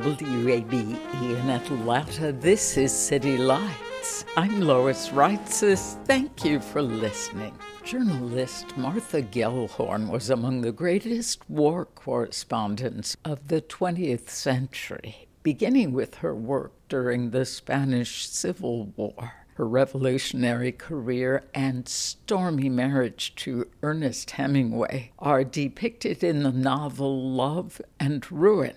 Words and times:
WABE 0.00 0.72
in 0.72 1.50
Atlanta. 1.50 2.32
This 2.32 2.78
is 2.78 2.90
City 2.90 3.36
Lights. 3.36 4.24
I'm 4.34 4.62
Lois 4.62 5.10
Reitzes. 5.10 6.02
Thank 6.06 6.42
you 6.42 6.58
for 6.58 6.80
listening. 6.80 7.54
Journalist 7.84 8.74
Martha 8.78 9.20
Gellhorn 9.20 10.08
was 10.08 10.30
among 10.30 10.62
the 10.62 10.72
greatest 10.72 11.48
war 11.50 11.84
correspondents 11.84 13.14
of 13.26 13.48
the 13.48 13.60
20th 13.60 14.30
century, 14.30 15.28
beginning 15.42 15.92
with 15.92 16.14
her 16.16 16.34
work 16.34 16.72
during 16.88 17.30
the 17.30 17.44
Spanish 17.44 18.26
Civil 18.26 18.86
War. 18.96 19.34
Her 19.56 19.68
revolutionary 19.68 20.72
career 20.72 21.44
and 21.54 21.86
stormy 21.86 22.70
marriage 22.70 23.34
to 23.36 23.68
Ernest 23.82 24.30
Hemingway 24.30 25.12
are 25.18 25.44
depicted 25.44 26.24
in 26.24 26.42
the 26.42 26.52
novel 26.52 27.34
Love 27.34 27.82
and 28.00 28.32
Ruin 28.32 28.76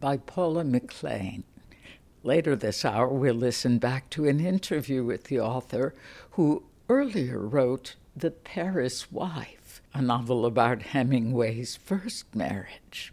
by 0.00 0.16
Paula 0.16 0.64
McLain. 0.64 1.42
Later 2.22 2.56
this 2.56 2.84
hour, 2.84 3.08
we'll 3.08 3.34
listen 3.34 3.78
back 3.78 4.10
to 4.10 4.26
an 4.26 4.40
interview 4.40 5.04
with 5.04 5.24
the 5.24 5.40
author 5.40 5.94
who 6.32 6.64
earlier 6.88 7.38
wrote 7.38 7.96
The 8.16 8.30
Paris 8.30 9.12
Wife, 9.12 9.80
a 9.94 10.02
novel 10.02 10.44
about 10.46 10.82
Hemingway's 10.82 11.76
first 11.76 12.34
marriage. 12.34 13.12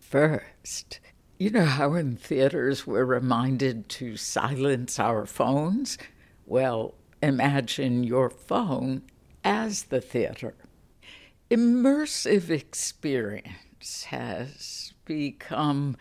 First, 0.00 1.00
you 1.38 1.50
know 1.50 1.64
how 1.64 1.94
in 1.94 2.16
theaters 2.16 2.86
we're 2.86 3.04
reminded 3.04 3.88
to 3.90 4.16
silence 4.16 4.98
our 4.98 5.26
phones? 5.26 5.98
Well, 6.46 6.94
imagine 7.22 8.04
your 8.04 8.30
phone 8.30 9.02
as 9.42 9.84
the 9.84 10.00
theater. 10.00 10.54
Immersive 11.50 12.50
experience 12.50 14.04
has 14.04 14.93
become 15.04 15.96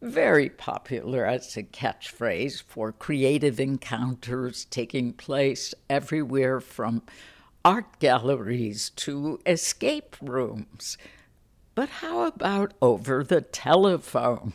very 0.00 0.48
popular 0.48 1.24
as 1.24 1.56
a 1.56 1.62
catchphrase 1.62 2.62
for 2.62 2.90
creative 2.90 3.60
encounters 3.60 4.64
taking 4.64 5.12
place 5.12 5.74
everywhere 5.88 6.60
from 6.60 7.02
art 7.64 8.00
galleries 8.00 8.90
to 8.90 9.40
escape 9.46 10.16
rooms. 10.20 10.98
But 11.76 11.88
how 11.88 12.26
about 12.26 12.74
over 12.82 13.22
the 13.22 13.40
telephone? 13.40 14.54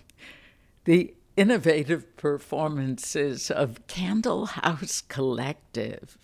The 0.84 1.14
innovative 1.38 2.18
performances 2.18 3.50
of 3.50 3.86
Candle 3.88 4.48
House 4.48 5.02
Collective 5.02 6.18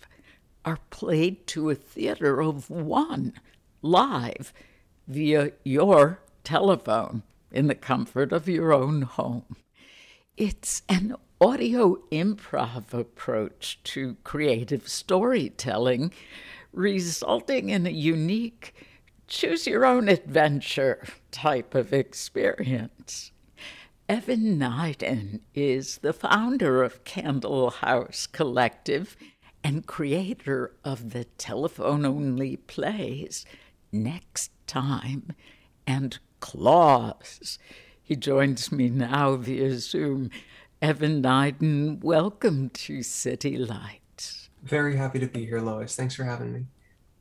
are 0.64 0.78
played 0.90 1.46
to 1.46 1.70
a 1.70 1.74
theater 1.74 2.42
of 2.42 2.68
one 2.68 3.32
live 3.80 4.52
via 5.08 5.52
your 5.64 6.20
telephone 6.42 7.22
in 7.54 7.68
the 7.68 7.74
comfort 7.74 8.32
of 8.32 8.48
your 8.48 8.72
own 8.72 9.02
home. 9.02 9.56
It's 10.36 10.82
an 10.88 11.16
audio 11.40 11.96
improv 12.10 12.92
approach 12.92 13.78
to 13.84 14.16
creative 14.24 14.88
storytelling, 14.88 16.12
resulting 16.72 17.70
in 17.70 17.86
a 17.86 17.90
unique 17.90 18.74
choose 19.26 19.66
your 19.66 19.86
own 19.86 20.08
adventure 20.08 21.06
type 21.30 21.74
of 21.74 21.92
experience. 21.92 23.30
Evan 24.08 24.58
Neiden 24.58 25.40
is 25.54 25.98
the 25.98 26.12
founder 26.12 26.82
of 26.82 27.04
Candle 27.04 27.70
House 27.70 28.26
Collective 28.26 29.16
and 29.62 29.86
creator 29.86 30.74
of 30.84 31.10
the 31.10 31.24
telephone 31.24 32.04
only 32.04 32.56
plays 32.56 33.46
Next 33.90 34.50
Time 34.66 35.32
and 35.86 36.18
Claws. 36.44 37.58
He 38.02 38.16
joins 38.16 38.70
me 38.70 38.90
now 38.90 39.34
via 39.36 39.78
Zoom. 39.78 40.28
Evan 40.82 41.22
Neiden, 41.22 42.04
welcome 42.04 42.68
to 42.68 43.02
City 43.02 43.56
Lights. 43.56 44.50
Very 44.62 44.96
happy 44.96 45.18
to 45.20 45.26
be 45.26 45.46
here, 45.46 45.60
Lois. 45.60 45.96
Thanks 45.96 46.14
for 46.14 46.24
having 46.24 46.52
me. 46.52 46.66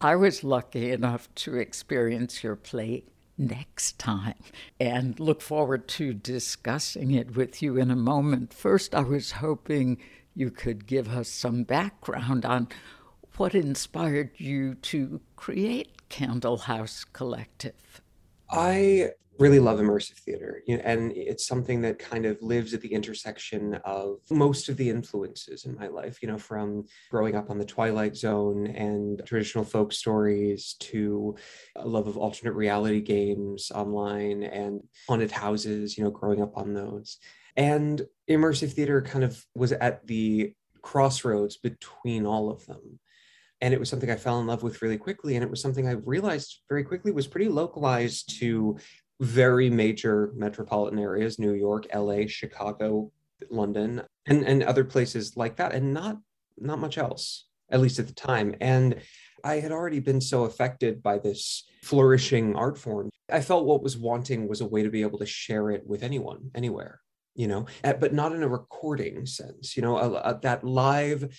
I 0.02 0.18
was 0.18 0.44
lucky 0.44 0.92
enough 0.92 1.34
to 1.36 1.56
experience 1.56 2.44
your 2.44 2.58
play 2.58 3.06
next 3.38 3.98
time 3.98 4.44
and 4.78 5.18
look 5.22 5.42
forward 5.42 5.88
to 5.88 6.14
discussing 6.14 7.12
it 7.12 7.38
with 7.38 7.62
you 7.62 7.78
in 7.78 7.90
a 7.90 7.96
moment. 7.96 8.54
First, 8.54 8.94
I 8.94 9.04
was 9.04 9.32
hoping 9.32 10.00
you 10.36 10.52
could 10.52 10.86
give 10.86 11.08
us 11.08 11.30
some 11.30 11.64
background 11.64 12.44
on 12.46 12.68
what 13.38 13.56
inspired 13.56 14.32
you 14.36 14.76
to 14.76 15.22
create 15.38 16.10
Candle 16.10 16.58
House 16.58 17.06
Collective. 17.06 18.03
I 18.54 19.10
really 19.40 19.60
love 19.60 19.80
immersive 19.80 20.20
theater 20.20 20.62
and 20.68 21.12
it's 21.16 21.48
something 21.48 21.82
that 21.82 21.98
kind 21.98 22.28
of 22.28 22.40
lives 22.44 22.76
at 22.76 22.82
the 22.82 22.94
intersection 22.94 23.74
of 23.84 24.20
most 24.30 24.70
of 24.70 24.78
the 24.78 24.88
influences 24.88 25.66
in 25.66 25.76
my 25.76 25.88
life 25.88 26.22
you 26.22 26.28
know 26.28 26.38
from 26.38 26.86
growing 27.10 27.36
up 27.36 27.50
on 27.50 27.58
the 27.58 27.66
twilight 27.66 28.16
zone 28.16 28.68
and 28.68 29.24
traditional 29.26 29.64
folk 29.64 29.92
stories 29.92 30.76
to 30.80 31.36
a 31.78 31.88
love 31.88 32.08
of 32.08 32.16
alternate 32.16 32.54
reality 32.54 33.02
games 33.02 33.72
online 33.74 34.44
and 34.44 34.82
haunted 35.08 35.32
houses 35.32 35.98
you 35.98 36.04
know 36.04 36.12
growing 36.12 36.42
up 36.42 36.56
on 36.56 36.74
those. 36.74 37.18
And 37.56 38.02
immersive 38.30 38.74
theater 38.74 39.02
kind 39.02 39.24
of 39.24 39.44
was 39.56 39.72
at 39.72 40.06
the 40.08 40.54
crossroads 40.82 41.58
between 41.58 42.26
all 42.26 42.50
of 42.50 42.66
them 42.66 43.00
and 43.64 43.74
it 43.74 43.80
was 43.80 43.90
something 43.90 44.12
I 44.12 44.18
fell 44.18 44.42
in 44.42 44.46
love 44.46 44.62
with 44.62 44.82
really 44.82 44.98
quickly. 44.98 45.36
And 45.36 45.44
it 45.44 45.50
was 45.50 45.62
something 45.62 45.88
I 45.88 45.94
realized 45.94 46.60
very 46.68 46.84
quickly 46.84 47.14
was 47.14 47.28
pretty 47.28 47.48
localized 47.48 48.38
to 48.40 48.78
very 49.22 49.70
major 49.70 50.34
metropolitan 50.36 51.00
areas 51.00 51.40
New 51.40 51.54
York, 51.54 51.88
LA, 51.96 52.28
Chicago, 52.28 53.10
London, 53.50 54.04
and, 54.26 54.44
and 54.44 54.64
other 54.64 54.84
places 54.84 55.38
like 55.38 55.56
that, 55.56 55.74
and 55.74 55.94
not 55.94 56.18
not 56.58 56.78
much 56.78 56.98
else, 56.98 57.46
at 57.72 57.80
least 57.80 58.00
at 58.00 58.08
the 58.08 58.14
time. 58.14 58.54
And 58.60 59.02
I 59.46 59.56
had 59.56 59.72
already 59.72 60.02
been 60.02 60.20
so 60.20 60.44
affected 60.44 61.02
by 61.02 61.18
this 61.18 61.64
flourishing 61.84 62.58
art 62.58 62.78
form. 62.78 63.10
I 63.32 63.40
felt 63.40 63.66
what 63.66 63.82
was 63.82 63.98
wanting 63.98 64.50
was 64.50 64.60
a 64.60 64.68
way 64.68 64.84
to 64.84 64.90
be 64.90 65.04
able 65.04 65.20
to 65.20 65.26
share 65.26 65.72
it 65.72 65.88
with 65.88 66.04
anyone, 66.04 66.52
anywhere, 66.54 67.00
you 67.34 67.48
know, 67.48 67.68
but 67.82 68.14
not 68.14 68.34
in 68.34 68.44
a 68.44 68.48
recording 68.48 69.26
sense, 69.26 69.78
you 69.78 69.82
know, 69.82 69.98
a, 69.98 70.12
a, 70.12 70.40
that 70.42 70.66
live 70.66 71.34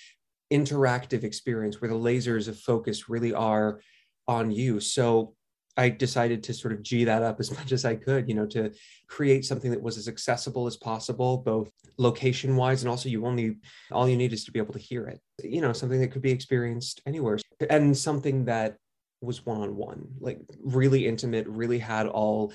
interactive 0.54 1.24
experience 1.24 1.80
where 1.80 1.90
the 1.90 1.94
lasers 1.94 2.46
of 2.48 2.58
focus 2.58 3.08
really 3.08 3.34
are 3.34 3.80
on 4.28 4.50
you. 4.50 4.78
So 4.80 5.34
I 5.76 5.88
decided 5.88 6.44
to 6.44 6.54
sort 6.54 6.72
of 6.72 6.82
G 6.82 7.04
that 7.04 7.22
up 7.22 7.40
as 7.40 7.50
much 7.58 7.72
as 7.72 7.84
I 7.84 7.96
could, 7.96 8.28
you 8.28 8.34
know, 8.34 8.46
to 8.46 8.72
create 9.08 9.44
something 9.44 9.70
that 9.72 9.82
was 9.82 9.98
as 9.98 10.08
accessible 10.08 10.66
as 10.66 10.76
possible, 10.76 11.38
both 11.38 11.68
location 11.98 12.56
wise 12.56 12.82
and 12.82 12.88
also 12.88 13.08
you 13.08 13.26
only, 13.26 13.56
all 13.90 14.08
you 14.08 14.16
need 14.16 14.32
is 14.32 14.44
to 14.44 14.52
be 14.52 14.58
able 14.58 14.74
to 14.74 14.78
hear 14.78 15.06
it, 15.06 15.20
you 15.42 15.60
know, 15.60 15.72
something 15.72 16.00
that 16.00 16.12
could 16.12 16.22
be 16.22 16.30
experienced 16.30 17.02
anywhere 17.06 17.38
and 17.70 17.96
something 17.96 18.44
that 18.44 18.76
was 19.20 19.44
one 19.44 19.60
on 19.60 19.76
one, 19.76 20.06
like 20.20 20.40
really 20.62 21.06
intimate, 21.06 21.46
really 21.46 21.78
had 21.78 22.06
all 22.06 22.52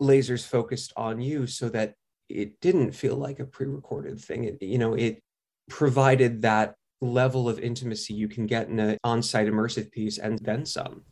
lasers 0.00 0.46
focused 0.46 0.92
on 0.96 1.20
you 1.20 1.46
so 1.46 1.68
that 1.68 1.94
it 2.28 2.60
didn't 2.60 2.92
feel 2.92 3.16
like 3.16 3.40
a 3.40 3.44
pre 3.46 3.66
recorded 3.66 4.20
thing. 4.20 4.44
It, 4.44 4.62
you 4.62 4.78
know, 4.78 4.94
it 4.94 5.22
provided 5.68 6.42
that 6.42 6.74
level 7.00 7.48
of 7.48 7.58
intimacy 7.58 8.14
you 8.14 8.28
can 8.28 8.46
get 8.46 8.68
in 8.68 8.78
an 8.78 8.98
on-site 9.04 9.46
immersive 9.46 9.90
piece 9.90 10.18
and 10.18 10.38
then 10.40 10.64
some. 10.64 11.02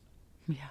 Yeah. 0.48 0.70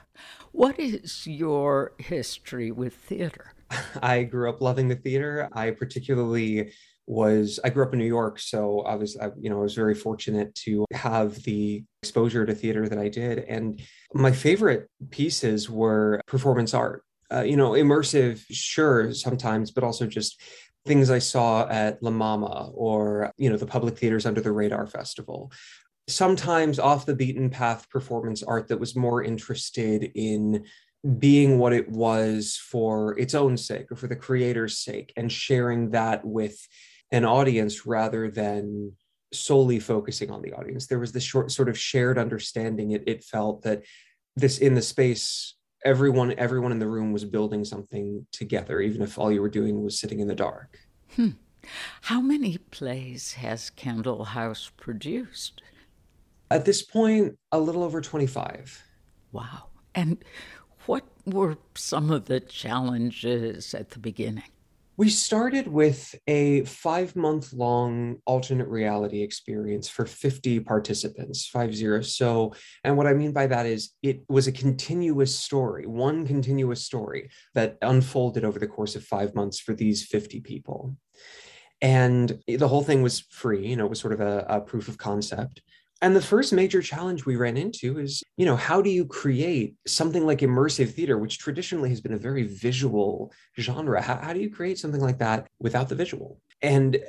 What 0.52 0.80
is 0.80 1.26
your 1.26 1.94
history 1.98 2.72
with 2.72 2.94
theater? 2.94 3.54
I 4.02 4.24
grew 4.24 4.50
up 4.50 4.62
loving 4.62 4.88
the 4.88 4.96
theater. 4.96 5.50
I 5.54 5.72
particularly 5.72 6.72
was 7.06 7.60
I 7.64 7.70
grew 7.70 7.84
up 7.84 7.94
in 7.94 8.00
New 8.00 8.06
York, 8.06 8.40
so 8.40 8.82
I 8.82 8.96
was 8.96 9.18
I, 9.18 9.32
you 9.40 9.50
know 9.50 9.60
I 9.60 9.64
was 9.64 9.76
very 9.76 9.96
fortunate 9.96 10.56
to 10.56 10.86
have 10.94 11.42
the 11.44 11.84
exposure 12.02 12.46
to 12.46 12.56
theater 12.56 12.88
that 12.88 12.98
I 12.98 13.10
did, 13.10 13.40
and 13.40 13.82
my 14.14 14.32
favorite 14.32 14.90
pieces 15.10 15.70
were 15.70 16.22
performance 16.28 16.74
art. 16.74 17.04
Uh, 17.32 17.42
you 17.42 17.58
know, 17.58 17.72
immersive, 17.72 18.44
sure, 18.52 19.12
sometimes, 19.14 19.72
but 19.72 19.84
also 19.84 20.06
just 20.06 20.40
things 20.86 21.10
I 21.10 21.20
saw 21.20 21.68
at 21.68 22.02
La 22.04 22.12
Mama 22.12 22.70
or 22.74 23.32
you 23.38 23.50
know 23.50 23.58
the 23.58 23.66
public 23.66 23.98
theaters 23.98 24.26
under 24.26 24.42
the 24.42 24.52
Radar 24.52 24.88
Festival. 24.88 25.52
Sometimes 26.08 26.80
off 26.80 27.06
the 27.06 27.16
beaten 27.16 27.50
path 27.50 27.90
performance 27.90 28.44
art 28.44 28.68
that 28.68 28.80
was 28.80 28.96
more 28.96 29.24
interested 29.24 30.12
in 30.16 30.66
being 31.18 31.60
what 31.60 31.74
it 31.74 31.90
was 31.90 32.58
for 32.58 33.18
its 33.20 33.34
own 33.34 33.58
sake 33.58 33.92
or 33.92 33.96
for 33.96 34.08
the 34.08 34.16
creator's 34.16 34.78
sake 34.78 35.12
and 35.18 35.32
sharing 35.32 35.92
that 35.92 36.26
with 36.26 36.58
an 37.12 37.26
audience 37.26 37.86
rather 37.86 38.30
than 38.30 38.94
solely 39.34 39.80
focusing 39.80 40.32
on 40.32 40.42
the 40.42 40.54
audience 40.54 40.88
there 40.88 41.00
was 41.00 41.12
this 41.12 41.24
short 41.24 41.52
sort 41.52 41.68
of 41.68 41.78
shared 41.78 42.18
understanding 42.18 42.92
it, 42.92 43.04
it 43.06 43.24
felt 43.24 43.64
that 43.64 43.82
this 44.36 44.60
in 44.60 44.76
the 44.76 44.82
space 44.82 45.56
everyone 45.86 46.34
everyone 46.38 46.72
in 46.72 46.80
the 46.80 46.88
room 46.88 47.12
was 47.12 47.26
building 47.26 47.64
something 47.64 48.26
together 48.32 48.80
even 48.82 49.02
if 49.02 49.18
all 49.18 49.32
you 49.32 49.42
were 49.42 49.50
doing 49.50 49.84
was 49.84 50.00
sitting 50.00 50.20
in 50.20 50.28
the 50.28 50.36
dark 50.36 50.80
hmm. 51.16 51.30
how 52.02 52.22
many 52.22 52.58
plays 52.58 53.34
has 53.34 53.70
candle 53.70 54.24
house 54.26 54.72
produced 54.78 55.62
at 56.52 56.66
this 56.66 56.82
point 56.82 57.38
a 57.52 57.60
little 57.60 57.84
over 57.84 58.02
25 58.02 58.84
wow 59.32 59.68
and 59.96 60.24
what 60.86 61.06
were 61.26 61.58
some 61.76 62.12
of 62.12 62.26
the 62.26 62.40
challenges 62.40 63.74
at 63.74 63.92
the 63.92 64.00
beginning? 64.00 64.44
We 65.04 65.10
started 65.10 65.68
with 65.68 66.16
a 66.28 66.64
five 66.64 67.14
month 67.18 67.52
long 67.52 68.20
alternate 68.26 68.70
reality 68.70 69.22
experience 69.22 69.90
for 69.90 70.06
50 70.06 70.62
participants, 70.62 71.46
five 71.46 71.76
zero. 71.76 72.02
So, 72.02 72.54
and 72.86 72.96
what 72.96 73.06
I 73.06 73.12
mean 73.12 73.34
by 73.34 73.48
that 73.48 73.66
is 73.66 73.92
it 74.02 74.22
was 74.30 74.48
a 74.48 74.54
continuous 74.54 75.38
story, 75.38 75.88
one 75.88 76.26
continuous 76.26 76.86
story 76.86 77.32
that 77.54 77.78
unfolded 77.82 78.46
over 78.46 78.60
the 78.60 78.66
course 78.66 78.96
of 78.96 79.04
five 79.04 79.36
months 79.36 79.60
for 79.60 79.74
these 79.74 80.06
50 80.06 80.40
people. 80.40 80.96
And 81.82 82.42
the 82.48 82.70
whole 82.70 82.82
thing 82.82 83.02
was 83.02 83.26
free, 83.30 83.68
you 83.68 83.76
know, 83.76 83.88
it 83.88 83.90
was 83.90 84.00
sort 84.00 84.14
of 84.14 84.22
a, 84.22 84.46
a 84.48 84.62
proof 84.62 84.88
of 84.88 84.98
concept. 84.98 85.62
And 86.04 86.14
the 86.14 86.22
first 86.22 86.52
major 86.52 86.82
challenge 86.82 87.26
we 87.26 87.38
ran 87.38 87.56
into 87.56 87.98
is, 87.98 88.22
you 88.36 88.46
know, 88.46 88.58
how 88.58 88.82
do 88.82 88.90
you 88.90 89.06
create 89.06 89.76
something 89.88 90.26
like 90.26 90.40
immersive 90.40 90.94
theater, 90.94 91.18
which 91.18 91.40
traditionally 91.40 91.90
has 91.92 92.02
been 92.02 92.12
a 92.12 92.18
very 92.18 92.44
visual 92.44 93.32
genre? 93.58 94.02
How, 94.02 94.18
how 94.18 94.34
do 94.34 94.42
you 94.42 94.50
create 94.50 94.78
something 94.78 95.00
like 95.00 95.20
that 95.20 95.48
without 95.60 95.88
the 95.88 95.96
visual? 95.96 96.42
And 96.62 97.02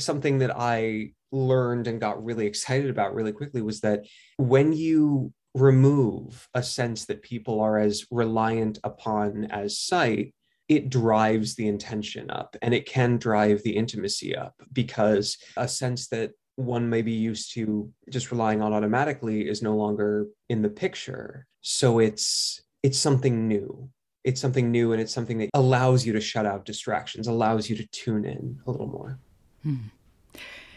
something 0.00 0.38
that 0.38 0.50
I 0.56 1.12
learned 1.30 1.86
and 1.86 2.00
got 2.00 2.24
really 2.24 2.46
excited 2.46 2.90
about 2.90 3.14
really 3.14 3.30
quickly 3.30 3.62
was 3.62 3.82
that 3.82 4.06
when 4.36 4.72
you 4.72 5.32
remove 5.54 6.48
a 6.52 6.64
sense 6.64 7.04
that 7.04 7.22
people 7.22 7.60
are 7.60 7.78
as 7.78 8.04
reliant 8.10 8.80
upon 8.82 9.44
as 9.52 9.78
sight, 9.78 10.34
it 10.68 10.90
drives 10.90 11.54
the 11.54 11.68
intention 11.68 12.32
up 12.32 12.56
and 12.62 12.74
it 12.74 12.86
can 12.86 13.16
drive 13.16 13.62
the 13.62 13.76
intimacy 13.76 14.34
up 14.34 14.54
because 14.72 15.38
a 15.56 15.68
sense 15.68 16.08
that 16.08 16.32
one 16.60 16.88
may 16.88 17.02
be 17.02 17.12
used 17.12 17.54
to 17.54 17.90
just 18.10 18.30
relying 18.30 18.62
on 18.62 18.72
automatically 18.72 19.48
is 19.48 19.62
no 19.62 19.76
longer 19.76 20.26
in 20.48 20.62
the 20.62 20.68
picture. 20.68 21.46
So 21.60 21.98
it's 21.98 22.62
it's 22.82 22.98
something 22.98 23.48
new. 23.48 23.90
It's 24.24 24.40
something 24.40 24.70
new 24.70 24.92
and 24.92 25.00
it's 25.00 25.12
something 25.12 25.38
that 25.38 25.50
allows 25.54 26.04
you 26.04 26.12
to 26.12 26.20
shut 26.20 26.46
out 26.46 26.64
distractions 26.64 27.26
allows 27.26 27.70
you 27.70 27.76
to 27.76 27.86
tune 27.88 28.24
in 28.24 28.60
a 28.66 28.70
little 28.70 28.86
more. 28.86 29.18
Hmm. 29.62 29.76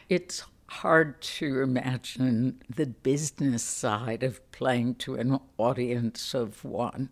it's 0.10 0.44
hard 0.68 1.22
to 1.22 1.62
imagine 1.62 2.62
the 2.68 2.88
business 2.88 3.64
side 3.64 4.24
of 4.24 4.52
playing 4.52 4.96
to 4.96 5.16
an 5.16 5.40
audience 5.58 6.34
of 6.34 6.66
one. 6.66 7.10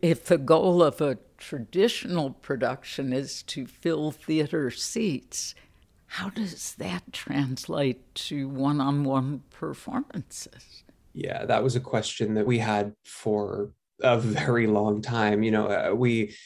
If 0.00 0.26
the 0.26 0.38
goal 0.38 0.82
of 0.82 1.00
a 1.00 1.18
traditional 1.38 2.30
production 2.30 3.12
is 3.12 3.42
to 3.44 3.66
fill 3.66 4.10
theater 4.10 4.70
seats 4.70 5.54
how 6.14 6.30
does 6.30 6.76
that 6.76 7.02
translate 7.12 8.14
to 8.14 8.48
one 8.48 8.80
on 8.80 9.02
one 9.02 9.42
performances? 9.50 10.84
Yeah, 11.12 11.44
that 11.46 11.64
was 11.64 11.74
a 11.74 11.80
question 11.80 12.34
that 12.34 12.46
we 12.46 12.58
had 12.58 12.94
for 13.04 13.72
a 14.00 14.16
very 14.16 14.68
long 14.68 15.02
time. 15.02 15.42
You 15.42 15.50
know, 15.50 15.66
uh, 15.66 15.92
we 15.92 16.36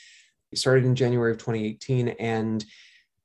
started 0.55 0.87
in 0.87 0.95
January 0.95 1.33
of 1.33 1.37
2018, 1.37 2.09
and 2.19 2.65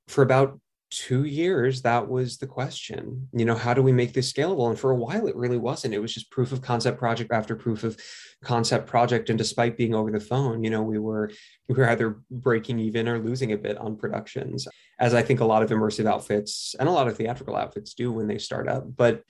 for 0.09 0.21
about 0.21 0.59
two 0.89 1.23
years, 1.23 1.81
that 1.83 2.09
was 2.09 2.37
the 2.37 2.47
question. 2.47 3.29
You 3.31 3.45
know, 3.45 3.55
how 3.55 3.73
do 3.73 3.81
we 3.81 3.93
make 3.93 4.11
this 4.11 4.31
scalable? 4.31 4.69
And 4.69 4.77
for 4.77 4.91
a 4.91 4.97
while, 4.97 5.27
it 5.27 5.37
really 5.37 5.57
wasn't. 5.57 5.93
It 5.93 5.99
was 5.99 6.13
just 6.13 6.29
proof 6.29 6.51
of 6.51 6.61
concept 6.61 6.99
project 6.99 7.31
after 7.31 7.55
proof 7.55 7.85
of 7.85 7.97
concept 8.43 8.85
project. 8.85 9.29
And 9.29 9.37
despite 9.37 9.77
being 9.77 9.95
over 9.95 10.11
the 10.11 10.19
phone, 10.19 10.61
you 10.61 10.69
know, 10.69 10.83
we 10.83 10.99
were 10.99 11.31
we 11.69 11.75
were 11.75 11.89
either 11.89 12.17
breaking 12.29 12.79
even 12.79 13.07
or 13.07 13.17
losing 13.17 13.53
a 13.53 13.57
bit 13.57 13.77
on 13.77 13.95
productions, 13.95 14.67
as 14.99 15.13
I 15.13 15.21
think 15.21 15.39
a 15.39 15.45
lot 15.45 15.63
of 15.63 15.69
immersive 15.69 16.05
outfits 16.05 16.75
and 16.79 16.87
a 16.87 16.91
lot 16.91 17.07
of 17.07 17.17
theatrical 17.17 17.55
outfits 17.55 17.93
do 17.93 18.11
when 18.11 18.27
they 18.27 18.37
start 18.37 18.67
up. 18.67 18.83
But 18.95 19.23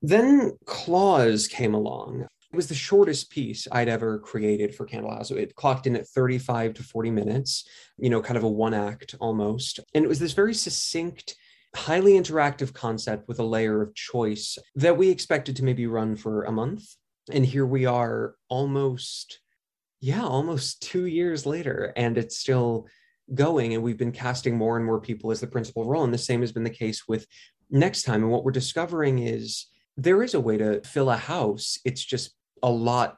then 0.00 0.52
Claws 0.66 1.46
came 1.46 1.74
along. 1.74 2.26
It 2.52 2.56
was 2.56 2.66
the 2.66 2.74
shortest 2.74 3.30
piece 3.30 3.66
I'd 3.72 3.88
ever 3.88 4.18
created 4.18 4.74
for 4.74 4.84
Candle 4.84 5.12
House. 5.12 5.30
It 5.30 5.54
clocked 5.54 5.86
in 5.86 5.96
at 5.96 6.08
35 6.08 6.74
to 6.74 6.82
40 6.82 7.10
minutes, 7.10 7.66
you 7.96 8.10
know, 8.10 8.20
kind 8.20 8.36
of 8.36 8.42
a 8.42 8.48
one 8.48 8.74
act 8.74 9.14
almost. 9.20 9.80
And 9.94 10.04
it 10.04 10.08
was 10.08 10.18
this 10.18 10.32
very 10.32 10.52
succinct, 10.52 11.34
highly 11.74 12.12
interactive 12.12 12.74
concept 12.74 13.26
with 13.26 13.38
a 13.38 13.44
layer 13.44 13.80
of 13.80 13.94
choice 13.94 14.58
that 14.74 14.98
we 14.98 15.08
expected 15.08 15.56
to 15.56 15.64
maybe 15.64 15.86
run 15.86 16.14
for 16.14 16.44
a 16.44 16.52
month. 16.52 16.84
And 17.30 17.46
here 17.46 17.64
we 17.64 17.86
are 17.86 18.34
almost, 18.50 19.40
yeah, 20.00 20.24
almost 20.24 20.82
two 20.82 21.06
years 21.06 21.46
later, 21.46 21.92
and 21.96 22.18
it's 22.18 22.36
still 22.36 22.86
going. 23.34 23.74
And 23.74 23.82
we've 23.82 23.98
been 23.98 24.12
casting 24.12 24.56
more 24.56 24.76
and 24.76 24.84
more 24.84 25.00
people 25.00 25.30
as 25.30 25.40
the 25.40 25.46
principal 25.46 25.84
role. 25.84 26.04
And 26.04 26.12
the 26.12 26.18
same 26.18 26.40
has 26.40 26.52
been 26.52 26.64
the 26.64 26.70
case 26.70 27.08
with 27.08 27.26
next 27.70 28.02
time. 28.02 28.22
And 28.22 28.30
what 28.30 28.44
we're 28.44 28.52
discovering 28.52 29.18
is 29.18 29.66
there 29.96 30.22
is 30.22 30.34
a 30.34 30.40
way 30.40 30.56
to 30.58 30.80
fill 30.82 31.10
a 31.10 31.16
house. 31.16 31.78
It's 31.84 32.04
just 32.04 32.34
a 32.62 32.70
lot 32.70 33.16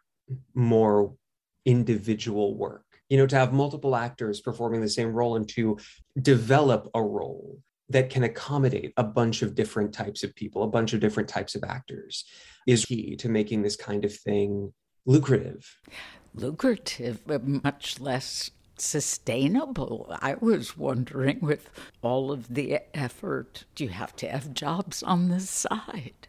more 0.55 1.15
individual 1.64 2.57
work 2.57 2.85
you 3.09 3.17
know 3.17 3.26
to 3.26 3.37
have 3.37 3.52
multiple 3.52 3.97
actors 3.97 4.40
performing 4.40 4.81
the 4.81 4.88
same 4.88 5.12
role 5.12 5.37
and 5.37 5.49
to 5.49 5.78
develop 6.21 6.90
a 6.95 7.02
role 7.02 7.59
that 7.88 8.11
can 8.11 8.25
accommodate 8.25 8.93
a 8.97 9.05
bunch 9.05 9.43
of 9.43 9.55
different 9.55 9.93
types 9.93 10.23
of 10.23 10.35
people 10.35 10.62
a 10.62 10.69
bunch 10.69 10.93
of 10.93 11.00
different 11.00 11.28
types 11.28 11.55
of 11.55 11.64
actors 11.64 12.25
is 12.67 12.85
key 12.85 13.17
to 13.17 13.28
making 13.28 13.62
this 13.62 13.76
kind 13.76 14.05
of 14.05 14.14
thing 14.14 14.73
lucrative 15.07 15.78
lucrative 16.35 17.21
but 17.26 17.47
much 17.47 18.00
less 18.00 18.50
sustainable 18.76 20.16
i 20.21 20.35
was 20.40 20.76
wondering 20.76 21.38
with 21.40 21.71
all 22.02 22.33
of 22.33 22.54
the 22.54 22.78
effort 22.93 23.64
do 23.75 23.85
you 23.85 23.90
have 23.90 24.14
to 24.16 24.28
have 24.28 24.54
jobs 24.54 25.02
on 25.02 25.28
the 25.28 25.40
side 25.40 26.28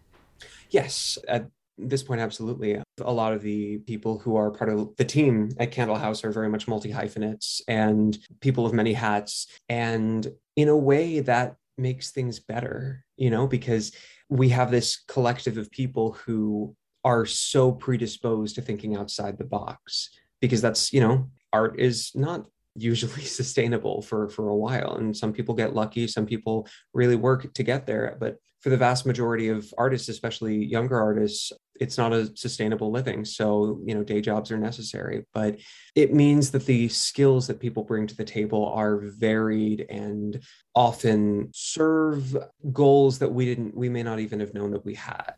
yes 0.70 1.18
at 1.28 1.48
this 1.78 2.04
point, 2.04 2.22
absolutely. 2.22 2.82
A 3.02 3.12
lot 3.12 3.34
of 3.34 3.42
the 3.42 3.80
people 3.80 4.18
who 4.20 4.36
are 4.36 4.52
part 4.52 4.70
of 4.70 4.96
the 4.96 5.06
team 5.06 5.50
at 5.60 5.72
Candle 5.72 5.98
House 5.98 6.24
are 6.24 6.32
very 6.32 6.50
much 6.50 6.68
multi 6.68 6.92
hyphenates 6.92 7.62
and 7.68 8.18
people 8.40 8.66
of 8.66 8.74
many 8.74 8.94
hats. 8.94 9.48
And 9.68 10.28
in 10.56 10.70
a 10.70 10.78
way, 10.78 11.20
that 11.22 11.56
makes 11.78 12.12
things 12.12 12.40
better, 12.40 13.04
you 13.18 13.30
know, 13.30 13.48
because 13.48 13.92
we 14.30 14.50
have 14.50 14.72
this 14.72 15.04
collective 15.08 15.58
of 15.58 15.70
people 15.72 16.14
who 16.14 16.75
are 17.04 17.25
so 17.25 17.72
predisposed 17.72 18.56
to 18.56 18.62
thinking 18.62 18.96
outside 18.96 19.38
the 19.38 19.44
box 19.44 20.10
because 20.42 20.62
that's, 20.62 20.94
you 20.94 21.02
know, 21.02 21.30
art 21.56 21.80
is 21.80 22.12
not 22.16 22.46
usually 22.76 23.24
sustainable 23.40 24.02
for 24.02 24.30
for 24.30 24.50
a 24.50 24.56
while. 24.56 24.96
And 24.96 25.16
some 25.16 25.34
people 25.34 25.56
get 25.56 25.74
lucky 25.74 26.08
some 26.08 26.26
people 26.26 26.68
really 26.94 27.16
work 27.16 27.54
to 27.54 27.64
get 27.64 27.86
there. 27.86 28.18
But 28.20 28.38
for 28.62 28.70
the 28.70 28.78
vast 28.78 29.06
majority 29.06 29.48
of 29.50 29.72
artists 29.78 30.10
especially 30.10 30.56
younger 30.66 31.00
artists 31.00 31.52
it's 31.80 31.98
not 31.98 32.14
a 32.14 32.32
sustainable 32.38 32.90
living. 32.92 33.26
So 33.26 33.82
you 33.86 33.96
know 33.96 34.04
day 34.04 34.22
jobs 34.22 34.52
are 34.52 34.58
necessary. 34.58 35.26
But 35.34 35.60
it 35.96 36.14
means 36.14 36.52
that 36.52 36.66
the 36.66 36.88
skills 36.90 37.48
that 37.48 37.60
people 37.60 37.84
bring 37.84 38.08
to 38.08 38.16
the 38.16 38.24
table 38.24 38.64
are 38.74 38.98
varied 38.98 39.86
and 39.90 40.40
often 40.74 41.50
serve 41.54 42.38
goals 42.72 43.20
that 43.20 43.34
we 43.34 43.46
didn't 43.46 43.76
we 43.76 43.90
may 43.90 44.04
not 44.04 44.20
even 44.20 44.40
have 44.40 44.54
known 44.54 44.72
that 44.72 44.86
we 44.86 44.96
had. 44.96 45.36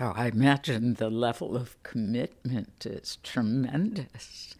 I 0.00 0.28
imagine 0.28 0.94
the 0.94 1.10
level 1.10 1.56
of 1.56 1.82
commitment 1.82 2.86
is 2.86 3.18
tremendous 3.24 4.54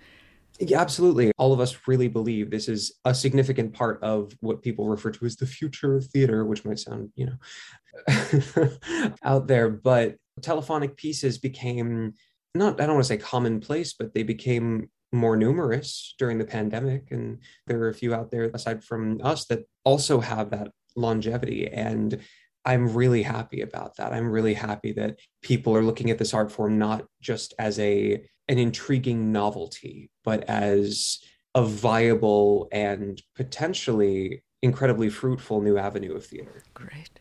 Yeah, 0.60 0.80
absolutely. 0.80 1.30
All 1.38 1.52
of 1.52 1.60
us 1.60 1.76
really 1.86 2.08
believe 2.08 2.50
this 2.50 2.68
is 2.68 2.92
a 3.04 3.14
significant 3.14 3.72
part 3.72 4.02
of 4.02 4.32
what 4.40 4.62
people 4.62 4.88
refer 4.88 5.10
to 5.12 5.24
as 5.24 5.36
the 5.36 5.46
future 5.46 5.96
of 5.96 6.06
theater, 6.06 6.44
which 6.44 6.64
might 6.64 6.80
sound, 6.80 7.10
you 7.14 7.26
know, 7.26 9.10
out 9.22 9.46
there. 9.46 9.68
But 9.70 10.16
telephonic 10.42 10.96
pieces 10.96 11.38
became 11.38 12.14
not, 12.54 12.80
I 12.80 12.86
don't 12.86 12.96
want 12.96 13.04
to 13.04 13.08
say 13.08 13.18
commonplace, 13.18 13.92
but 13.92 14.14
they 14.14 14.24
became 14.24 14.90
more 15.12 15.36
numerous 15.36 16.14
during 16.18 16.38
the 16.38 16.44
pandemic. 16.44 17.10
And 17.12 17.38
there 17.66 17.80
are 17.82 17.88
a 17.88 17.94
few 17.94 18.14
out 18.14 18.30
there, 18.30 18.50
aside 18.52 18.82
from 18.82 19.20
us, 19.22 19.46
that 19.46 19.60
also 19.84 20.20
have 20.20 20.50
that 20.50 20.72
longevity. 20.96 21.68
And 21.68 22.20
I'm 22.64 22.92
really 22.92 23.22
happy 23.22 23.60
about 23.60 23.96
that. 23.96 24.12
I'm 24.12 24.30
really 24.30 24.54
happy 24.54 24.92
that 24.92 25.18
people 25.42 25.74
are 25.76 25.84
looking 25.84 26.10
at 26.10 26.18
this 26.18 26.34
art 26.34 26.50
form 26.50 26.78
not 26.78 27.06
just 27.20 27.54
as 27.58 27.78
a 27.78 28.24
an 28.48 28.58
intriguing 28.58 29.30
novelty, 29.32 30.10
but 30.24 30.44
as 30.48 31.18
a 31.54 31.62
viable 31.62 32.68
and 32.72 33.22
potentially 33.34 34.42
incredibly 34.62 35.08
fruitful 35.08 35.60
new 35.60 35.78
avenue 35.78 36.14
of 36.14 36.24
theater. 36.24 36.62
Great. 36.74 37.20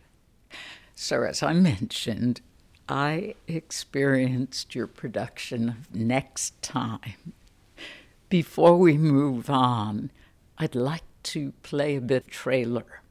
So, 0.95 1.23
as 1.23 1.43
I 1.43 1.53
mentioned, 1.53 2.41
I 2.89 3.35
experienced 3.47 4.73
your 4.73 4.87
production 4.87 5.69
of 5.69 5.93
Next 5.95 6.59
Time. 6.61 7.33
Before 8.29 8.77
we 8.77 8.97
move 8.97 9.49
on, 9.49 10.11
I'd 10.57 10.75
like 10.75 11.03
to 11.23 11.51
play 11.63 11.95
a 11.95 12.01
bit 12.01 12.27
trailer. 12.27 13.01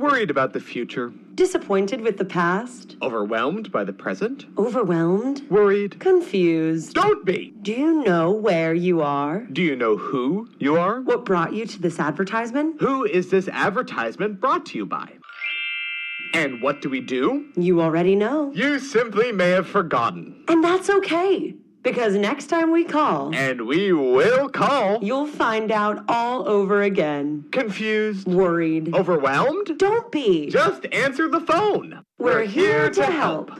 Worried 0.00 0.30
about 0.30 0.52
the 0.52 0.60
future. 0.60 1.12
Disappointed 1.34 2.00
with 2.00 2.16
the 2.18 2.24
past. 2.24 2.96
Overwhelmed 3.00 3.70
by 3.72 3.84
the 3.84 3.92
present. 3.92 4.46
Overwhelmed. 4.58 5.48
Worried. 5.50 5.98
Confused. 6.00 6.94
Don't 6.94 7.24
be! 7.24 7.54
Do 7.62 7.72
you 7.72 8.02
know 8.04 8.30
where 8.32 8.74
you 8.74 9.00
are? 9.00 9.40
Do 9.52 9.62
you 9.62 9.76
know 9.76 9.96
who 9.96 10.48
you 10.58 10.76
are? 10.76 11.00
What 11.00 11.24
brought 11.24 11.54
you 11.54 11.66
to 11.66 11.80
this 11.80 11.98
advertisement? 11.98 12.80
Who 12.80 13.04
is 13.04 13.30
this 13.30 13.48
advertisement 13.48 14.40
brought 14.40 14.66
to 14.66 14.78
you 14.78 14.86
by? 14.86 15.12
And 16.34 16.62
what 16.62 16.80
do 16.82 16.88
we 16.90 17.00
do? 17.00 17.46
You 17.56 17.80
already 17.80 18.14
know. 18.14 18.52
You 18.52 18.78
simply 18.78 19.32
may 19.32 19.50
have 19.50 19.66
forgotten. 19.66 20.44
And 20.48 20.62
that's 20.62 20.90
okay. 20.90 21.54
Because 21.82 22.14
next 22.14 22.48
time 22.48 22.70
we 22.72 22.84
call, 22.84 23.34
And 23.34 23.66
we 23.66 23.92
will 23.92 24.48
call. 24.50 25.02
you'll 25.02 25.26
find 25.26 25.72
out 25.72 26.04
all 26.08 26.46
over 26.46 26.82
again. 26.82 27.46
Confused? 27.52 28.26
Worried. 28.28 28.94
Overwhelmed? 28.94 29.78
Don't 29.78 30.12
be. 30.12 30.50
Just 30.50 30.86
answer 30.92 31.28
the 31.28 31.40
phone. 31.40 32.04
We're 32.18 32.44
here 32.44 32.90
to 32.90 33.04
help. 33.06 33.50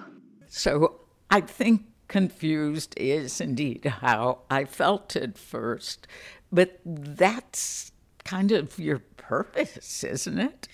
So, 0.49 1.00
I 1.31 1.41
think 1.41 1.83
confused 2.09 2.93
is 2.99 3.41
indeed 3.41 3.85
how 3.87 4.41
I 4.50 4.65
felt 4.65 5.17
at 5.17 5.39
first, 5.39 6.07
but 6.53 6.81
that's 6.85 7.93
kind 8.25 8.53
of 8.53 8.79
your 8.79 8.99
purpose, 9.17 10.05
isn't 10.05 10.39
it? 10.39 10.69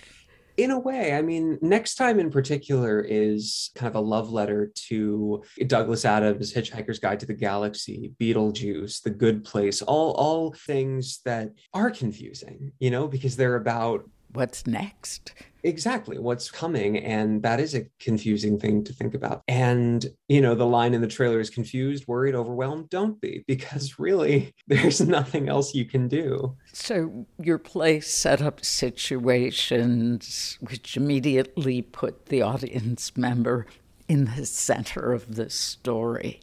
In 0.57 0.71
a 0.71 0.79
way 0.79 1.13
i 1.13 1.23
mean 1.23 1.59
next 1.61 1.97
time 1.97 2.19
in 2.19 2.31
particular 2.31 3.01
is 3.01 3.71
kind 3.75 3.89
of 3.89 3.95
a 3.95 4.01
love 4.01 4.31
letter 4.31 4.73
to 4.75 5.43
douglas 5.67 6.05
adams 6.05 6.53
hitchhiker's 6.53 6.99
guide 6.99 7.21
to 7.21 7.27
the 7.27 7.35
galaxy 7.35 8.13
beetlejuice 8.21 9.03
the 9.03 9.11
good 9.11 9.45
place 9.45 9.83
all 9.83 10.13
all 10.13 10.53
things 10.53 11.21
that 11.25 11.51
are 11.75 11.91
confusing 11.91 12.73
you 12.79 12.91
know 12.91 13.07
because 13.07 13.37
they're 13.37 13.57
about 13.57 14.09
What's 14.37 14.67
next? 14.67 15.33
exactly 15.63 16.17
what's 16.17 16.49
coming 16.49 16.97
and 16.99 17.43
that 17.43 17.59
is 17.59 17.75
a 17.75 17.85
confusing 17.99 18.57
thing 18.57 18.85
to 18.85 18.93
think 18.93 19.15
about 19.15 19.43
and 19.49 20.07
you 20.29 20.41
know 20.41 20.55
the 20.55 20.65
line 20.65 20.95
in 20.95 21.01
the 21.01 21.09
trailer 21.09 21.41
is 21.41 21.51
confused 21.51 22.07
worried 22.07 22.37
overwhelmed 22.37 22.89
don't 22.89 23.21
be 23.21 23.43
because 23.49 23.99
really 23.99 24.55
there's 24.69 25.01
nothing 25.01 25.49
else 25.49 25.75
you 25.75 25.85
can 25.85 26.07
do 26.07 26.57
So, 26.73 27.27
your 27.43 27.59
play 27.59 27.99
set 27.99 28.41
up 28.41 28.65
situations 28.65 30.57
which 30.61 30.97
immediately 30.97 31.83
put 31.83 32.27
the 32.27 32.43
audience 32.43 33.17
member 33.17 33.67
in 34.09 34.27
the 34.37 34.47
center 34.47 35.13
of 35.13 35.35
the 35.35 35.51
story. 35.51 36.41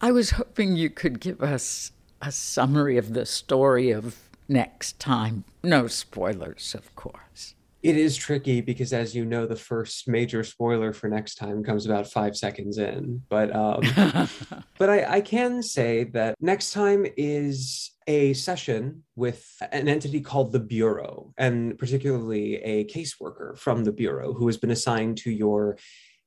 I 0.00 0.12
was 0.12 0.30
hoping 0.30 0.76
you 0.76 0.88
could 0.90 1.20
give 1.20 1.42
us 1.42 1.92
a 2.22 2.32
summary 2.32 2.96
of 2.96 3.12
the 3.12 3.26
story 3.26 3.90
of 3.90 4.29
next 4.50 4.98
time. 4.98 5.44
No 5.62 5.86
spoilers, 5.86 6.74
of 6.74 6.94
course. 6.96 7.54
it 7.82 7.96
is 7.96 8.14
tricky 8.16 8.60
because 8.60 8.92
as 8.92 9.14
you 9.14 9.24
know 9.24 9.46
the 9.46 9.56
first 9.56 10.06
major 10.06 10.44
spoiler 10.44 10.92
for 10.92 11.08
next 11.08 11.36
time 11.36 11.64
comes 11.64 11.86
about 11.86 12.06
five 12.06 12.36
seconds 12.36 12.76
in 12.76 13.22
but 13.30 13.48
um 13.56 13.80
but 14.78 14.90
I, 14.90 15.16
I 15.16 15.20
can 15.22 15.62
say 15.62 16.04
that 16.12 16.34
next 16.42 16.72
time 16.72 17.06
is 17.16 17.92
a 18.06 18.34
session 18.34 19.02
with 19.16 19.46
an 19.72 19.88
entity 19.88 20.20
called 20.20 20.52
the 20.52 20.60
bureau 20.60 21.32
and 21.38 21.78
particularly 21.78 22.56
a 22.56 22.84
caseworker 22.84 23.56
from 23.56 23.84
the 23.84 23.92
bureau 23.92 24.34
who 24.34 24.46
has 24.46 24.58
been 24.58 24.72
assigned 24.72 25.16
to 25.18 25.30
your 25.30 25.78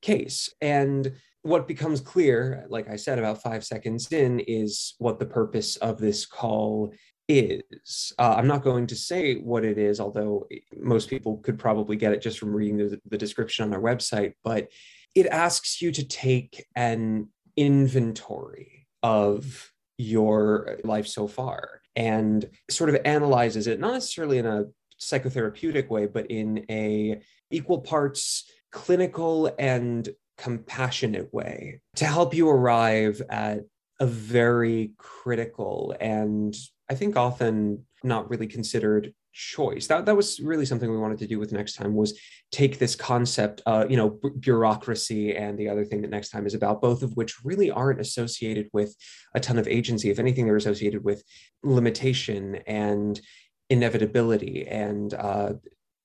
case 0.01 0.49
and 0.59 1.11
what 1.43 1.67
becomes 1.67 2.01
clear 2.01 2.65
like 2.69 2.89
i 2.89 2.95
said 2.95 3.19
about 3.19 3.43
five 3.43 3.63
seconds 3.63 4.11
in 4.11 4.39
is 4.39 4.95
what 4.97 5.19
the 5.19 5.25
purpose 5.39 5.75
of 5.77 5.99
this 5.99 6.25
call 6.25 6.91
is. 7.27 8.13
Uh, 8.19 8.35
I'm 8.37 8.47
not 8.47 8.63
going 8.63 8.87
to 8.87 8.95
say 8.95 9.35
what 9.35 9.63
it 9.63 9.77
is, 9.77 9.99
although 9.99 10.47
most 10.75 11.09
people 11.09 11.37
could 11.37 11.57
probably 11.57 11.95
get 11.95 12.11
it 12.11 12.21
just 12.21 12.39
from 12.39 12.53
reading 12.53 12.77
the, 12.77 12.99
the 13.09 13.17
description 13.17 13.65
on 13.65 13.73
our 13.73 13.81
website. 13.81 14.33
But 14.43 14.69
it 15.15 15.27
asks 15.27 15.81
you 15.81 15.91
to 15.91 16.07
take 16.07 16.65
an 16.75 17.29
inventory 17.55 18.87
of 19.01 19.71
your 19.97 20.79
life 20.83 21.07
so 21.07 21.27
far 21.27 21.81
and 21.95 22.49
sort 22.69 22.89
of 22.89 22.97
analyzes 23.05 23.67
it, 23.67 23.79
not 23.79 23.93
necessarily 23.93 24.39
in 24.39 24.45
a 24.45 24.65
psychotherapeutic 24.99 25.89
way, 25.89 26.07
but 26.07 26.29
in 26.31 26.65
a 26.69 27.21
equal 27.51 27.81
parts 27.81 28.49
clinical 28.71 29.53
and 29.59 30.09
compassionate 30.37 31.31
way 31.33 31.79
to 31.95 32.05
help 32.05 32.33
you 32.33 32.49
arrive 32.49 33.21
at 33.29 33.59
a 33.99 34.05
very 34.07 34.93
critical 34.97 35.95
and 36.01 36.55
I 36.89 36.95
think 36.95 37.15
often 37.15 37.85
not 38.03 38.29
really 38.29 38.47
considered 38.47 39.13
choice. 39.33 39.87
That 39.87 40.05
that 40.05 40.15
was 40.15 40.39
really 40.39 40.65
something 40.65 40.89
we 40.89 40.97
wanted 40.97 41.17
to 41.19 41.27
do 41.27 41.39
with 41.39 41.51
next 41.51 41.73
time 41.73 41.95
was 41.95 42.19
take 42.51 42.77
this 42.77 42.95
concept, 42.95 43.61
uh, 43.65 43.85
you 43.89 43.97
know, 43.97 44.11
b- 44.11 44.29
bureaucracy 44.39 45.35
and 45.35 45.57
the 45.57 45.69
other 45.69 45.83
thing 45.83 46.01
that 46.01 46.11
next 46.11 46.29
time 46.29 46.45
is 46.45 46.53
about, 46.53 46.81
both 46.81 47.01
of 47.01 47.15
which 47.15 47.43
really 47.43 47.71
aren't 47.71 47.99
associated 47.99 48.69
with 48.73 48.95
a 49.33 49.39
ton 49.39 49.57
of 49.57 49.67
agency. 49.67 50.11
If 50.11 50.19
anything, 50.19 50.45
they're 50.45 50.55
associated 50.55 51.03
with 51.03 51.23
limitation 51.63 52.55
and 52.67 53.19
inevitability 53.69 54.67
and 54.67 55.13
uh, 55.13 55.53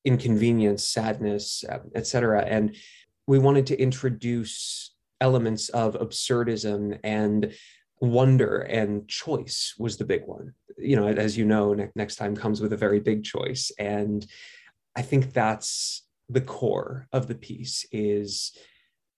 inconvenience, 0.05 0.85
sadness, 0.85 1.65
etc. 1.95 2.45
And 2.47 2.77
we 3.27 3.39
wanted 3.39 3.67
to 3.67 3.77
introduce 3.77 4.95
elements 5.21 5.69
of 5.71 5.95
absurdism 5.95 6.99
and 7.05 7.53
wonder 8.01 8.59
and 8.59 9.09
choice 9.09 9.75
was 9.79 9.97
the 9.97 10.05
big 10.05 10.23
one. 10.27 10.55
You 10.77 10.97
know 10.97 11.09
as 11.09 11.37
you 11.37 11.45
know 11.45 11.75
ne- 11.75 11.91
next 11.95 12.17
time 12.17 12.37
comes 12.37 12.61
with 12.61 12.73
a 12.73 12.77
very 12.77 13.01
big 13.01 13.25
choice. 13.25 13.73
And 13.79 14.27
i 14.97 15.03
think 15.03 15.33
that's 15.33 16.05
the 16.29 16.41
core 16.41 17.07
of 17.13 17.29
the 17.29 17.35
piece 17.35 17.87
is 17.93 18.53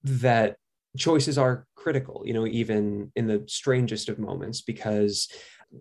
that 0.05 0.57
choices 0.97 1.39
are 1.39 1.67
critical 1.75 2.23
you 2.25 2.35
know 2.35 2.47
even 2.47 3.11
in 3.17 3.27
the 3.27 3.43
strangest 3.47 4.09
of 4.09 4.19
moments 4.19 4.61
because 4.61 5.29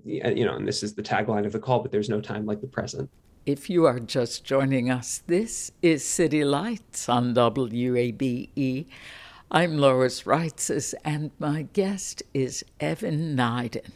you 0.06 0.46
know 0.46 0.56
and 0.56 0.68
this 0.68 0.84
is 0.84 0.94
the 0.94 1.02
tagline 1.02 1.46
of 1.46 1.52
the 1.52 1.60
call 1.60 1.80
but 1.82 1.92
there's 1.92 2.10
no 2.10 2.22
time 2.22 2.46
like 2.46 2.62
the 2.62 2.68
present. 2.68 3.10
If 3.46 3.70
you 3.70 3.86
are 3.86 4.00
just 4.00 4.44
joining 4.44 4.92
us, 4.92 5.24
this 5.26 5.72
is 5.82 6.06
City 6.06 6.44
Lights 6.44 7.10
on 7.10 7.34
WABE. 7.34 8.86
I'm 9.52 9.80
Lois 9.80 10.28
Reitzes, 10.28 10.94
and 11.04 11.32
my 11.40 11.64
guest 11.74 12.22
is 12.36 12.64
Evan 12.80 13.36
Neiden, 13.36 13.94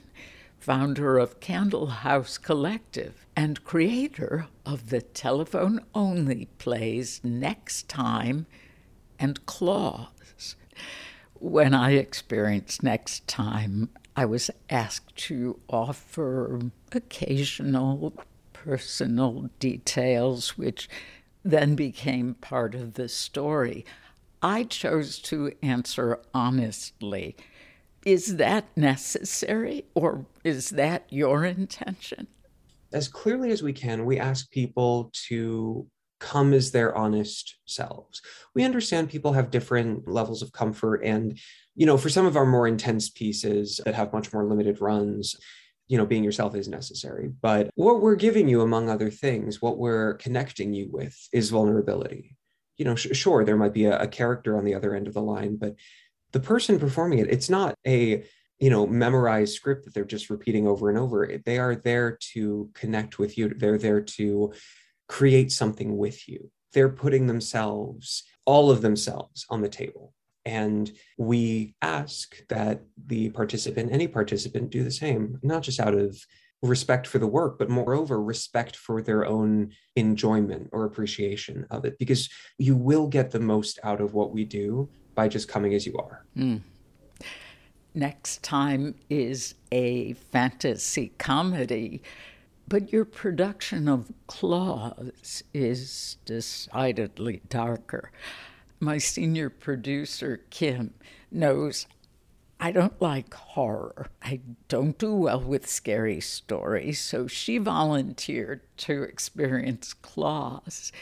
founder 0.58 1.20
of 1.20 1.40
Candle 1.42 1.86
House 1.86 2.40
Collective 2.40 3.28
and 3.36 3.64
creator 3.64 4.48
of 4.66 4.90
the 4.90 5.04
telephone 5.04 5.82
only 5.94 6.48
plays 6.58 7.22
Next 7.24 7.88
Time 7.88 8.48
and 9.20 9.46
Claws. 9.46 10.56
When 11.36 11.76
I 11.76 11.92
experienced 11.92 12.82
Next 12.82 13.28
Time, 13.28 13.90
I 14.16 14.26
was 14.26 14.50
asked 14.72 15.16
to 15.28 15.60
offer 15.70 16.62
occasional 16.92 18.12
personal 18.54 19.52
details, 19.60 20.58
which 20.58 20.90
then 21.44 21.76
became 21.76 22.34
part 22.34 22.74
of 22.74 22.96
the 22.96 23.08
story. 23.08 23.86
I 24.44 24.66
chose 24.66 25.20
to 25.20 25.54
answer 25.64 26.20
honestly. 26.34 27.36
Is 28.06 28.36
that 28.36 28.66
necessary, 28.76 29.86
or 29.96 30.26
is 30.44 30.72
that 30.72 31.06
your 31.10 31.46
intention? 31.46 32.28
as 32.94 33.08
clearly 33.08 33.52
as 33.52 33.64
we 33.64 33.74
can 33.74 34.06
we 34.06 34.20
ask 34.20 34.50
people 34.52 35.12
to 35.28 35.88
come 36.20 36.54
as 36.54 36.72
their 36.72 36.96
honest 36.96 37.58
selves. 37.66 38.22
We 38.56 38.64
understand 38.64 39.10
people 39.10 39.34
have 39.34 39.52
different 39.52 40.08
levels 40.08 40.42
of 40.42 40.54
comfort 40.54 41.02
and 41.04 41.38
you 41.76 41.86
know, 41.86 41.98
for 41.98 42.10
some 42.10 42.26
of 42.26 42.38
our 42.38 42.46
more 42.46 42.68
intense 42.68 43.10
pieces 43.10 43.82
that 43.84 43.96
have 43.96 44.14
much 44.14 44.32
more 44.32 44.46
limited 44.46 44.80
runs, 44.80 45.36
you 45.88 45.98
know, 45.98 46.06
being 46.06 46.24
yourself 46.24 46.56
is 46.56 46.68
necessary. 46.68 47.32
But 47.42 47.72
what 47.74 48.00
we're 48.00 48.16
giving 48.16 48.48
you, 48.48 48.62
among 48.62 48.90
other 48.90 49.10
things, 49.10 49.60
what 49.60 49.80
we're 49.80 50.14
connecting 50.14 50.74
you 50.74 50.90
with 50.92 51.18
is 51.34 51.50
vulnerability. 51.50 52.38
You 52.78 52.86
know, 52.86 52.96
sh- 52.96 53.14
sure, 53.14 53.44
there 53.44 53.58
might 53.58 53.74
be 53.74 53.86
a, 53.86 54.02
a 54.02 54.08
character 54.08 54.58
on 54.58 54.66
the 54.66 54.76
other 54.76 54.96
end 54.96 55.08
of 55.08 55.14
the 55.14 55.22
line, 55.22 55.58
but 55.58 55.76
the 56.32 56.40
person 56.40 56.80
performing 56.80 57.20
it, 57.20 57.30
it's 57.30 57.50
not 57.50 57.76
a 57.86 58.24
you 58.60 58.70
know 58.70 58.88
memorized 58.88 59.54
script 59.54 59.86
that 59.86 59.94
they're 59.94 60.06
just 60.06 60.30
repeating 60.30 60.68
over 60.68 60.90
and 60.90 60.98
over. 60.98 61.40
They 61.46 61.60
are 61.60 61.76
there 61.76 62.18
to 62.34 62.70
connect 62.74 63.20
with 63.20 63.38
you. 63.38 63.50
They're 63.50 63.78
there 63.78 64.02
to 64.02 64.54
create 65.08 65.52
something 65.52 65.98
with 65.98 66.28
you. 66.28 66.50
They're 66.74 66.90
putting 66.90 67.28
themselves 67.28 68.24
all 68.46 68.72
of 68.72 68.82
themselves 68.82 69.46
on 69.50 69.62
the 69.62 69.70
table. 69.70 70.14
And 70.46 70.92
we 71.18 71.76
ask 71.82 72.36
that 72.50 72.82
the 73.06 73.30
participant, 73.30 73.94
any 73.94 74.08
participant, 74.08 74.72
do 74.72 74.84
the 74.84 74.92
same, 74.92 75.40
not 75.42 75.64
just 75.64 75.80
out 75.80 75.94
of 75.94 76.18
respect 76.68 77.08
for 77.08 77.20
the 77.20 77.28
work, 77.28 77.60
but 77.60 77.70
moreover, 77.70 78.22
respect 78.22 78.76
for 78.76 79.02
their 79.02 79.26
own 79.26 79.72
enjoyment 79.96 80.70
or 80.72 80.86
appreciation 80.86 81.66
of 81.70 81.86
it, 81.86 81.98
because 82.00 82.30
you 82.58 82.76
will 82.76 83.08
get 83.08 83.32
the 83.32 83.40
most 83.40 83.80
out 83.84 84.02
of 84.02 84.14
what 84.14 84.32
we 84.32 84.46
do 84.46 84.90
by 85.16 85.28
just 85.28 85.48
coming 85.48 85.74
as 85.74 85.86
you 85.86 85.96
are. 85.98 86.26
Mm. 86.38 86.62
Next 87.94 88.42
time 88.42 88.96
is 89.10 89.56
a 89.72 90.14
fantasy 90.14 91.12
comedy, 91.20 92.02
but 92.68 92.92
your 92.92 93.06
production 93.06 93.88
of 93.88 94.12
Claws 94.26 95.44
is 95.54 96.18
decidedly 96.26 97.42
darker 97.50 98.12
my 98.84 98.98
senior 98.98 99.50
producer, 99.50 100.42
Kim, 100.50 100.94
knows 101.32 101.88
I 102.64 102.72
don't 102.72 103.02
like 103.02 103.34
horror. 103.34 104.08
I 104.22 104.40
don't 104.70 104.98
do 104.98 105.14
well 105.14 105.42
with 105.42 105.70
scary 105.70 106.22
stories. 106.22 106.98
So 106.98 107.28
she 107.28 107.58
volunteered 107.58 108.62
to 108.78 109.04
experience 109.04 109.94
Claws. 109.94 110.94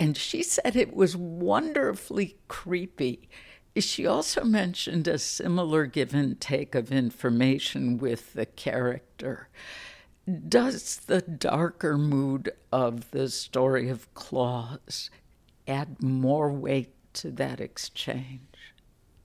And 0.00 0.16
she 0.16 0.42
said 0.42 0.74
it 0.74 0.96
was 0.96 1.14
wonderfully 1.14 2.38
creepy. 2.48 3.28
She 3.76 4.06
also 4.06 4.42
mentioned 4.42 5.06
a 5.06 5.18
similar 5.18 5.84
give 5.84 6.14
and 6.14 6.40
take 6.40 6.74
of 6.74 6.90
information 6.90 7.98
with 7.98 8.32
the 8.32 8.46
character. 8.46 9.50
Does 10.48 10.96
the 10.96 11.20
darker 11.20 11.98
mood 11.98 12.52
of 12.72 13.10
the 13.10 13.28
story 13.28 13.90
of 13.90 14.14
Claws 14.14 15.10
add 15.68 16.02
more 16.02 16.50
weight 16.50 16.94
to 17.12 17.30
that 17.32 17.60
exchange? 17.60 18.40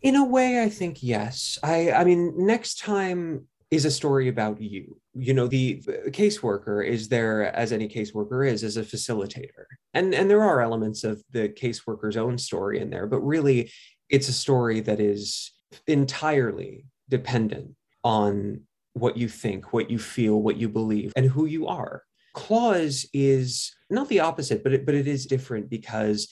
In 0.01 0.15
a 0.15 0.25
way, 0.25 0.61
I 0.63 0.69
think 0.69 1.03
yes. 1.03 1.59
I, 1.63 1.91
I 1.91 2.03
mean, 2.03 2.33
next 2.45 2.79
time 2.79 3.47
is 3.69 3.85
a 3.85 3.91
story 3.91 4.27
about 4.27 4.61
you. 4.61 4.97
You 5.13 5.33
know, 5.33 5.47
the, 5.47 5.81
caseworker 6.07 6.85
is 6.85 7.07
there 7.07 7.55
as 7.55 7.71
any 7.71 7.87
caseworker 7.87 8.47
is 8.47 8.63
as 8.63 8.77
a 8.77 8.83
facilitator. 8.83 9.65
And 9.93 10.13
and 10.13 10.29
there 10.29 10.43
are 10.43 10.61
elements 10.61 11.03
of 11.03 11.23
the 11.31 11.49
caseworker's 11.49 12.17
own 12.17 12.37
story 12.37 12.79
in 12.79 12.89
there, 12.89 13.07
but 13.07 13.19
really 13.19 13.71
it's 14.09 14.27
a 14.27 14.33
story 14.33 14.81
that 14.81 14.99
is 14.99 15.51
entirely 15.87 16.85
dependent 17.09 17.75
on 18.03 18.61
what 18.93 19.15
you 19.15 19.29
think, 19.29 19.71
what 19.71 19.89
you 19.89 19.99
feel, 19.99 20.41
what 20.41 20.57
you 20.57 20.67
believe, 20.67 21.13
and 21.15 21.25
who 21.27 21.45
you 21.45 21.67
are. 21.67 22.03
Claws 22.33 23.05
is 23.13 23.73
not 23.89 24.09
the 24.09 24.19
opposite, 24.19 24.63
but 24.63 24.73
it, 24.73 24.85
but 24.85 24.95
it 24.95 25.07
is 25.07 25.25
different 25.25 25.69
because 25.69 26.27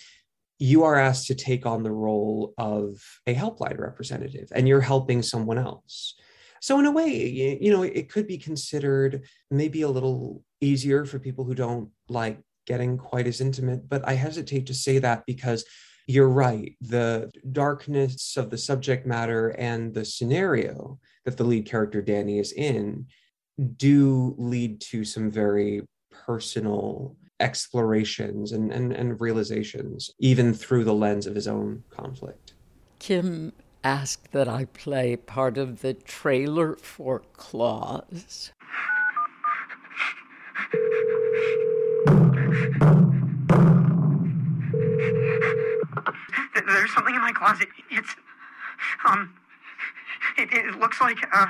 you 0.60 0.84
are 0.84 0.96
asked 0.96 1.28
to 1.28 1.36
take 1.36 1.66
on 1.66 1.84
the 1.84 1.92
role 1.92 2.54
of 2.58 3.02
a 3.26 3.34
helpline 3.34 3.80
representative 3.80 4.50
and 4.54 4.68
you're 4.68 4.82
helping 4.82 5.22
someone 5.22 5.58
else. 5.58 6.16
So, 6.62 6.78
in 6.78 6.86
a 6.86 6.92
way, 6.92 7.58
you 7.62 7.72
know, 7.72 7.84
it 7.84 8.10
could 8.10 8.28
be 8.28 8.38
considered 8.38 9.24
maybe 9.50 9.84
a 9.84 9.90
little 9.90 10.44
easier 10.60 11.06
for 11.06 11.18
people 11.18 11.46
who 11.46 11.56
don't 11.56 11.90
like 12.10 12.40
getting 12.68 12.98
quite 12.98 13.28
as 13.28 13.40
intimate. 13.40 13.88
But 13.88 14.06
I 14.06 14.14
hesitate 14.14 14.68
to 14.68 14.74
say 14.74 15.00
that 15.00 15.26
because 15.26 15.64
you're 16.06 16.30
right. 16.30 16.76
The 16.82 17.32
darkness 17.52 18.36
of 18.36 18.50
the 18.50 18.58
subject 18.58 19.06
matter 19.06 19.50
and 19.50 19.94
the 19.94 20.04
scenario 20.04 21.00
that 21.24 21.38
the 21.38 21.44
lead 21.44 21.66
character 21.66 22.02
Danny 22.02 22.40
is 22.40 22.52
in 22.52 23.06
do 23.78 24.36
lead 24.38 24.82
to 24.82 25.06
some 25.06 25.32
very 25.32 25.82
personal 26.12 27.16
explorations 27.40 28.52
and, 28.52 28.72
and, 28.72 28.92
and 28.92 29.20
realizations, 29.22 30.12
even 30.20 30.54
through 30.54 30.84
the 30.84 30.94
lens 30.94 31.26
of 31.26 31.36
his 31.36 31.48
own 31.48 31.84
conflict. 31.90 32.54
Kim 33.00 33.54
asked 33.84 34.32
that 34.34 34.48
I 34.48 34.66
play 34.66 35.16
part 35.16 35.58
of 35.58 35.82
the 35.82 35.94
trailer 35.94 36.76
for 36.76 37.24
Claws. 37.34 38.52
There's 46.68 46.94
something 46.94 47.16
in 47.16 47.22
my 47.22 47.32
closet. 47.32 47.68
It's, 47.90 48.16
um, 49.08 49.34
it, 50.38 50.54
it 50.54 50.80
looks 50.80 51.02
like, 51.02 51.18
uh, 51.34 51.48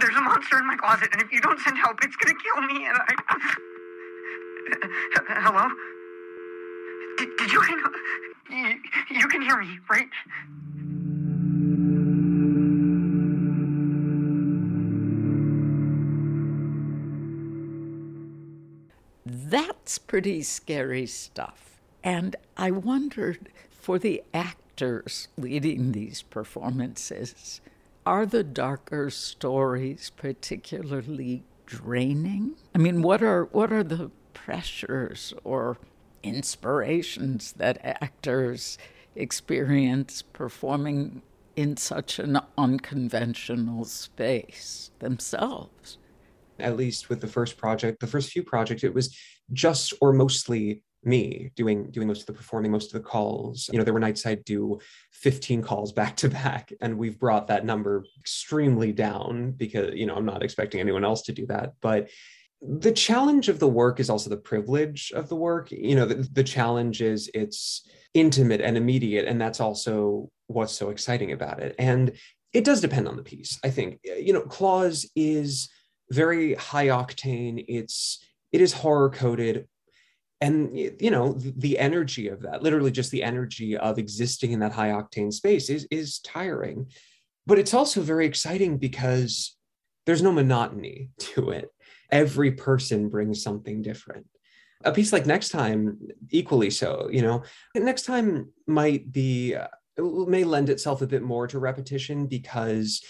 there's 0.00 0.16
a 0.16 0.20
monster 0.20 0.58
in 0.58 0.66
my 0.66 0.76
closet, 0.76 1.08
and 1.12 1.20
if 1.20 1.30
you 1.30 1.40
don't 1.40 1.60
send 1.60 1.76
help, 1.78 1.98
it's 2.02 2.16
gonna 2.16 2.34
kill 2.42 2.62
me, 2.62 2.86
and 2.86 2.96
I. 2.96 3.56
Hello? 5.26 5.68
Did, 7.18 7.28
did 7.36 7.52
you? 7.52 7.62
You, 8.50 8.74
you 9.10 9.28
can 9.28 9.42
hear 9.42 9.58
me, 9.58 9.78
right? 9.90 10.08
That's 19.26 19.98
pretty 19.98 20.42
scary 20.42 21.06
stuff. 21.06 21.80
And 22.02 22.36
I 22.56 22.70
wondered 22.70 23.48
for 23.70 23.98
the 23.98 24.22
actors 24.32 25.28
leading 25.36 25.92
these 25.92 26.22
performances, 26.22 27.60
are 28.06 28.26
the 28.26 28.44
darker 28.44 29.10
stories 29.10 30.10
particularly 30.16 31.44
draining? 31.66 32.56
I 32.74 32.78
mean, 32.78 33.02
what 33.02 33.22
are 33.22 33.44
what 33.44 33.72
are 33.72 33.82
the 33.82 34.10
pressures 34.44 35.32
or 35.42 35.78
inspirations 36.22 37.52
that 37.52 37.78
actors 37.82 38.78
experience 39.16 40.22
performing 40.22 41.22
in 41.56 41.76
such 41.76 42.18
an 42.18 42.38
unconventional 42.58 43.84
space 43.84 44.90
themselves. 44.98 45.98
At 46.58 46.76
least 46.76 47.08
with 47.08 47.20
the 47.20 47.26
first 47.26 47.56
project, 47.56 48.00
the 48.00 48.06
first 48.06 48.30
few 48.30 48.42
projects, 48.42 48.84
it 48.84 48.94
was 48.94 49.16
just 49.52 49.94
or 50.00 50.12
mostly 50.12 50.82
me 51.04 51.50
doing 51.54 51.90
doing 51.90 52.08
most 52.08 52.20
of 52.20 52.26
the 52.26 52.32
performing, 52.32 52.70
most 52.70 52.94
of 52.94 53.02
the 53.02 53.08
calls. 53.08 53.68
You 53.72 53.78
know, 53.78 53.84
there 53.84 53.94
were 53.94 54.00
nights 54.00 54.24
I'd 54.26 54.44
do 54.44 54.78
15 55.12 55.62
calls 55.62 55.92
back 55.92 56.16
to 56.16 56.28
back, 56.28 56.72
and 56.80 56.98
we've 56.98 57.18
brought 57.18 57.48
that 57.48 57.64
number 57.64 58.04
extremely 58.18 58.92
down 58.92 59.52
because 59.52 59.94
you 59.94 60.06
know 60.06 60.14
I'm 60.14 60.24
not 60.24 60.42
expecting 60.42 60.80
anyone 60.80 61.04
else 61.04 61.22
to 61.22 61.32
do 61.32 61.46
that. 61.46 61.74
But 61.80 62.08
the 62.66 62.92
challenge 62.92 63.48
of 63.48 63.58
the 63.58 63.68
work 63.68 64.00
is 64.00 64.08
also 64.08 64.30
the 64.30 64.36
privilege 64.36 65.12
of 65.14 65.28
the 65.28 65.36
work. 65.36 65.70
You 65.70 65.96
know 65.96 66.06
the, 66.06 66.28
the, 66.32 66.44
challenge 66.44 67.02
is 67.02 67.30
it's 67.34 67.86
intimate 68.14 68.60
and 68.60 68.76
immediate 68.76 69.26
and 69.26 69.40
that's 69.40 69.60
also 69.60 70.30
what's 70.46 70.72
so 70.72 70.90
exciting 70.90 71.32
about 71.32 71.60
it. 71.60 71.74
And 71.78 72.12
it 72.52 72.64
does 72.64 72.80
depend 72.80 73.08
on 73.08 73.16
the 73.16 73.22
piece 73.22 73.58
i 73.64 73.70
think. 73.70 74.00
You 74.04 74.32
know 74.32 74.42
claws 74.42 75.08
is 75.14 75.68
very 76.10 76.54
high 76.54 76.88
octane. 76.88 77.64
It's 77.68 78.24
it 78.52 78.60
is 78.60 78.72
horror 78.72 79.10
coded. 79.10 79.66
And 80.40 80.76
you 80.76 81.10
know 81.10 81.34
the 81.34 81.78
energy 81.78 82.28
of 82.28 82.42
that 82.42 82.62
literally 82.62 82.90
just 82.90 83.10
the 83.10 83.22
energy 83.22 83.76
of 83.76 83.98
existing 83.98 84.52
in 84.52 84.60
that 84.60 84.72
high 84.72 84.90
octane 84.90 85.32
space 85.32 85.68
is 85.68 85.86
is 85.90 86.18
tiring. 86.20 86.86
But 87.46 87.58
it's 87.58 87.74
also 87.74 88.00
very 88.00 88.24
exciting 88.24 88.78
because 88.78 89.54
there's 90.06 90.22
no 90.22 90.32
monotony 90.32 91.10
to 91.18 91.50
it 91.50 91.70
every 92.10 92.52
person 92.52 93.08
brings 93.08 93.42
something 93.42 93.82
different. 93.82 94.26
A 94.84 94.92
piece 94.92 95.12
like 95.12 95.26
next 95.26 95.48
time 95.48 95.98
equally 96.30 96.70
so 96.70 97.08
you 97.10 97.22
know? 97.22 97.42
Next 97.74 98.04
time 98.04 98.52
might 98.66 99.10
be 99.10 99.54
uh, 99.54 99.68
may 99.98 100.44
lend 100.44 100.68
itself 100.68 101.02
a 101.02 101.06
bit 101.06 101.22
more 101.22 101.46
to 101.46 101.58
repetition 101.58 102.26
because 102.26 103.02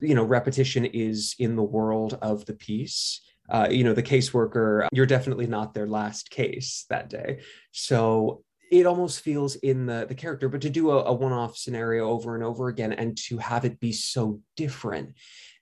you 0.00 0.14
know 0.14 0.24
repetition 0.24 0.84
is 0.84 1.34
in 1.38 1.56
the 1.56 1.62
world 1.62 2.18
of 2.22 2.44
the 2.46 2.54
piece. 2.54 3.20
Uh, 3.48 3.68
you 3.70 3.82
know 3.82 3.94
the 3.94 4.02
caseworker 4.02 4.86
you're 4.92 5.06
definitely 5.06 5.46
not 5.46 5.72
their 5.72 5.86
last 5.86 6.30
case 6.30 6.84
that 6.90 7.08
day. 7.08 7.40
So 7.72 8.42
it 8.70 8.86
almost 8.86 9.20
feels 9.20 9.56
in 9.56 9.86
the 9.86 10.06
the 10.08 10.14
character 10.14 10.48
but 10.48 10.60
to 10.60 10.70
do 10.70 10.90
a, 10.90 11.04
a 11.04 11.12
one-off 11.12 11.56
scenario 11.56 12.08
over 12.08 12.34
and 12.34 12.44
over 12.44 12.68
again 12.68 12.92
and 12.92 13.16
to 13.16 13.38
have 13.38 13.64
it 13.64 13.80
be 13.80 13.92
so 13.92 14.40
different 14.56 15.14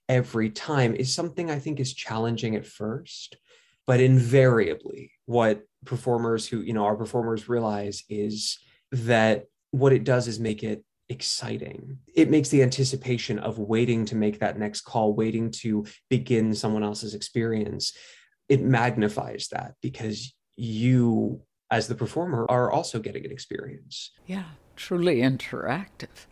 every 0.09 0.51
time 0.51 0.95
is 0.95 1.15
something 1.15 1.51
I 1.51 1.59
think 1.59 1.81
is 1.81 1.95
challenging 1.95 2.57
at 2.57 2.67
first, 2.67 3.37
but 3.87 4.01
invariably 4.01 5.13
what 5.27 5.63
performers 5.85 6.47
who, 6.47 6.61
you 6.61 6.73
know, 6.73 6.85
our 6.85 6.97
performers 6.97 7.49
realize 7.49 8.03
is 8.09 8.59
that 8.93 9.47
what 9.71 9.93
it 9.93 10.05
does 10.05 10.29
is 10.29 10.41
make 10.41 10.63
it 10.63 10.85
exciting. 11.09 11.99
It 12.15 12.31
makes 12.31 12.49
the 12.49 12.63
anticipation 12.63 13.39
of 13.39 13.59
waiting 13.59 14.05
to 14.07 14.17
make 14.17 14.41
that 14.41 14.59
next 14.59 14.83
call, 14.83 15.15
waiting 15.15 15.51
to 15.53 15.87
begin 16.11 16.55
someone 16.55 16.83
else's 16.83 17.15
experience. 17.15 17.97
It 18.49 18.63
magnifies 18.63 19.49
that 19.53 19.75
because 19.83 20.35
you, 20.57 21.43
as 21.71 21.89
the 21.89 21.95
performer, 21.95 22.47
are 22.49 22.71
also 22.71 22.99
getting 22.99 23.25
an 23.25 23.33
experience. 23.33 24.13
Yeah, 24.27 24.45
truly 24.75 25.17
interactive. 25.17 26.27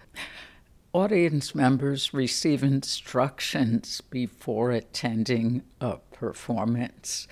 Audience 0.95 1.57
members 1.57 2.15
receive 2.15 2.63
instructions 2.63 4.01
before 4.01 4.71
attending 4.71 5.65
a 5.81 5.97
performance, 6.13 7.27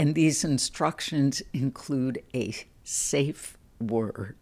and 0.00 0.16
these 0.16 0.42
instructions 0.42 1.40
include 1.52 2.20
a 2.34 2.52
safe 2.82 3.56
word. 3.80 4.34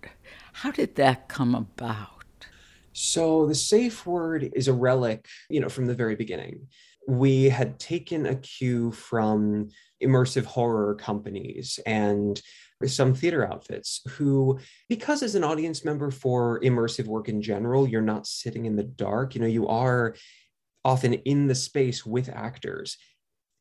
How 0.54 0.70
did 0.70 0.94
that 0.94 1.28
come 1.28 1.54
about? 1.54 2.46
So 2.94 3.44
the 3.44 3.54
safe 3.54 4.06
word 4.06 4.50
is 4.54 4.68
a 4.68 4.72
relic, 4.72 5.26
you 5.50 5.60
know, 5.60 5.68
from 5.68 5.84
the 5.84 5.94
very 5.94 6.16
beginning. 6.16 6.66
We 7.06 7.50
had 7.50 7.78
taken 7.78 8.24
a 8.24 8.36
cue 8.36 8.90
from 8.92 9.68
immersive 10.02 10.46
horror 10.46 10.94
companies 10.94 11.78
and 11.84 12.40
some 12.88 13.14
theater 13.14 13.46
outfits 13.46 14.00
who 14.10 14.58
because 14.88 15.22
as 15.22 15.34
an 15.34 15.44
audience 15.44 15.84
member 15.84 16.10
for 16.10 16.60
immersive 16.60 17.06
work 17.06 17.28
in 17.28 17.42
general 17.42 17.88
you're 17.88 18.00
not 18.00 18.26
sitting 18.26 18.64
in 18.64 18.76
the 18.76 18.82
dark 18.82 19.34
you 19.34 19.40
know 19.40 19.46
you 19.46 19.68
are 19.68 20.14
often 20.84 21.14
in 21.14 21.46
the 21.46 21.54
space 21.54 22.04
with 22.04 22.28
actors 22.28 22.96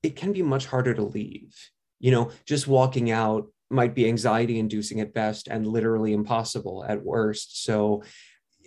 it 0.04 0.16
can 0.16 0.34
be 0.34 0.42
much 0.42 0.66
harder 0.66 0.94
to 0.94 1.04
leave 1.04 1.56
you 2.00 2.12
know 2.12 2.32
just 2.46 2.68
walking 2.68 3.12
out 3.12 3.48
might 3.70 3.96
be 3.96 4.08
anxiety 4.08 4.60
inducing 4.60 5.00
at 5.00 5.14
best 5.14 5.48
and 5.48 5.66
literally 5.66 6.14
impossible 6.14 6.84
at 6.88 7.04
worst 7.04 7.64
so 7.64 8.02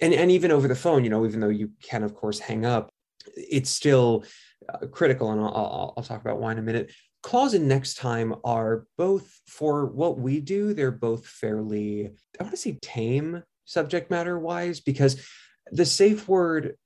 and, 0.00 0.12
and 0.12 0.30
even 0.30 0.50
over 0.50 0.68
the 0.68 0.74
phone, 0.74 1.04
you 1.04 1.10
know, 1.10 1.24
even 1.24 1.40
though 1.40 1.48
you 1.48 1.70
can, 1.82 2.02
of 2.02 2.14
course, 2.14 2.38
hang 2.38 2.64
up, 2.64 2.90
it's 3.36 3.70
still 3.70 4.24
uh, 4.68 4.86
critical. 4.86 5.30
And 5.30 5.40
I'll, 5.40 5.54
I'll, 5.54 5.94
I'll 5.96 6.04
talk 6.04 6.20
about 6.20 6.38
why 6.38 6.52
in 6.52 6.58
a 6.58 6.62
minute. 6.62 6.92
Claws 7.24 7.54
and 7.54 7.66
next 7.66 7.94
time 7.94 8.34
are 8.44 8.86
both 8.98 9.40
for 9.46 9.86
what 9.86 10.18
we 10.18 10.40
do, 10.40 10.74
they're 10.74 10.90
both 10.90 11.26
fairly, 11.26 12.12
I 12.38 12.42
want 12.42 12.54
to 12.54 12.60
say 12.60 12.78
tame 12.82 13.42
subject 13.64 14.10
matter 14.10 14.38
wise, 14.38 14.80
because 14.80 15.26
the 15.72 15.86
safe 15.86 16.28
word 16.28 16.76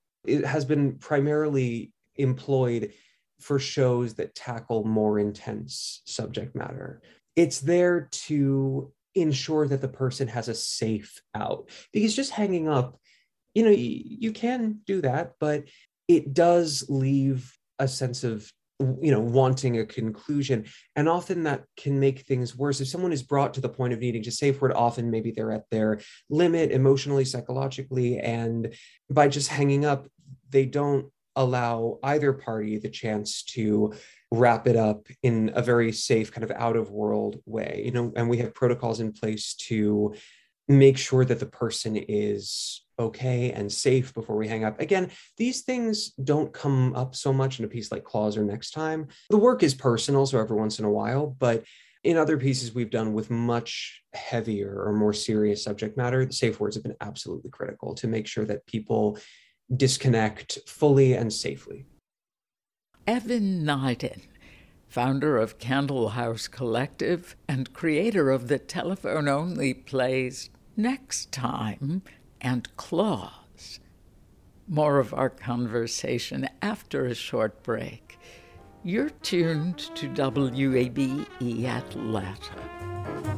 has 0.46 0.64
been 0.64 0.98
primarily 0.98 1.92
employed 2.14 2.92
for 3.40 3.58
shows 3.58 4.14
that 4.14 4.36
tackle 4.36 4.84
more 4.84 5.18
intense 5.18 6.02
subject 6.06 6.54
matter. 6.54 7.02
It's 7.34 7.58
there 7.58 8.08
to 8.12 8.92
ensure 9.16 9.66
that 9.66 9.80
the 9.80 9.88
person 9.88 10.28
has 10.28 10.46
a 10.46 10.54
safe 10.54 11.20
out 11.34 11.68
because 11.92 12.14
just 12.14 12.30
hanging 12.30 12.68
up 12.68 13.00
you 13.54 13.64
know 13.64 13.70
you 13.70 14.30
can 14.30 14.78
do 14.86 15.00
that 15.00 15.32
but 15.40 15.64
it 16.06 16.32
does 16.32 16.84
leave 16.88 17.58
a 17.80 17.88
sense 17.88 18.22
of 18.22 18.52
you 18.80 19.10
know 19.10 19.20
wanting 19.20 19.78
a 19.78 19.86
conclusion. 19.86 20.64
And 20.96 21.08
often 21.08 21.44
that 21.44 21.64
can 21.76 21.98
make 21.98 22.20
things 22.20 22.56
worse. 22.56 22.80
If 22.80 22.88
someone 22.88 23.12
is 23.12 23.22
brought 23.22 23.54
to 23.54 23.60
the 23.60 23.68
point 23.68 23.92
of 23.92 24.00
needing 24.00 24.22
to 24.22 24.30
safe 24.30 24.60
word 24.60 24.72
often 24.72 25.10
maybe 25.10 25.30
they're 25.30 25.52
at 25.52 25.68
their 25.70 26.00
limit 26.30 26.70
emotionally 26.70 27.24
psychologically 27.24 28.18
and 28.18 28.74
by 29.10 29.28
just 29.28 29.48
hanging 29.48 29.84
up 29.84 30.08
they 30.50 30.64
don't 30.64 31.06
allow 31.36 31.98
either 32.02 32.32
party 32.32 32.78
the 32.78 32.88
chance 32.88 33.44
to 33.44 33.94
wrap 34.32 34.66
it 34.66 34.74
up 34.76 35.06
in 35.22 35.52
a 35.54 35.62
very 35.62 35.92
safe 35.92 36.32
kind 36.32 36.42
of 36.42 36.50
out 36.50 36.76
of 36.76 36.90
world 36.90 37.40
way 37.46 37.82
you 37.84 37.92
know 37.92 38.12
and 38.16 38.28
we 38.28 38.38
have 38.38 38.52
protocols 38.54 38.98
in 38.98 39.12
place 39.12 39.54
to 39.54 40.12
make 40.66 40.98
sure 40.98 41.24
that 41.24 41.38
the 41.38 41.46
person 41.46 41.96
is 41.96 42.84
okay 42.98 43.52
and 43.52 43.72
safe 43.72 44.12
before 44.14 44.36
we 44.36 44.48
hang 44.48 44.64
up. 44.64 44.80
Again 44.80 45.10
these 45.36 45.62
things 45.62 46.10
don't 46.12 46.52
come 46.52 46.94
up 46.94 47.14
so 47.14 47.32
much 47.32 47.58
in 47.58 47.64
a 47.64 47.68
piece 47.68 47.92
like 47.92 48.04
Claws 48.04 48.36
or 48.36 48.44
next 48.44 48.70
time. 48.70 49.08
The 49.30 49.36
work 49.36 49.62
is 49.62 49.74
personal 49.74 50.26
so 50.26 50.38
every 50.38 50.56
once 50.56 50.78
in 50.78 50.84
a 50.84 50.90
while 50.90 51.26
but 51.38 51.64
in 52.04 52.16
other 52.16 52.38
pieces 52.38 52.74
we've 52.74 52.90
done 52.90 53.12
with 53.12 53.30
much 53.30 54.02
heavier 54.12 54.82
or 54.84 54.92
more 54.92 55.12
serious 55.12 55.62
subject 55.62 55.96
matter 55.96 56.24
the 56.24 56.32
safe 56.32 56.60
words 56.60 56.76
have 56.76 56.84
been 56.84 56.96
absolutely 57.00 57.50
critical 57.50 57.94
to 57.94 58.06
make 58.06 58.26
sure 58.26 58.44
that 58.44 58.66
people 58.66 59.18
disconnect 59.74 60.58
fully 60.66 61.14
and 61.14 61.32
safely. 61.32 61.86
Evan 63.06 63.64
Neiden, 63.64 64.20
founder 64.86 65.36
of 65.36 65.58
Candle 65.58 66.10
House 66.10 66.48
Collective 66.48 67.36
and 67.48 67.72
creator 67.72 68.30
of 68.30 68.48
the 68.48 68.58
telephone 68.58 69.28
only 69.28 69.74
plays 69.74 70.50
Next 70.76 71.32
Time 71.32 72.02
and 72.40 72.74
claws. 72.76 73.80
More 74.66 74.98
of 74.98 75.14
our 75.14 75.30
conversation 75.30 76.48
after 76.60 77.06
a 77.06 77.14
short 77.14 77.62
break. 77.62 78.18
You're 78.84 79.10
tuned 79.10 79.78
to 79.96 80.08
WABE 80.08 81.26
Atlanta. 81.66 83.37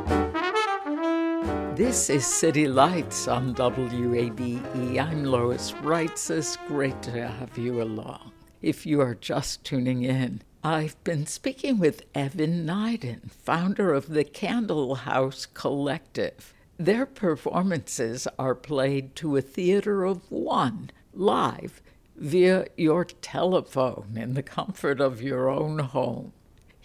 This 1.81 2.11
is 2.11 2.27
City 2.27 2.67
Lights 2.67 3.27
on 3.27 3.55
WABE. 3.55 4.99
I'm 4.99 5.23
Lois 5.23 5.71
Reitzes. 5.81 6.37
It's 6.37 6.57
great 6.67 7.01
to 7.01 7.27
have 7.27 7.57
you 7.57 7.81
along. 7.81 8.33
If 8.61 8.85
you 8.85 9.01
are 9.01 9.15
just 9.15 9.63
tuning 9.63 10.03
in, 10.03 10.43
I've 10.63 11.03
been 11.03 11.25
speaking 11.25 11.79
with 11.79 12.03
Evan 12.13 12.67
Neiden, 12.67 13.31
founder 13.31 13.95
of 13.95 14.09
the 14.09 14.23
Candle 14.23 14.93
House 14.93 15.47
Collective. 15.47 16.53
Their 16.77 17.07
performances 17.07 18.27
are 18.37 18.53
played 18.53 19.15
to 19.15 19.35
a 19.35 19.41
theater 19.41 20.03
of 20.03 20.29
one, 20.29 20.91
live, 21.15 21.81
via 22.15 22.67
your 22.77 23.05
telephone 23.05 24.13
in 24.17 24.35
the 24.35 24.43
comfort 24.43 25.01
of 25.01 25.23
your 25.23 25.49
own 25.49 25.79
home. 25.79 26.33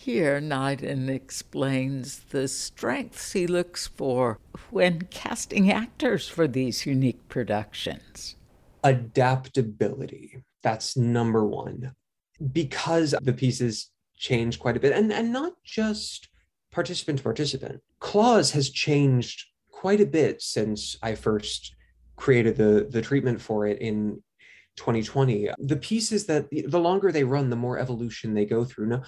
Here, 0.07 0.40
Neiden 0.40 1.09
explains 1.09 2.21
the 2.31 2.47
strengths 2.47 3.33
he 3.33 3.49
looks 3.49 3.88
for 3.88 4.38
when 4.71 5.01
casting 5.11 5.69
actors 5.69 6.29
for 6.29 6.47
these 6.47 6.87
unique 6.87 7.27
productions. 7.29 8.37
Adaptability. 8.85 10.45
That's 10.62 10.97
number 10.97 11.45
one. 11.45 11.97
Because 12.53 13.16
the 13.21 13.33
pieces 13.33 13.90
change 14.16 14.61
quite 14.61 14.77
a 14.77 14.81
bit, 14.81 14.92
and, 14.92 15.12
and 15.12 15.33
not 15.33 15.55
just 15.64 16.29
participant 16.71 17.19
to 17.19 17.25
participant. 17.25 17.83
Claws 17.99 18.53
has 18.53 18.71
changed 18.71 19.47
quite 19.73 20.01
a 20.01 20.07
bit 20.07 20.40
since 20.40 20.97
I 21.03 21.16
first 21.16 21.75
created 22.14 22.55
the, 22.55 22.87
the 22.88 23.03
treatment 23.03 23.40
for 23.40 23.66
it 23.66 23.81
in 23.81 24.23
2020 24.76 25.50
the 25.58 25.76
pieces 25.76 26.26
that 26.26 26.48
the 26.50 26.78
longer 26.78 27.10
they 27.10 27.24
run 27.24 27.50
the 27.50 27.56
more 27.56 27.78
evolution 27.78 28.34
they 28.34 28.44
go 28.44 28.64
through. 28.64 28.86
No 28.86 29.02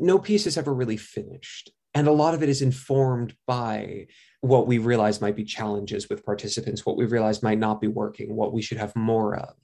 no 0.00 0.18
piece 0.18 0.46
is 0.46 0.56
ever 0.56 0.74
really 0.74 0.96
finished. 0.96 1.70
And 1.94 2.08
a 2.08 2.12
lot 2.12 2.34
of 2.34 2.42
it 2.42 2.48
is 2.48 2.62
informed 2.62 3.34
by 3.46 4.06
what 4.40 4.66
we 4.66 4.78
realize 4.78 5.20
might 5.20 5.36
be 5.36 5.44
challenges 5.44 6.08
with 6.08 6.24
participants 6.24 6.86
what 6.86 6.96
we 6.96 7.04
realize 7.04 7.42
might 7.42 7.58
not 7.58 7.80
be 7.80 7.88
working 7.88 8.34
what 8.34 8.52
we 8.52 8.62
should 8.62 8.78
have 8.78 8.96
more 8.96 9.36
of. 9.36 9.54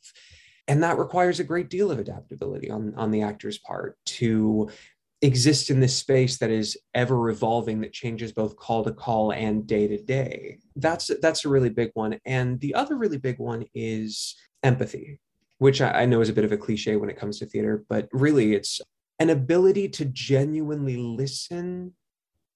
And 0.68 0.82
that 0.82 0.98
requires 0.98 1.40
a 1.40 1.44
great 1.44 1.70
deal 1.70 1.90
of 1.90 1.98
adaptability 1.98 2.70
on 2.70 2.94
on 2.96 3.10
the 3.10 3.22
actor's 3.22 3.58
part 3.58 3.96
to 4.18 4.70
exist 5.20 5.70
in 5.70 5.80
this 5.80 5.96
space 5.96 6.38
that 6.38 6.50
is 6.50 6.78
ever 6.94 7.28
evolving 7.28 7.80
that 7.80 7.92
changes 7.92 8.32
both 8.32 8.56
call 8.56 8.84
to 8.84 8.92
call 8.92 9.32
and 9.32 9.66
day 9.66 9.88
to 9.88 10.00
day. 10.02 10.58
That's 10.76 11.10
that's 11.20 11.44
a 11.44 11.48
really 11.48 11.70
big 11.70 11.90
one. 11.94 12.18
And 12.24 12.60
the 12.60 12.74
other 12.74 12.96
really 12.96 13.18
big 13.18 13.38
one 13.38 13.64
is 13.74 14.36
empathy 14.62 15.20
which 15.58 15.80
I, 15.80 16.02
I 16.02 16.06
know 16.06 16.20
is 16.20 16.28
a 16.28 16.32
bit 16.32 16.44
of 16.44 16.52
a 16.52 16.56
cliche 16.56 16.96
when 16.96 17.10
it 17.10 17.18
comes 17.18 17.38
to 17.38 17.46
theater 17.46 17.84
but 17.88 18.08
really 18.12 18.54
it's 18.54 18.80
an 19.18 19.30
ability 19.30 19.88
to 19.88 20.04
genuinely 20.04 20.96
listen 20.96 21.94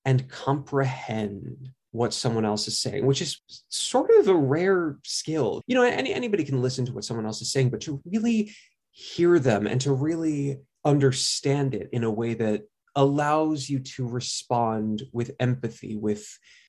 and 0.05 0.29
comprehend 0.29 1.71
what 1.93 2.15
someone 2.15 2.45
else 2.45 2.67
is 2.69 2.79
saying, 2.79 3.05
which 3.05 3.21
is 3.21 3.41
sort 3.69 4.11
of 4.19 4.29
a 4.29 4.35
rare 4.35 4.97
skill. 5.05 5.63
You 5.67 5.75
know, 5.75 5.83
any, 5.83 6.13
anybody 6.13 6.45
can 6.45 6.63
listen 6.63 6.87
to 6.87 6.93
what 6.93 7.05
someone 7.05 7.27
else 7.27 7.43
is 7.43 7.53
saying, 7.53 7.71
but 7.71 7.83
to 7.83 8.01
really 8.05 8.53
hear 8.91 9.39
them 9.39 9.67
and 9.67 9.81
to 9.83 9.93
really 9.93 10.61
understand 10.85 11.75
it 11.75 11.91
in 11.93 12.03
a 12.03 12.11
way 12.11 12.35
that 12.35 12.63
allows 12.97 13.69
you 13.69 13.79
to 13.79 14.07
respond 14.07 15.03
with 15.13 15.33
empathy, 15.39 15.97
with 15.97 16.27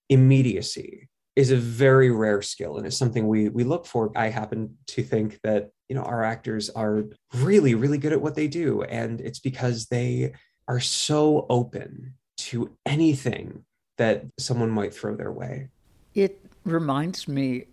immediacy 0.09 1.09
is 1.35 1.51
a 1.51 1.57
very 1.57 2.11
rare 2.11 2.41
skill 2.41 2.77
and 2.77 2.85
it's 2.85 2.97
something 2.97 3.27
we 3.27 3.49
we 3.49 3.63
look 3.63 3.85
for. 3.85 4.11
I 4.15 4.29
happen 4.29 4.77
to 4.87 5.03
think 5.03 5.39
that, 5.43 5.71
you 5.89 5.95
know, 5.95 6.03
our 6.03 6.23
actors 6.23 6.69
are 6.69 7.05
really 7.35 7.75
really 7.75 7.97
good 7.97 8.13
at 8.13 8.21
what 8.21 8.35
they 8.35 8.47
do 8.47 8.83
and 8.83 9.19
it's 9.21 9.39
because 9.39 9.87
they 9.87 10.33
are 10.67 10.79
so 10.79 11.45
open 11.49 12.13
to 12.37 12.71
anything 12.85 13.65
that 13.97 14.25
someone 14.39 14.69
might 14.69 14.93
throw 14.93 15.15
their 15.15 15.31
way. 15.31 15.69
It 16.15 16.39
reminds 16.63 17.27
me 17.27 17.65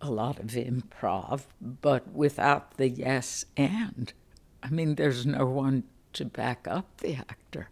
a 0.00 0.10
lot 0.10 0.38
of 0.38 0.46
improv, 0.46 1.42
but 1.60 2.08
without 2.12 2.76
the 2.76 2.88
yes 2.88 3.44
and. 3.56 4.12
I 4.62 4.70
mean, 4.70 4.94
there's 4.94 5.26
no 5.26 5.46
one 5.46 5.84
to 6.14 6.24
back 6.24 6.66
up 6.68 6.98
the 6.98 7.16
actor. 7.16 7.68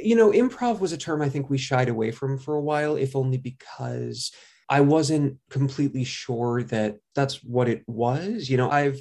You 0.00 0.16
know, 0.16 0.30
improv 0.30 0.80
was 0.80 0.92
a 0.92 0.98
term 0.98 1.22
I 1.22 1.28
think 1.28 1.50
we 1.50 1.58
shied 1.58 1.88
away 1.88 2.10
from 2.10 2.38
for 2.38 2.54
a 2.54 2.60
while, 2.60 2.96
if 2.96 3.16
only 3.16 3.38
because 3.38 4.32
I 4.68 4.82
wasn't 4.82 5.38
completely 5.50 6.04
sure 6.04 6.62
that 6.64 6.98
that's 7.14 7.42
what 7.42 7.68
it 7.68 7.82
was. 7.86 8.48
You 8.48 8.56
know, 8.56 8.70
I've 8.70 9.00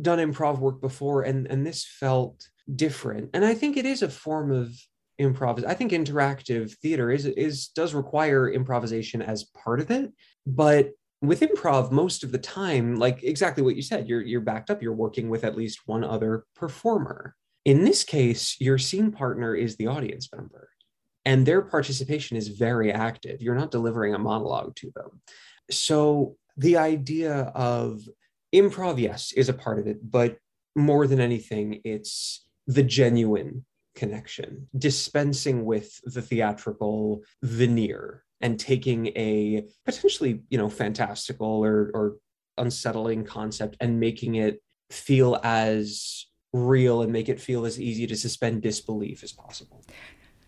done 0.00 0.18
improv 0.18 0.58
work 0.58 0.80
before 0.80 1.22
and 1.22 1.46
and 1.48 1.66
this 1.66 1.84
felt 1.84 2.48
different. 2.74 3.30
And 3.34 3.44
I 3.44 3.54
think 3.54 3.76
it 3.76 3.86
is 3.86 4.02
a 4.02 4.08
form 4.08 4.50
of 4.50 4.74
improv 5.20 5.62
i 5.66 5.74
think 5.74 5.92
interactive 5.92 6.72
theater 6.78 7.10
is 7.10 7.26
is 7.26 7.68
does 7.68 7.94
require 7.94 8.50
improvisation 8.50 9.20
as 9.20 9.44
part 9.44 9.78
of 9.78 9.90
it 9.90 10.10
but 10.46 10.92
with 11.20 11.40
improv 11.40 11.90
most 11.90 12.24
of 12.24 12.32
the 12.32 12.38
time 12.38 12.96
like 12.96 13.22
exactly 13.22 13.62
what 13.62 13.76
you 13.76 13.82
said 13.82 14.08
you're 14.08 14.22
you're 14.22 14.40
backed 14.40 14.70
up 14.70 14.82
you're 14.82 14.94
working 14.94 15.28
with 15.28 15.44
at 15.44 15.56
least 15.56 15.80
one 15.84 16.02
other 16.02 16.44
performer 16.56 17.34
in 17.64 17.84
this 17.84 18.04
case 18.04 18.56
your 18.60 18.78
scene 18.78 19.12
partner 19.12 19.54
is 19.54 19.76
the 19.76 19.86
audience 19.86 20.28
member 20.34 20.68
and 21.24 21.44
their 21.44 21.62
participation 21.62 22.36
is 22.36 22.48
very 22.48 22.90
active. 22.90 23.42
You're 23.42 23.54
not 23.54 23.70
delivering 23.70 24.14
a 24.14 24.18
monologue 24.18 24.74
to 24.76 24.90
them. 24.94 25.20
So 25.70 26.36
the 26.56 26.78
idea 26.78 27.52
of 27.54 28.00
improv 28.54 28.98
yes 28.98 29.32
is 29.32 29.48
a 29.48 29.54
part 29.54 29.78
of 29.78 29.86
it 29.86 29.98
but 30.02 30.38
more 30.74 31.06
than 31.06 31.20
anything 31.20 31.80
it's 31.84 32.46
the 32.66 32.82
genuine 32.82 33.64
connection, 33.94 34.68
dispensing 34.76 35.64
with 35.64 36.00
the 36.04 36.22
theatrical 36.22 37.22
veneer 37.42 38.24
and 38.40 38.58
taking 38.58 39.08
a 39.08 39.64
potentially, 39.84 40.42
you 40.48 40.58
know, 40.58 40.68
fantastical 40.68 41.64
or, 41.64 41.90
or 41.92 42.16
unsettling 42.56 43.24
concept 43.24 43.76
and 43.80 44.00
making 44.00 44.36
it 44.36 44.62
feel 44.90 45.38
as 45.42 46.26
real 46.52 47.02
and 47.02 47.12
make 47.12 47.28
it 47.28 47.40
feel 47.40 47.64
as 47.64 47.80
easy 47.80 48.06
to 48.06 48.16
suspend 48.16 48.62
disbelief 48.62 49.22
as 49.22 49.32
possible. 49.32 49.82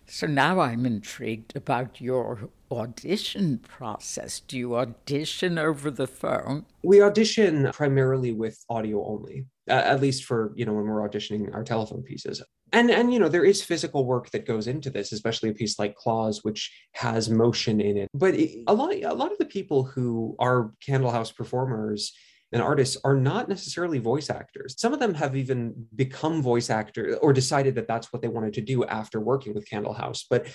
So 0.06 0.26
now 0.26 0.60
I'm 0.60 0.84
intrigued 0.84 1.56
about 1.56 2.00
your 2.00 2.50
audition 2.70 3.58
process. 3.58 4.40
Do 4.40 4.58
you 4.58 4.76
audition 4.76 5.58
over 5.58 5.90
the 5.90 6.06
phone? 6.06 6.66
We 6.82 7.00
audition 7.00 7.70
primarily 7.72 8.32
with 8.32 8.62
audio 8.68 9.06
only, 9.06 9.46
uh, 9.70 9.74
at 9.74 10.00
least 10.00 10.24
for, 10.24 10.52
you 10.54 10.66
know, 10.66 10.74
when 10.74 10.84
we're 10.84 11.08
auditioning 11.08 11.54
our 11.54 11.64
telephone 11.64 12.02
pieces 12.02 12.42
and 12.72 12.90
and 12.90 13.12
you 13.12 13.18
know 13.18 13.28
there 13.28 13.44
is 13.44 13.62
physical 13.62 14.04
work 14.04 14.30
that 14.30 14.46
goes 14.46 14.66
into 14.66 14.90
this 14.90 15.12
especially 15.12 15.50
a 15.50 15.54
piece 15.54 15.78
like 15.78 15.94
claws 15.94 16.42
which 16.42 16.72
has 16.92 17.28
motion 17.28 17.80
in 17.80 17.96
it 17.96 18.08
but 18.14 18.34
a 18.34 18.74
lot 18.74 18.92
a 18.94 19.12
lot 19.12 19.30
of 19.30 19.38
the 19.38 19.44
people 19.44 19.84
who 19.84 20.34
are 20.38 20.72
candlehouse 20.86 21.34
performers 21.34 22.12
and 22.52 22.62
artists 22.62 22.96
are 23.04 23.16
not 23.16 23.48
necessarily 23.48 23.98
voice 23.98 24.30
actors 24.30 24.74
some 24.78 24.92
of 24.92 25.00
them 25.00 25.14
have 25.14 25.36
even 25.36 25.86
become 25.94 26.42
voice 26.42 26.70
actors 26.70 27.16
or 27.22 27.32
decided 27.32 27.74
that 27.74 27.88
that's 27.88 28.12
what 28.12 28.22
they 28.22 28.28
wanted 28.28 28.52
to 28.52 28.60
do 28.60 28.84
after 28.84 29.20
working 29.20 29.54
with 29.54 29.68
candlehouse 29.68 30.24
but 30.28 30.46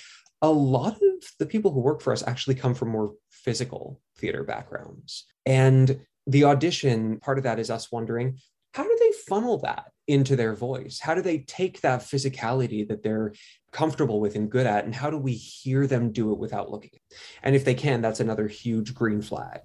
a 0.42 0.50
lot 0.50 0.94
of 0.94 1.24
the 1.40 1.46
people 1.46 1.72
who 1.72 1.80
work 1.80 2.02
for 2.02 2.14
us 2.14 2.26
actually 2.28 2.56
come 2.56 2.76
from 2.76 2.90
more 2.90 3.14
physical 3.32 4.00
theater 4.18 4.44
backgrounds 4.44 5.26
and 5.46 6.00
the 6.28 6.44
audition 6.44 7.20
part 7.20 7.38
of 7.38 7.44
that 7.44 7.60
is 7.60 7.70
us 7.70 7.92
wondering 7.92 8.38
how 8.74 8.84
do 8.84 8.98
they 9.00 9.12
funnel 9.28 9.58
that 9.60 9.92
into 10.08 10.36
their 10.36 10.54
voice? 10.54 11.00
How 11.00 11.16
do 11.16 11.22
they 11.22 11.40
take 11.40 11.82
that 11.82 12.02
physicality 12.02 12.88
that 12.88 13.02
they're 13.02 13.34
comfortable 13.72 14.20
with 14.20 14.36
and 14.36 14.50
good 14.50 14.68
at? 14.68 14.86
And 14.86 14.94
how 14.94 15.10
do 15.10 15.18
we 15.18 15.34
hear 15.34 15.88
them 15.88 16.12
do 16.12 16.32
it 16.32 16.38
without 16.38 16.70
looking? 16.70 17.00
And 17.44 17.56
if 17.56 17.66
they 17.66 17.74
can, 17.74 18.02
that's 18.02 18.20
another 18.20 18.48
huge 18.48 18.94
green 18.94 19.22
flag. 19.22 19.62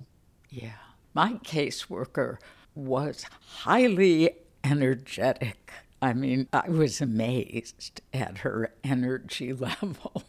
Yeah. 0.48 0.70
My 1.14 1.34
caseworker 1.44 2.38
was 2.74 3.26
highly 3.58 4.30
energetic. 4.64 5.72
I 6.00 6.14
mean, 6.14 6.48
I 6.52 6.68
was 6.70 7.00
amazed 7.00 8.00
at 8.12 8.38
her 8.38 8.72
energy 8.82 9.52
level. 9.52 10.24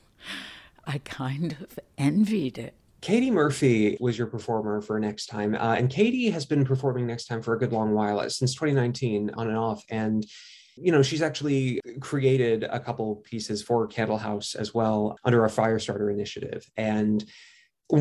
I 0.86 0.98
kind 1.00 1.56
of 1.62 1.80
envied 1.98 2.58
it. 2.58 2.74
Katie 3.02 3.32
Murphy 3.32 3.98
was 4.00 4.17
your 4.17 4.28
performer 4.28 4.82
for 4.82 5.00
Next 5.00 5.28
Time. 5.28 5.56
Uh, 5.56 5.76
and 5.78 5.89
Katie 5.89 6.30
has 6.30 6.46
been 6.46 6.65
performing 6.65 7.08
Next 7.08 7.26
Time 7.26 7.41
for 7.41 7.54
a 7.54 7.60
good 7.60 7.74
long 7.74 7.93
while, 7.93 8.19
uh, 8.19 8.30
since 8.30 8.54
2019, 8.54 9.32
on 9.36 9.48
and 9.48 9.58
off. 9.58 9.84
And 9.89 10.26
you 10.76 10.91
know, 10.91 11.04
she's 11.04 11.22
actually 11.22 11.80
created 12.00 12.63
a 12.63 12.80
couple 12.80 13.17
pieces 13.17 13.62
for 13.62 13.88
Candlehouse 13.88 14.56
as 14.56 14.74
well 14.74 15.17
under 15.24 15.43
our 15.43 15.50
Firestarter 15.50 16.12
initiative. 16.12 16.65
And 16.78 17.24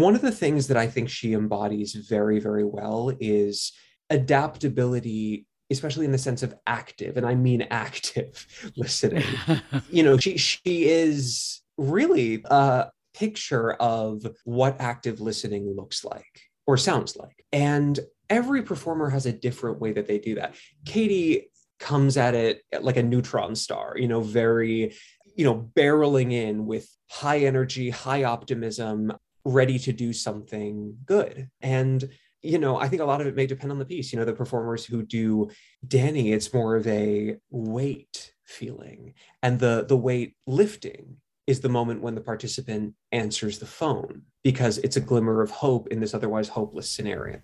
one 0.01 0.15
of 0.15 0.23
the 0.23 0.33
things 0.33 0.69
that 0.69 0.77
I 0.77 0.87
think 0.87 1.09
she 1.09 1.35
embodies 1.35 1.95
very, 1.95 2.41
very 2.41 2.65
well 2.65 3.13
is 3.21 3.73
adaptability 4.11 5.47
especially 5.71 6.05
in 6.05 6.13
the 6.13 6.19
sense 6.19 6.43
of 6.43 6.55
active 6.67 7.17
and 7.17 7.25
i 7.25 7.35
mean 7.35 7.63
active 7.71 8.47
listening 8.77 9.25
you 9.91 10.03
know 10.03 10.19
she 10.19 10.37
she 10.37 10.85
is 10.85 11.63
really 11.79 12.45
a 12.51 12.91
picture 13.15 13.73
of 13.75 14.27
what 14.45 14.81
active 14.81 15.21
listening 15.21 15.75
looks 15.75 16.05
like 16.05 16.43
or 16.67 16.77
sounds 16.77 17.17
like. 17.17 17.45
And 17.53 17.99
every 18.31 18.63
performer 18.63 19.11
has 19.11 19.27
a 19.27 19.33
different 19.33 19.81
way 19.81 19.93
that 19.93 20.07
they 20.07 20.19
do 20.19 20.37
that. 20.37 20.55
Katie 20.85 21.51
comes 21.79 22.17
at 22.17 22.35
it 22.35 22.63
like 22.81 22.97
a 22.97 23.03
neutron 23.03 23.55
star, 23.55 23.95
you 23.97 24.09
know, 24.09 24.21
very, 24.21 24.95
you 25.35 25.45
know, 25.45 25.71
barreling 25.77 26.33
in 26.33 26.67
with 26.67 26.89
high 27.11 27.41
energy, 27.41 27.91
high 27.91 28.25
optimism, 28.25 29.13
ready 29.45 29.79
to 29.81 29.93
do 29.93 30.13
something 30.13 30.97
good. 31.05 31.49
And 31.61 32.09
you 32.45 32.59
know, 32.59 32.77
I 32.77 32.89
think 32.89 33.01
a 33.01 33.05
lot 33.05 33.21
of 33.21 33.29
it 33.29 33.37
may 33.37 33.47
depend 33.47 33.71
on 33.71 33.79
the 33.79 33.85
piece. 33.85 34.13
You 34.13 34.19
know, 34.19 34.25
the 34.25 34.33
performers 34.33 34.85
who 34.85 35.05
do 35.05 35.49
Danny, 35.87 36.33
it's 36.33 36.53
more 36.53 36.75
of 36.75 36.85
a 36.89 37.37
weight 37.51 38.33
feeling 38.45 39.15
and 39.43 39.59
the 39.59 39.85
the 39.89 39.97
weight 39.97 40.35
lifting 40.47 41.17
is 41.47 41.61
the 41.61 41.69
moment 41.69 42.03
when 42.03 42.15
the 42.15 42.21
participant 42.21 42.95
answers 43.11 43.59
the 43.59 43.67
phone 43.67 44.23
because 44.45 44.79
it's 44.79 44.97
a 44.97 45.01
glimmer 45.01 45.43
of 45.43 45.51
hope 45.51 45.89
in 45.89 46.01
this 46.01 46.15
otherwise 46.15 46.49
hopeless 46.49 46.89
scenario. 46.91 47.41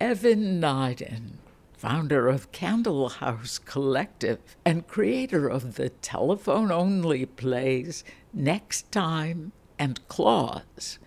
Evan 0.00 0.60
Neiden, 0.60 1.32
founder 1.72 2.28
of 2.28 2.52
Candlehouse 2.52 3.62
Collective 3.64 4.38
and 4.64 4.86
creator 4.86 5.48
of 5.48 5.74
the 5.74 5.90
telephone 5.90 6.72
only 6.72 7.26
plays 7.26 8.02
Next 8.32 8.90
Time 8.90 9.52
and 9.78 10.06
Claws. 10.08 10.98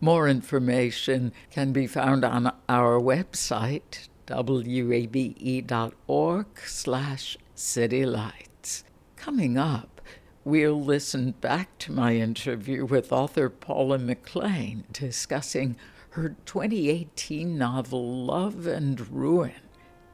More 0.00 0.28
information 0.28 1.32
can 1.50 1.72
be 1.72 1.86
found 1.86 2.24
on 2.24 2.52
our 2.68 3.00
website, 3.00 4.08
wabe.org 4.28 6.46
slash 6.64 7.36
citylights. 7.54 8.84
Coming 9.16 9.58
up, 9.58 10.00
We'll 10.42 10.82
listen 10.82 11.32
back 11.32 11.76
to 11.80 11.92
my 11.92 12.16
interview 12.16 12.86
with 12.86 13.12
author 13.12 13.50
Paula 13.50 13.98
McLain 13.98 14.84
discussing 14.90 15.76
her 16.10 16.34
2018 16.46 17.58
novel 17.58 18.24
Love 18.24 18.66
and 18.66 19.06
Ruin. 19.10 19.52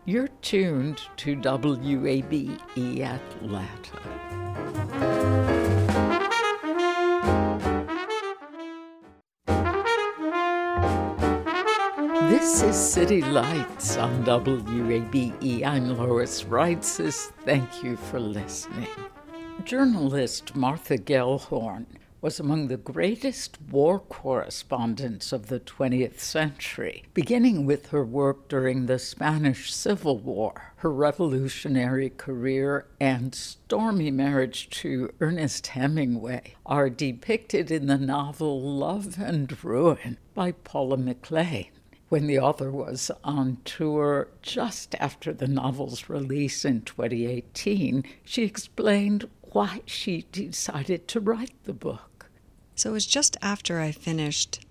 You're 0.05 0.31
tuned 0.43 1.01
to 1.19 1.37
WABE 1.37 2.61
Atlanta. 3.03 4.86
This 12.47 12.63
is 12.63 12.77
City 12.77 13.23
Lights 13.23 13.97
on 13.97 14.25
WABE. 14.25 15.65
I'm 15.67 15.99
Lois 15.99 16.45
Reitzes. 16.45 17.33
Thank 17.45 17.83
you 17.83 17.97
for 17.97 18.21
listening. 18.21 18.87
Journalist 19.65 20.55
Martha 20.55 20.97
Gellhorn 20.97 21.87
was 22.21 22.39
among 22.39 22.69
the 22.69 22.77
greatest 22.77 23.61
war 23.69 23.99
correspondents 23.99 25.33
of 25.33 25.49
the 25.49 25.59
20th 25.59 26.21
century, 26.21 27.03
beginning 27.15 27.67
with 27.67 27.89
her 27.89 28.05
work 28.05 28.47
during 28.47 28.87
the 28.87 29.01
Spanish 29.01 29.75
Civil 29.75 30.19
War. 30.19 30.73
Her 30.77 30.93
revolutionary 30.93 32.11
career 32.11 32.87
and 33.01 33.35
stormy 33.35 34.13
marriage 34.13 34.71
to 34.83 35.13
Ernest 35.21 35.67
Hemingway 35.67 36.55
are 36.65 36.91
depicted 36.91 37.73
in 37.73 37.89
the 37.89 37.99
novel 37.99 38.63
Love 38.63 39.21
and 39.21 39.65
Ruin 39.65 40.19
by 40.33 40.53
Paula 40.53 40.97
McLain 40.97 41.71
when 42.09 42.27
the 42.27 42.39
author 42.39 42.71
was 42.71 43.11
on 43.25 43.59
tour 43.65 44.29
just 44.43 44.95
after 45.01 45.33
the 45.33 45.49
novel's 45.49 46.09
release 46.09 46.65
in 46.65 46.83
2018, 46.83 48.05
she 48.25 48.45
explained 48.45 49.29
why 49.43 49.81
she 49.87 50.27
decided 50.31 51.09
to 51.09 51.21
write 51.21 51.55
the 51.65 51.73
book. 51.73 52.27
So 52.75 52.91
it 52.91 52.93
was 52.93 53.07
just 53.07 53.37
after 53.43 53.81
I 53.81 53.91
finished 53.91 54.65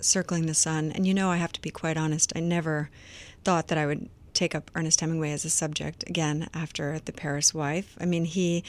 Circling 0.00 0.46
the 0.46 0.54
Sun, 0.54 0.92
and 0.92 1.06
you 1.06 1.14
know, 1.14 1.30
I 1.30 1.36
have 1.36 1.52
to 1.52 1.60
be 1.60 1.70
quite 1.70 1.96
honest, 1.96 2.32
I 2.36 2.40
never 2.40 2.90
thought 3.44 3.68
that 3.68 3.78
I 3.78 3.86
would 3.86 4.10
take 4.34 4.54
up 4.54 4.70
Ernest 4.74 5.00
Hemingway 5.00 5.30
as 5.30 5.44
a 5.44 5.50
subject 5.50 6.04
again 6.08 6.48
after 6.52 6.98
The 6.98 7.12
Paris 7.12 7.54
Wife. 7.54 7.96
I 8.00 8.04
mean, 8.04 8.24
he, 8.24 8.64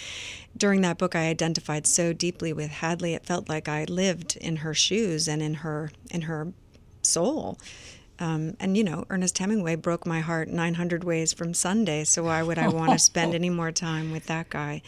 during 0.55 0.81
that 0.81 0.99
book, 0.99 1.15
I 1.15 1.27
identified 1.27 1.87
so 1.87 2.13
deeply 2.13 2.53
with 2.53 2.69
Hadley. 2.69 3.15
It 3.15 3.25
felt 3.25 3.49
like 3.49 3.67
I 3.67 3.85
lived 3.85 4.37
in 4.37 4.57
her 4.57 4.75
shoes 4.75 5.27
and 5.27 5.41
in 5.41 5.55
her 5.55 5.91
in 6.11 6.21
her 6.21 6.53
soul. 7.01 7.57
Um, 8.19 8.55
and 8.59 8.77
you 8.77 8.83
know, 8.83 9.05
Ernest 9.09 9.37
Hemingway 9.37 9.75
broke 9.75 10.05
my 10.05 10.21
heart 10.21 10.47
900 10.47 11.03
ways 11.03 11.33
from 11.33 11.53
Sunday. 11.53 12.03
So 12.03 12.23
why 12.23 12.43
would 12.43 12.57
I 12.57 12.67
want 12.69 12.91
to 12.91 12.99
spend 12.99 13.33
any 13.35 13.49
more 13.49 13.71
time 13.71 14.11
with 14.11 14.25
that 14.27 14.49
guy? 14.49 14.81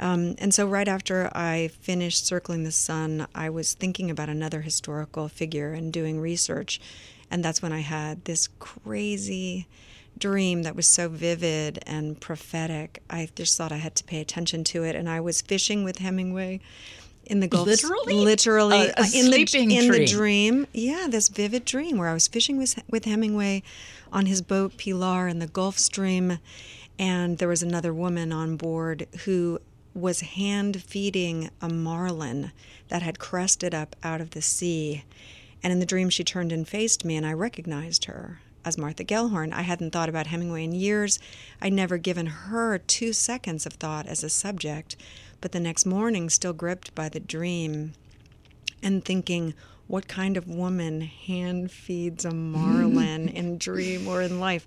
Um, 0.00 0.34
and 0.38 0.52
so, 0.52 0.66
right 0.66 0.88
after 0.88 1.30
I 1.34 1.68
finished 1.80 2.26
Circling 2.26 2.64
the 2.64 2.72
Sun, 2.72 3.26
I 3.34 3.50
was 3.50 3.74
thinking 3.74 4.10
about 4.10 4.28
another 4.28 4.62
historical 4.62 5.28
figure 5.28 5.72
and 5.72 5.92
doing 5.92 6.20
research. 6.20 6.80
And 7.30 7.44
that's 7.44 7.62
when 7.62 7.72
I 7.72 7.80
had 7.80 8.24
this 8.24 8.48
crazy 8.58 9.66
dream 10.18 10.62
that 10.62 10.76
was 10.76 10.86
so 10.86 11.08
vivid 11.08 11.82
and 11.86 12.20
prophetic. 12.20 13.02
I 13.10 13.28
just 13.34 13.56
thought 13.56 13.72
I 13.72 13.78
had 13.78 13.94
to 13.96 14.04
pay 14.04 14.20
attention 14.20 14.64
to 14.64 14.84
it. 14.84 14.94
And 14.94 15.08
I 15.08 15.20
was 15.20 15.42
fishing 15.42 15.84
with 15.84 15.98
Hemingway 15.98 16.60
in 17.26 17.40
the 17.40 17.48
Gulf. 17.48 17.66
Literally, 17.66 18.14
literally 18.14 18.86
a, 18.86 18.94
a 18.96 19.00
uh, 19.00 19.06
in 19.14 19.30
the 19.30 19.40
in 19.40 19.68
dream. 19.68 19.92
the 19.92 20.06
dream. 20.06 20.66
Yeah, 20.72 21.06
this 21.08 21.28
vivid 21.28 21.64
dream 21.64 21.98
where 21.98 22.08
I 22.08 22.14
was 22.14 22.28
fishing 22.28 22.56
with 22.56 22.82
with 22.88 23.04
Hemingway 23.04 23.62
on 24.12 24.26
his 24.26 24.42
boat 24.42 24.76
Pilar 24.76 25.28
in 25.28 25.38
the 25.38 25.46
Gulf 25.46 25.78
Stream, 25.78 26.38
and 26.98 27.38
there 27.38 27.48
was 27.48 27.62
another 27.62 27.92
woman 27.92 28.32
on 28.32 28.56
board 28.56 29.06
who 29.24 29.58
was 29.94 30.20
hand 30.20 30.82
feeding 30.82 31.50
a 31.60 31.68
marlin 31.68 32.52
that 32.88 33.02
had 33.02 33.18
crested 33.18 33.74
up 33.74 33.94
out 34.02 34.20
of 34.20 34.30
the 34.30 34.42
sea. 34.42 35.04
And 35.62 35.72
in 35.72 35.80
the 35.80 35.86
dream, 35.86 36.10
she 36.10 36.24
turned 36.24 36.52
and 36.52 36.68
faced 36.68 37.04
me, 37.04 37.16
and 37.16 37.24
I 37.24 37.32
recognized 37.32 38.04
her 38.04 38.40
as 38.64 38.78
Martha 38.78 39.04
Gellhorn. 39.04 39.52
I 39.52 39.62
hadn't 39.62 39.92
thought 39.92 40.08
about 40.08 40.26
Hemingway 40.26 40.64
in 40.64 40.72
years. 40.72 41.18
I'd 41.60 41.72
never 41.72 41.98
given 41.98 42.26
her 42.26 42.78
two 42.78 43.12
seconds 43.12 43.66
of 43.66 43.74
thought 43.74 44.06
as 44.06 44.24
a 44.24 44.30
subject. 44.30 44.96
But 45.44 45.52
the 45.52 45.60
next 45.60 45.84
morning, 45.84 46.30
still 46.30 46.54
gripped 46.54 46.94
by 46.94 47.10
the 47.10 47.20
dream 47.20 47.92
and 48.82 49.04
thinking, 49.04 49.52
what 49.86 50.08
kind 50.08 50.38
of 50.38 50.48
woman 50.48 51.02
hand 51.02 51.70
feeds 51.70 52.24
a 52.24 52.30
marlin 52.30 53.28
in 53.34 53.58
dream 53.58 54.08
or 54.08 54.22
in 54.22 54.40
life? 54.40 54.66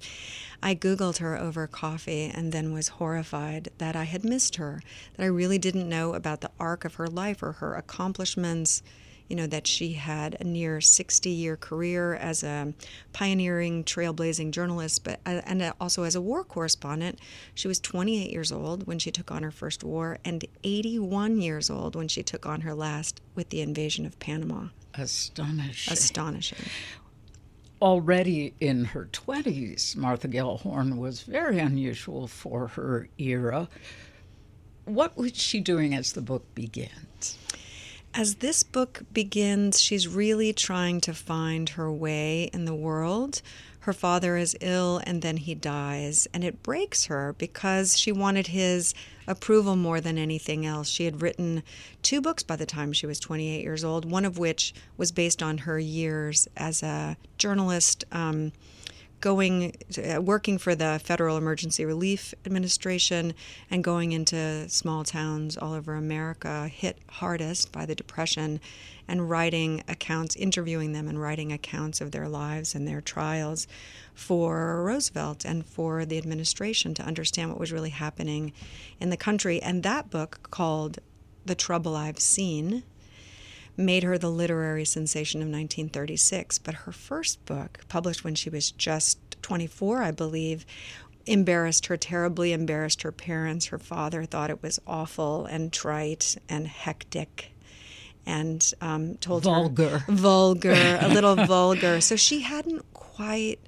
I 0.62 0.76
Googled 0.76 1.18
her 1.18 1.36
over 1.36 1.66
coffee 1.66 2.32
and 2.32 2.52
then 2.52 2.74
was 2.74 2.90
horrified 2.90 3.70
that 3.80 3.96
I 3.96 4.04
had 4.04 4.24
missed 4.24 4.58
her, 4.58 4.84
that 5.16 5.24
I 5.24 5.26
really 5.26 5.58
didn't 5.58 5.90
know 5.90 6.14
about 6.14 6.42
the 6.42 6.52
arc 6.60 6.86
of 6.86 6.94
her 6.94 7.08
life 7.08 7.42
or 7.42 7.54
her 7.54 7.74
accomplishments. 7.74 8.84
You 9.28 9.36
know, 9.36 9.48
that 9.48 9.68
she 9.68 9.94
had 9.94 10.38
a 10.40 10.44
near 10.44 10.80
60 10.80 11.30
year 11.30 11.58
career 11.58 12.16
as 12.16 12.44
a 12.44 12.74
pioneering, 13.14 13.84
trailblazing 13.84 14.52
journalist, 14.52 15.04
but 15.04 15.20
uh, 15.26 15.42
and 15.46 15.74
also 15.80 16.04
as 16.04 16.16
a 16.16 16.22
war 16.22 16.44
correspondent. 16.44 17.20
She 17.54 17.68
was 17.68 17.80
28 17.80 18.32
years 18.32 18.52
old 18.52 18.88
when 18.88 19.00
she 19.00 19.12
took 19.12 19.32
on 19.32 19.44
her 19.44 19.52
first 19.52 19.84
war, 19.84 20.18
and 20.24 20.46
81 20.64 21.42
years 21.42 21.70
old 21.70 21.96
when 21.96 22.08
she 22.08 22.24
took 22.24 22.46
on 22.46 22.62
her 22.62 22.74
last 22.74 23.22
with 23.36 23.50
the 23.50 23.62
invasion 23.62 24.06
of 24.06 24.18
Panama. 24.20 24.68
Astonishing. 24.94 25.94
Astonishing. 25.94 26.58
Already 27.82 28.56
in 28.60 28.86
her 28.86 29.08
20s, 29.14 29.96
Martha 29.96 30.28
Gellhorn 30.28 30.98
was 30.98 31.22
very 31.22 31.60
unusual 31.60 32.28
for 32.28 32.68
her 32.70 33.08
era. 33.20 33.70
What 34.86 35.16
was 35.16 35.38
she 35.38 35.60
doing 35.60 35.94
as 35.94 36.14
the 36.14 36.22
book 36.22 36.44
begins? 36.56 37.38
As 38.14 38.36
this 38.36 38.64
book 38.64 39.04
begins, 39.14 39.80
she's 39.80 40.08
really 40.08 40.52
trying 40.52 41.02
to 41.02 41.14
find 41.14 41.70
her 41.70 41.92
way 41.92 42.50
in 42.54 42.66
the 42.66 42.74
world. 42.76 43.42
Her 43.82 43.94
father 43.94 44.36
is 44.36 44.58
ill 44.60 45.02
and 45.06 45.22
then 45.22 45.38
he 45.38 45.56
dies, 45.56 46.28
and 46.34 46.44
it 46.44 46.62
breaks 46.62 47.06
her 47.06 47.36
because 47.38 47.98
she 47.98 48.12
wanted 48.12 48.48
his 48.48 48.94
approval 49.28 49.76
more 49.76 50.02
than 50.02 50.18
anything 50.18 50.66
else. 50.66 50.90
She 50.90 51.06
had 51.06 51.22
written 51.22 51.64
two 52.02 52.20
books 52.20 52.44
by 52.44 52.58
the 52.58 52.66
time 52.66 52.92
she 52.92 53.06
was 53.06 53.20
28 53.20 53.62
years 53.62 53.86
old, 53.86 54.04
one 54.04 54.26
of 54.26 54.38
which 54.38 54.74
was 54.98 55.14
based 55.14 55.42
on 55.42 55.60
her 55.60 55.80
years 55.80 56.48
as 56.58 56.84
a 56.84 57.16
journalist. 57.38 58.04
Um, 58.12 58.52
going 59.20 59.76
to, 59.92 60.18
uh, 60.18 60.22
working 60.22 60.58
for 60.58 60.76
the 60.76 61.00
Federal 61.04 61.38
Emergency 61.38 61.86
Relief 61.86 62.34
Administration 62.46 63.34
and 63.70 63.84
going 63.84 64.12
into 64.12 64.70
small 64.70 65.04
towns 65.04 65.58
all 65.58 65.74
over 65.74 65.96
America 65.96 66.68
hit 66.68 67.00
hardest 67.10 67.72
by 67.72 67.86
the 67.86 67.96
depression 67.96 68.60
and 69.08 69.30
writing 69.30 69.84
accounts 69.88 70.36
interviewing 70.36 70.92
them 70.92 71.08
and 71.08 71.20
writing 71.20 71.52
accounts 71.52 72.02
of 72.02 72.12
their 72.12 72.28
lives 72.28 72.76
and 72.76 72.88
their 72.88 73.02
trials 73.02 73.68
for 74.14 74.84
Roosevelt 74.84 75.46
and 75.46 75.66
for 75.66 76.06
the 76.06 76.18
administration 76.18 76.94
to 76.94 77.04
understand 77.04 77.50
what 77.50 77.60
was 77.60 77.72
really 77.72 77.90
happening 77.90 78.52
in 79.00 79.10
the 79.10 79.18
country. 79.18 79.62
And 79.62 79.84
that 79.84 80.10
book 80.10 80.50
called 80.52 81.00
The 81.46 81.56
Trouble 81.56 81.96
I've 81.96 82.20
Seen 82.20 82.84
made 83.78 84.04
her 84.04 84.18
the 84.18 84.32
literary 84.32 84.84
sensation 84.84 85.42
of 85.42 85.48
1936. 85.48 86.58
But 86.60 86.74
her 86.74 86.92
first 86.92 87.46
book, 87.46 87.80
published 87.88 88.24
when 88.24 88.36
she 88.36 88.50
was 88.50 88.72
just 88.72 89.20
24, 89.44 90.02
I 90.02 90.12
believe, 90.12 90.66
embarrassed 91.28 91.86
her 91.86 91.98
terribly, 91.98 92.54
embarrassed 92.54 93.04
her 93.04 93.12
parents. 93.12 93.68
Her 93.68 93.78
father 93.78 94.26
thought 94.26 94.50
it 94.50 94.64
was 94.64 94.80
awful 94.88 95.46
and 95.46 95.72
trite 95.72 96.38
and 96.50 96.68
hectic. 96.68 97.54
And 98.26 98.74
um, 98.82 99.16
told 99.16 99.44
vulgar. 99.44 100.00
her 100.00 100.14
vulgar, 100.14 100.98
a 101.00 101.08
little 101.14 101.36
vulgar. 101.36 102.02
So 102.02 102.18
she 102.18 102.42
hadn't 102.42 102.92
quite 102.94 103.60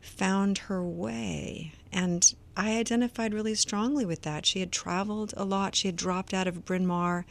found 0.00 0.58
her 0.58 0.82
way. 0.82 1.72
And 1.92 2.34
I 2.56 2.78
identified 2.78 3.34
really 3.34 3.54
strongly 3.54 4.06
with 4.06 4.22
that. 4.22 4.46
She 4.46 4.60
had 4.60 4.72
traveled 4.72 5.34
a 5.36 5.44
lot. 5.44 5.74
She 5.74 5.88
had 5.88 5.96
dropped 5.96 6.32
out 6.32 6.48
of 6.48 6.64
Bryn 6.64 6.86
Mawr 6.86 7.26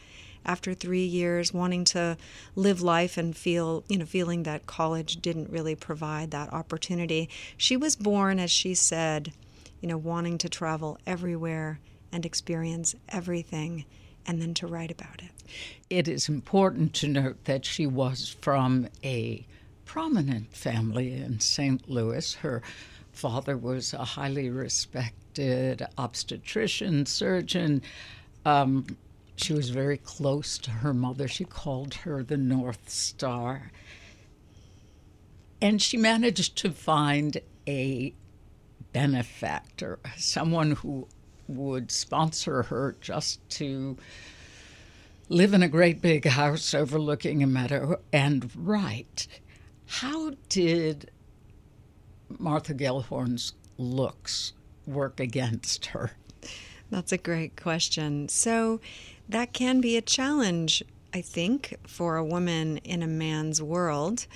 after 0.48 0.72
three 0.72 1.04
years, 1.04 1.52
wanting 1.52 1.84
to 1.84 2.16
live 2.56 2.80
life 2.80 3.18
and 3.18 3.36
feel, 3.36 3.84
you 3.86 3.98
know, 3.98 4.06
feeling 4.06 4.44
that 4.44 4.66
college 4.66 5.16
didn't 5.20 5.50
really 5.50 5.74
provide 5.74 6.30
that 6.30 6.52
opportunity. 6.52 7.28
She 7.56 7.76
was 7.76 7.94
born, 7.94 8.40
as 8.40 8.50
she 8.50 8.74
said, 8.74 9.32
you 9.82 9.88
know, 9.88 9.98
wanting 9.98 10.38
to 10.38 10.48
travel 10.48 10.98
everywhere 11.06 11.78
and 12.10 12.24
experience 12.24 12.94
everything 13.10 13.84
and 14.26 14.40
then 14.40 14.54
to 14.54 14.66
write 14.66 14.90
about 14.90 15.22
it. 15.22 15.30
It 15.90 16.08
is 16.08 16.28
important 16.28 16.94
to 16.94 17.08
note 17.08 17.44
that 17.44 17.64
she 17.64 17.86
was 17.86 18.34
from 18.40 18.88
a 19.04 19.46
prominent 19.84 20.54
family 20.56 21.14
in 21.14 21.40
St. 21.40 21.88
Louis. 21.88 22.34
Her 22.34 22.62
father 23.12 23.56
was 23.56 23.92
a 23.92 24.04
highly 24.04 24.48
respected 24.48 25.86
obstetrician, 25.98 27.04
surgeon. 27.06 27.82
Um, 28.44 28.96
she 29.40 29.52
was 29.52 29.70
very 29.70 29.98
close 29.98 30.58
to 30.58 30.70
her 30.70 30.92
mother. 30.92 31.28
She 31.28 31.44
called 31.44 31.94
her 31.94 32.22
the 32.22 32.36
North 32.36 32.88
Star. 32.88 33.70
And 35.60 35.82
she 35.82 35.96
managed 35.96 36.56
to 36.58 36.70
find 36.70 37.40
a 37.66 38.14
benefactor, 38.92 39.98
someone 40.16 40.72
who 40.72 41.08
would 41.46 41.90
sponsor 41.90 42.62
her 42.64 42.96
just 43.00 43.46
to 43.50 43.96
live 45.28 45.52
in 45.52 45.62
a 45.62 45.68
great 45.68 46.00
big 46.00 46.26
house 46.26 46.74
overlooking 46.74 47.42
a 47.42 47.46
meadow 47.46 48.00
and 48.12 48.50
write. 48.56 49.26
How 49.86 50.32
did 50.48 51.10
Martha 52.38 52.74
Gellhorn's 52.74 53.54
looks 53.76 54.52
work 54.86 55.20
against 55.20 55.86
her? 55.86 56.12
That's 56.90 57.12
a 57.12 57.18
great 57.18 57.56
question. 57.56 58.28
So, 58.28 58.80
that 59.28 59.52
can 59.52 59.80
be 59.80 59.96
a 59.96 60.02
challenge, 60.02 60.82
I 61.12 61.20
think, 61.20 61.76
for 61.86 62.16
a 62.16 62.24
woman 62.24 62.78
in 62.78 63.02
a 63.02 63.06
man's 63.06 63.60
world. 63.62 64.26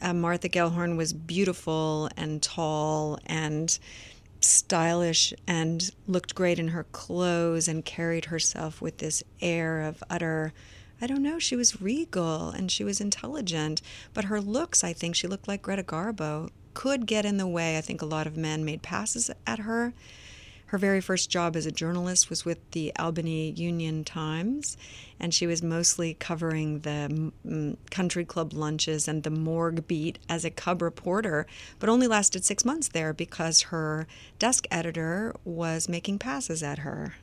Uh, 0.00 0.12
Martha 0.12 0.48
Gellhorn 0.48 0.96
was 0.96 1.12
beautiful 1.12 2.08
and 2.16 2.42
tall 2.42 3.18
and 3.26 3.78
stylish 4.40 5.32
and 5.46 5.90
looked 6.06 6.34
great 6.34 6.58
in 6.58 6.68
her 6.68 6.84
clothes 6.84 7.66
and 7.68 7.84
carried 7.84 8.26
herself 8.26 8.80
with 8.80 8.98
this 8.98 9.22
air 9.40 9.80
of 9.80 10.04
utter 10.10 10.52
I 11.00 11.06
don't 11.06 11.22
know, 11.22 11.38
she 11.38 11.56
was 11.56 11.82
regal 11.82 12.48
and 12.48 12.72
she 12.72 12.82
was 12.82 13.02
intelligent, 13.02 13.82
but 14.14 14.24
her 14.24 14.40
looks, 14.40 14.82
I 14.82 14.94
think 14.94 15.14
she 15.14 15.26
looked 15.26 15.46
like 15.46 15.60
Greta 15.60 15.82
Garbo, 15.82 16.48
could 16.72 17.06
get 17.06 17.26
in 17.26 17.36
the 17.36 17.46
way. 17.46 17.76
I 17.76 17.82
think 17.82 18.00
a 18.00 18.06
lot 18.06 18.26
of 18.26 18.36
men 18.36 18.64
made 18.64 18.82
passes 18.82 19.30
at 19.46 19.58
her. 19.60 19.92
Her 20.66 20.78
very 20.78 21.00
first 21.00 21.30
job 21.30 21.54
as 21.54 21.64
a 21.64 21.70
journalist 21.70 22.28
was 22.28 22.44
with 22.44 22.58
the 22.72 22.92
Albany 22.98 23.52
Union 23.52 24.02
Times, 24.02 24.76
and 25.20 25.32
she 25.32 25.46
was 25.46 25.62
mostly 25.62 26.14
covering 26.14 26.80
the 26.80 27.32
mm, 27.46 27.76
country 27.90 28.24
club 28.24 28.52
lunches 28.52 29.06
and 29.06 29.22
the 29.22 29.30
morgue 29.30 29.86
beat 29.86 30.18
as 30.28 30.44
a 30.44 30.50
cub 30.50 30.82
reporter, 30.82 31.46
but 31.78 31.88
only 31.88 32.08
lasted 32.08 32.44
six 32.44 32.64
months 32.64 32.88
there 32.88 33.12
because 33.12 33.62
her 33.62 34.08
desk 34.40 34.66
editor 34.72 35.32
was 35.44 35.88
making 35.88 36.18
passes 36.18 36.64
at 36.64 36.80
her. 36.80 37.14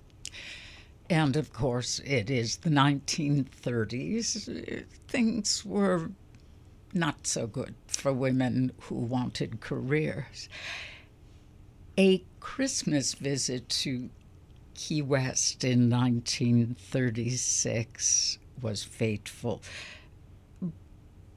And 1.10 1.36
of 1.36 1.52
course, 1.52 2.00
it 2.06 2.30
is 2.30 2.58
the 2.58 2.70
1930s. 2.70 4.86
Things 5.10 5.66
were 5.66 6.10
not 6.94 7.28
so 7.28 7.46
good 7.46 7.76
for 7.88 8.14
women 8.14 8.72
who 8.82 8.96
wanted 8.96 9.60
careers. 9.60 10.48
A 11.98 12.24
Christmas 12.40 13.14
visit 13.14 13.68
to 13.70 14.10
Key 14.74 15.04
West 15.04 15.64
in 15.64 15.92
1936 15.92 18.40
was 18.64 18.84
fateful. 18.84 19.62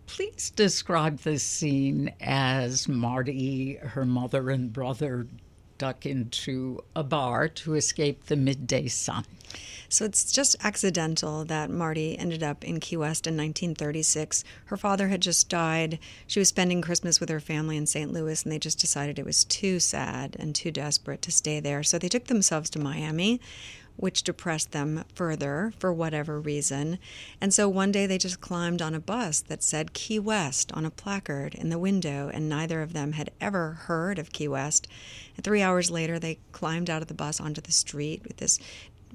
Please 0.06 0.50
describe 0.50 1.18
the 1.18 1.38
scene 1.38 2.14
as 2.22 2.88
Marty, 2.88 3.74
her 3.74 4.06
mother, 4.06 4.48
and 4.48 4.72
brother 4.72 5.26
duck 5.78 6.06
into 6.06 6.82
a 6.94 7.02
bar 7.02 7.48
to 7.48 7.74
escape 7.74 8.26
the 8.26 8.36
midday 8.36 8.88
sun. 8.88 9.24
So 9.88 10.04
it's 10.04 10.32
just 10.32 10.56
accidental 10.64 11.44
that 11.44 11.70
Marty 11.70 12.18
ended 12.18 12.42
up 12.42 12.64
in 12.64 12.80
Key 12.80 12.96
West 12.96 13.26
in 13.26 13.36
1936. 13.36 14.42
Her 14.66 14.76
father 14.76 15.08
had 15.08 15.22
just 15.22 15.48
died. 15.48 15.98
She 16.26 16.40
was 16.40 16.48
spending 16.48 16.82
Christmas 16.82 17.20
with 17.20 17.28
her 17.28 17.40
family 17.40 17.76
in 17.76 17.86
St. 17.86 18.12
Louis, 18.12 18.42
and 18.42 18.50
they 18.50 18.58
just 18.58 18.80
decided 18.80 19.18
it 19.18 19.24
was 19.24 19.44
too 19.44 19.78
sad 19.78 20.36
and 20.38 20.54
too 20.54 20.72
desperate 20.72 21.22
to 21.22 21.30
stay 21.30 21.60
there. 21.60 21.82
So 21.82 21.98
they 21.98 22.08
took 22.08 22.24
themselves 22.24 22.68
to 22.70 22.80
Miami, 22.80 23.40
which 23.96 24.22
depressed 24.22 24.72
them 24.72 25.04
further 25.14 25.72
for 25.78 25.92
whatever 25.92 26.40
reason. 26.40 26.98
And 27.40 27.52
so 27.52 27.68
one 27.68 27.92
day 27.92 28.06
they 28.06 28.18
just 28.18 28.40
climbed 28.40 28.82
on 28.82 28.94
a 28.94 29.00
bus 29.00 29.40
that 29.42 29.62
said 29.62 29.92
Key 29.92 30.18
West 30.18 30.72
on 30.72 30.84
a 30.84 30.90
placard 30.90 31.54
in 31.54 31.68
the 31.68 31.78
window, 31.78 32.30
and 32.32 32.48
neither 32.48 32.82
of 32.82 32.92
them 32.92 33.12
had 33.12 33.30
ever 33.40 33.72
heard 33.72 34.18
of 34.18 34.32
Key 34.32 34.48
West. 34.48 34.86
And 35.36 35.44
three 35.44 35.62
hours 35.62 35.90
later, 35.90 36.18
they 36.18 36.38
climbed 36.52 36.90
out 36.90 37.02
of 37.02 37.08
the 37.08 37.14
bus 37.14 37.40
onto 37.40 37.60
the 37.60 37.72
street 37.72 38.22
with 38.24 38.36
this 38.36 38.58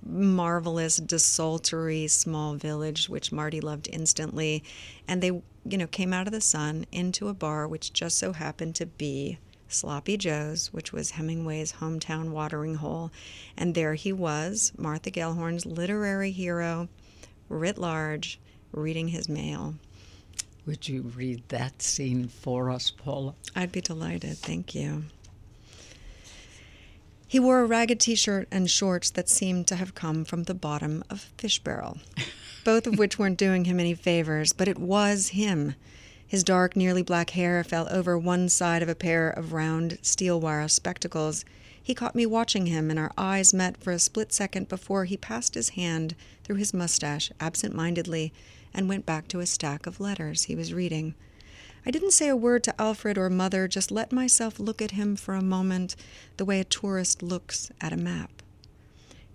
marvelous, 0.04 0.98
desultory 0.98 2.08
small 2.08 2.56
village, 2.56 3.08
which 3.08 3.32
Marty 3.32 3.62
loved 3.62 3.88
instantly. 3.92 4.64
And 5.08 5.22
they, 5.22 5.28
you 5.28 5.78
know, 5.78 5.88
came 5.88 6.14
out 6.14 6.28
of 6.28 6.34
the 6.34 6.42
sun 6.42 6.86
into 6.92 7.28
a 7.28 7.34
bar, 7.34 7.68
which 7.68 7.94
just 7.94 8.18
so 8.18 8.34
happened 8.34 8.76
to 8.76 8.86
be 8.86 9.38
Sloppy 9.74 10.18
Joe's, 10.18 10.74
which 10.74 10.92
was 10.92 11.12
Hemingway's 11.12 11.74
hometown 11.74 12.30
watering 12.30 12.76
hole. 12.76 13.12
And 13.58 13.74
there 13.76 13.96
he 13.96 14.12
was, 14.14 14.72
Martha 14.78 15.12
Gellhorn's 15.12 15.66
literary 15.66 16.32
hero, 16.32 16.90
writ 17.50 17.78
large, 17.78 18.40
reading 18.72 19.10
his 19.10 19.28
mail. 19.28 19.76
Would 20.66 20.88
you 20.88 21.02
read 21.02 21.44
that 21.50 21.82
scene 21.82 22.28
for 22.28 22.70
us, 22.70 22.92
Paula? 22.92 23.34
I'd 23.56 23.72
be 23.72 23.82
delighted. 23.82 24.38
Thank 24.38 24.76
you. 24.76 25.06
He 27.28 27.40
wore 27.40 27.62
a 27.62 27.66
ragged 27.66 28.02
t 28.02 28.16
shirt 28.16 28.48
and 28.52 28.70
shorts 28.70 29.10
that 29.12 29.30
seemed 29.30 29.66
to 29.68 29.78
have 29.78 29.96
come 29.96 30.26
from 30.26 30.44
the 30.44 30.54
bottom 30.54 31.02
of 31.10 31.18
a 31.18 31.42
fish 31.42 31.60
barrel, 31.60 31.98
both 32.66 32.86
of 32.86 33.00
which 33.00 33.18
weren't 33.18 33.38
doing 33.38 33.66
him 33.66 33.80
any 33.80 33.94
favors, 33.94 34.52
but 34.52 34.68
it 34.68 34.78
was 34.78 35.30
him. 35.30 35.76
His 36.32 36.46
dark, 36.46 36.78
nearly 36.78 37.04
black 37.04 37.32
hair 37.32 37.62
fell 37.62 37.90
over 37.92 38.18
one 38.18 38.48
side 38.48 38.82
of 38.82 38.88
a 38.88 38.96
pair 38.96 39.30
of 39.30 39.52
round 39.52 39.98
steel 40.02 40.40
wire 40.40 40.70
spectacles. 40.70 41.44
He 41.84 41.94
caught 41.94 42.16
me 42.16 42.26
watching 42.26 42.68
him, 42.68 42.90
and 42.90 42.98
our 42.98 43.12
eyes 43.18 43.54
met 43.54 43.76
for 43.84 43.92
a 43.92 44.00
split 44.00 44.32
second 44.32 44.70
before 44.70 45.04
he 45.04 45.18
passed 45.18 45.56
his 45.56 45.72
hand 45.72 46.16
through 46.46 46.56
his 46.56 46.74
mustache 46.74 47.34
absent 47.42 47.76
mindedly 47.76 48.32
and 48.74 48.88
went 48.88 49.06
back 49.06 49.28
to 49.28 49.42
a 49.42 49.46
stack 49.46 49.86
of 49.86 50.00
letters 50.00 50.44
he 50.44 50.56
was 50.56 50.74
reading. 50.74 51.16
I 51.86 51.92
didn't 51.92 52.12
say 52.12 52.30
a 52.30 52.36
word 52.38 52.64
to 52.64 52.82
Alfred 52.82 53.18
or 53.18 53.30
Mother, 53.30 53.68
just 53.68 53.92
let 53.92 54.14
myself 54.14 54.58
look 54.58 54.82
at 54.82 54.92
him 54.92 55.18
for 55.18 55.34
a 55.34 55.42
moment 55.42 55.98
the 56.38 56.46
way 56.46 56.62
a 56.62 56.64
tourist 56.64 57.22
looks 57.22 57.74
at 57.82 57.92
a 57.92 57.98
map. 57.98 58.41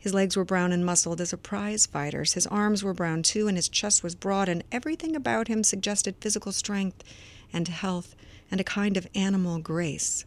His 0.06 0.14
legs 0.14 0.36
were 0.36 0.44
brown 0.44 0.70
and 0.70 0.86
muscled 0.86 1.20
as 1.20 1.32
a 1.32 1.36
prize 1.36 1.84
fighter's. 1.84 2.34
His 2.34 2.46
arms 2.46 2.84
were 2.84 2.94
brown 2.94 3.24
too, 3.24 3.48
and 3.48 3.58
his 3.58 3.68
chest 3.68 4.04
was 4.04 4.14
broad, 4.14 4.48
and 4.48 4.62
everything 4.70 5.16
about 5.16 5.48
him 5.48 5.64
suggested 5.64 6.14
physical 6.20 6.52
strength 6.52 7.02
and 7.52 7.66
health 7.66 8.14
and 8.48 8.60
a 8.60 8.62
kind 8.62 8.96
of 8.96 9.08
animal 9.16 9.58
grace. 9.58 10.24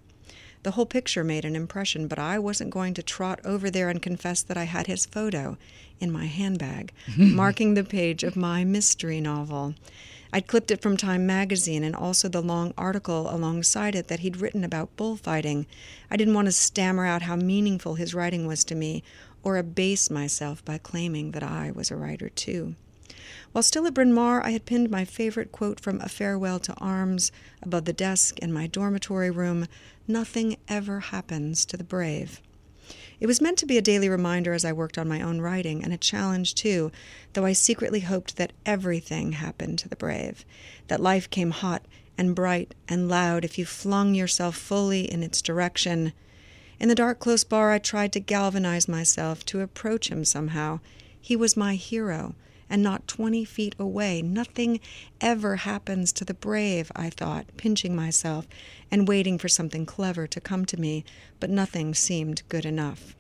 The 0.64 0.72
whole 0.72 0.86
picture 0.86 1.24
made 1.24 1.46
an 1.46 1.56
impression, 1.56 2.10
but 2.10 2.20
I 2.20 2.38
wasn't 2.40 2.72
going 2.72 2.94
to 2.96 3.02
trot 3.02 3.40
over 3.46 3.70
there 3.70 3.88
and 3.88 4.02
confess 4.02 4.42
that 4.42 4.58
I 4.58 4.66
had 4.66 4.88
his 4.88 5.06
photo 5.06 5.58
in 6.02 6.12
my 6.12 6.26
handbag, 6.26 6.92
marking 7.18 7.76
the 7.76 7.86
page 7.86 8.26
of 8.26 8.36
my 8.36 8.66
mystery 8.66 9.22
novel. 9.22 9.76
I'd 10.32 10.46
clipped 10.46 10.70
it 10.70 10.82
from 10.82 10.96
Time 10.96 11.26
magazine 11.26 11.84
and 11.84 11.96
also 11.96 12.28
the 12.28 12.42
long 12.42 12.74
article 12.78 13.34
alongside 13.34 13.96
it 13.96 14.10
that 14.10 14.20
he'd 14.20 14.38
written 14.38 14.64
about 14.64 14.96
bullfighting. 14.96 15.66
I 16.12 16.18
didn't 16.18 16.36
want 16.36 16.46
to 16.46 16.52
stammer 16.52 17.06
out 17.06 17.24
how 17.24 17.36
meaningful 17.36 17.96
his 17.96 18.14
writing 18.14 18.46
was 18.46 18.64
to 18.66 18.76
me 18.76 19.02
or 19.44 19.58
abase 19.58 20.10
myself 20.10 20.64
by 20.64 20.78
claiming 20.78 21.32
that 21.32 21.44
I 21.44 21.72
was 21.72 21.92
a 21.92 21.96
writer 21.96 22.30
too. 22.30 22.76
While 23.52 23.64
still 23.64 23.88
at 23.88 23.94
Bryn 23.94 24.14
Mawr, 24.14 24.44
I 24.46 24.52
had 24.52 24.66
pinned 24.66 24.90
my 24.90 25.06
favorite 25.06 25.52
quote 25.52 25.80
from 25.80 26.00
A 26.02 26.10
Farewell 26.10 26.60
to 26.60 26.74
Arms 26.76 27.32
above 27.62 27.86
the 27.86 27.94
desk 27.94 28.38
in 28.40 28.54
my 28.54 28.68
dormitory 28.68 29.32
room 29.32 29.68
Nothing 30.08 30.58
ever 30.68 31.00
happens 31.00 31.66
to 31.66 31.78
the 31.78 31.84
brave. 31.84 32.42
It 33.20 33.28
was 33.28 33.42
meant 33.42 33.58
to 33.60 33.66
be 33.66 33.78
a 33.78 33.82
daily 33.82 34.10
reminder 34.10 34.54
as 34.54 34.64
I 34.64 34.72
worked 34.72 34.98
on 34.98 35.08
my 35.08 35.22
own 35.22 35.42
writing, 35.42 35.84
and 35.84 35.94
a 35.94 35.98
challenge 35.98 36.56
too, 36.56 36.92
though 37.34 37.46
I 37.46 37.54
secretly 37.54 38.00
hoped 38.00 38.38
that 38.38 38.54
everything 38.66 39.34
happened 39.34 39.78
to 39.80 39.90
the 39.90 39.96
brave, 39.96 40.46
that 40.88 41.02
life 41.02 41.30
came 41.30 41.52
hot 41.52 41.86
and 42.18 42.34
bright 42.34 42.74
and 42.88 43.10
loud 43.10 43.46
if 43.46 43.58
you 43.58 43.66
flung 43.66 44.16
yourself 44.16 44.56
fully 44.56 45.12
in 45.12 45.22
its 45.22 45.42
direction. 45.42 46.14
In 46.80 46.88
the 46.88 46.96
dark 46.96 47.20
close 47.20 47.44
bar, 47.44 47.72
I 47.72 47.80
tried 47.80 48.14
to 48.14 48.22
galvanize 48.22 48.88
myself 48.88 49.46
to 49.48 49.60
approach 49.60 50.10
him 50.10 50.24
somehow. 50.24 50.80
He 51.20 51.36
was 51.36 51.58
my 51.58 51.76
hero, 51.76 52.36
and 52.70 52.82
not 52.82 53.08
twenty 53.08 53.44
feet 53.44 53.76
away. 53.78 54.22
Nothing 54.22 54.80
ever 55.20 55.58
happens 55.58 56.14
to 56.14 56.24
the 56.24 56.34
brave, 56.34 56.90
I 56.96 57.10
thought, 57.10 57.48
pinching 57.58 57.96
myself 57.96 58.48
and 58.90 59.10
waiting 59.10 59.38
for 59.38 59.50
something 59.50 59.86
clever 59.86 60.26
to 60.28 60.40
come 60.40 60.66
to 60.68 60.80
me, 60.80 61.04
but 61.42 61.50
nothing 61.50 61.94
seemed 61.94 62.44
good 62.48 62.66
enough. 62.66 63.14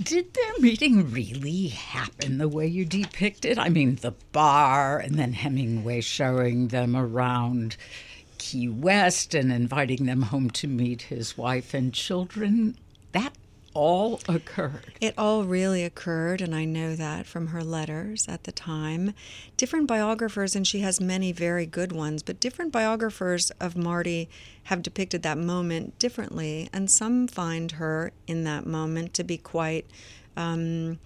Did 0.00 0.32
their 0.32 0.58
meeting 0.60 1.10
really 1.10 1.68
happen 1.68 2.38
the 2.38 2.48
way 2.48 2.66
you 2.66 2.84
depict 2.84 3.44
it? 3.44 3.58
I 3.58 3.68
mean, 3.68 3.96
the 3.96 4.14
bar, 4.32 4.98
and 4.98 5.16
then 5.16 5.32
Hemingway 5.32 6.00
showing 6.00 6.68
them 6.68 6.96
around 6.96 7.76
Key 8.42 8.68
West 8.68 9.36
and 9.36 9.52
inviting 9.52 10.06
them 10.06 10.22
home 10.22 10.50
to 10.50 10.66
meet 10.66 11.02
his 11.02 11.38
wife 11.38 11.74
and 11.74 11.94
children. 11.94 12.76
That 13.12 13.32
all 13.72 14.20
occurred. 14.28 14.94
It 15.00 15.14
all 15.16 15.44
really 15.44 15.84
occurred, 15.84 16.40
and 16.40 16.52
I 16.52 16.64
know 16.64 16.96
that 16.96 17.24
from 17.24 17.46
her 17.46 17.62
letters 17.62 18.26
at 18.28 18.42
the 18.42 18.50
time. 18.50 19.14
Different 19.56 19.86
biographers, 19.86 20.56
and 20.56 20.66
she 20.66 20.80
has 20.80 21.00
many 21.00 21.30
very 21.30 21.66
good 21.66 21.92
ones, 21.92 22.24
but 22.24 22.40
different 22.40 22.72
biographers 22.72 23.50
of 23.60 23.76
Marty 23.76 24.28
have 24.64 24.82
depicted 24.82 25.22
that 25.22 25.38
moment 25.38 25.96
differently, 26.00 26.68
and 26.72 26.90
some 26.90 27.28
find 27.28 27.72
her 27.72 28.10
in 28.26 28.42
that 28.42 28.66
moment 28.66 29.14
to 29.14 29.22
be 29.22 29.38
quite. 29.38 29.86
Um, 30.36 30.98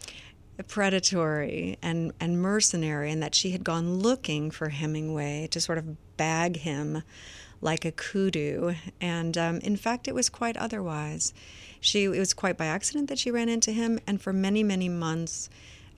predatory 0.65 1.79
and, 1.83 2.13
and 2.21 2.41
mercenary, 2.41 3.11
and 3.11 3.23
that 3.23 3.35
she 3.35 3.51
had 3.51 3.65
gone 3.65 3.99
looking 3.99 4.51
for 4.51 4.71
Hemingway 4.71 5.49
to 5.51 5.61
sort 5.61 5.79
of 5.79 6.17
bag 6.17 6.59
him 6.59 7.03
like 7.61 7.85
a 7.85 7.93
kudu. 7.93 8.75
And 9.01 9.37
um, 9.37 9.59
in 9.59 9.77
fact, 9.77 10.09
it 10.09 10.15
was 10.15 10.29
quite 10.29 10.57
otherwise. 10.57 11.33
She 11.81 12.05
it 12.05 12.19
was 12.19 12.35
quite 12.35 12.57
by 12.57 12.67
accident 12.67 13.09
that 13.09 13.19
she 13.19 13.31
ran 13.31 13.49
into 13.49 13.73
him, 13.73 13.99
and 14.07 14.21
for 14.21 14.33
many 14.33 14.63
many 14.63 14.89
months, 14.89 15.49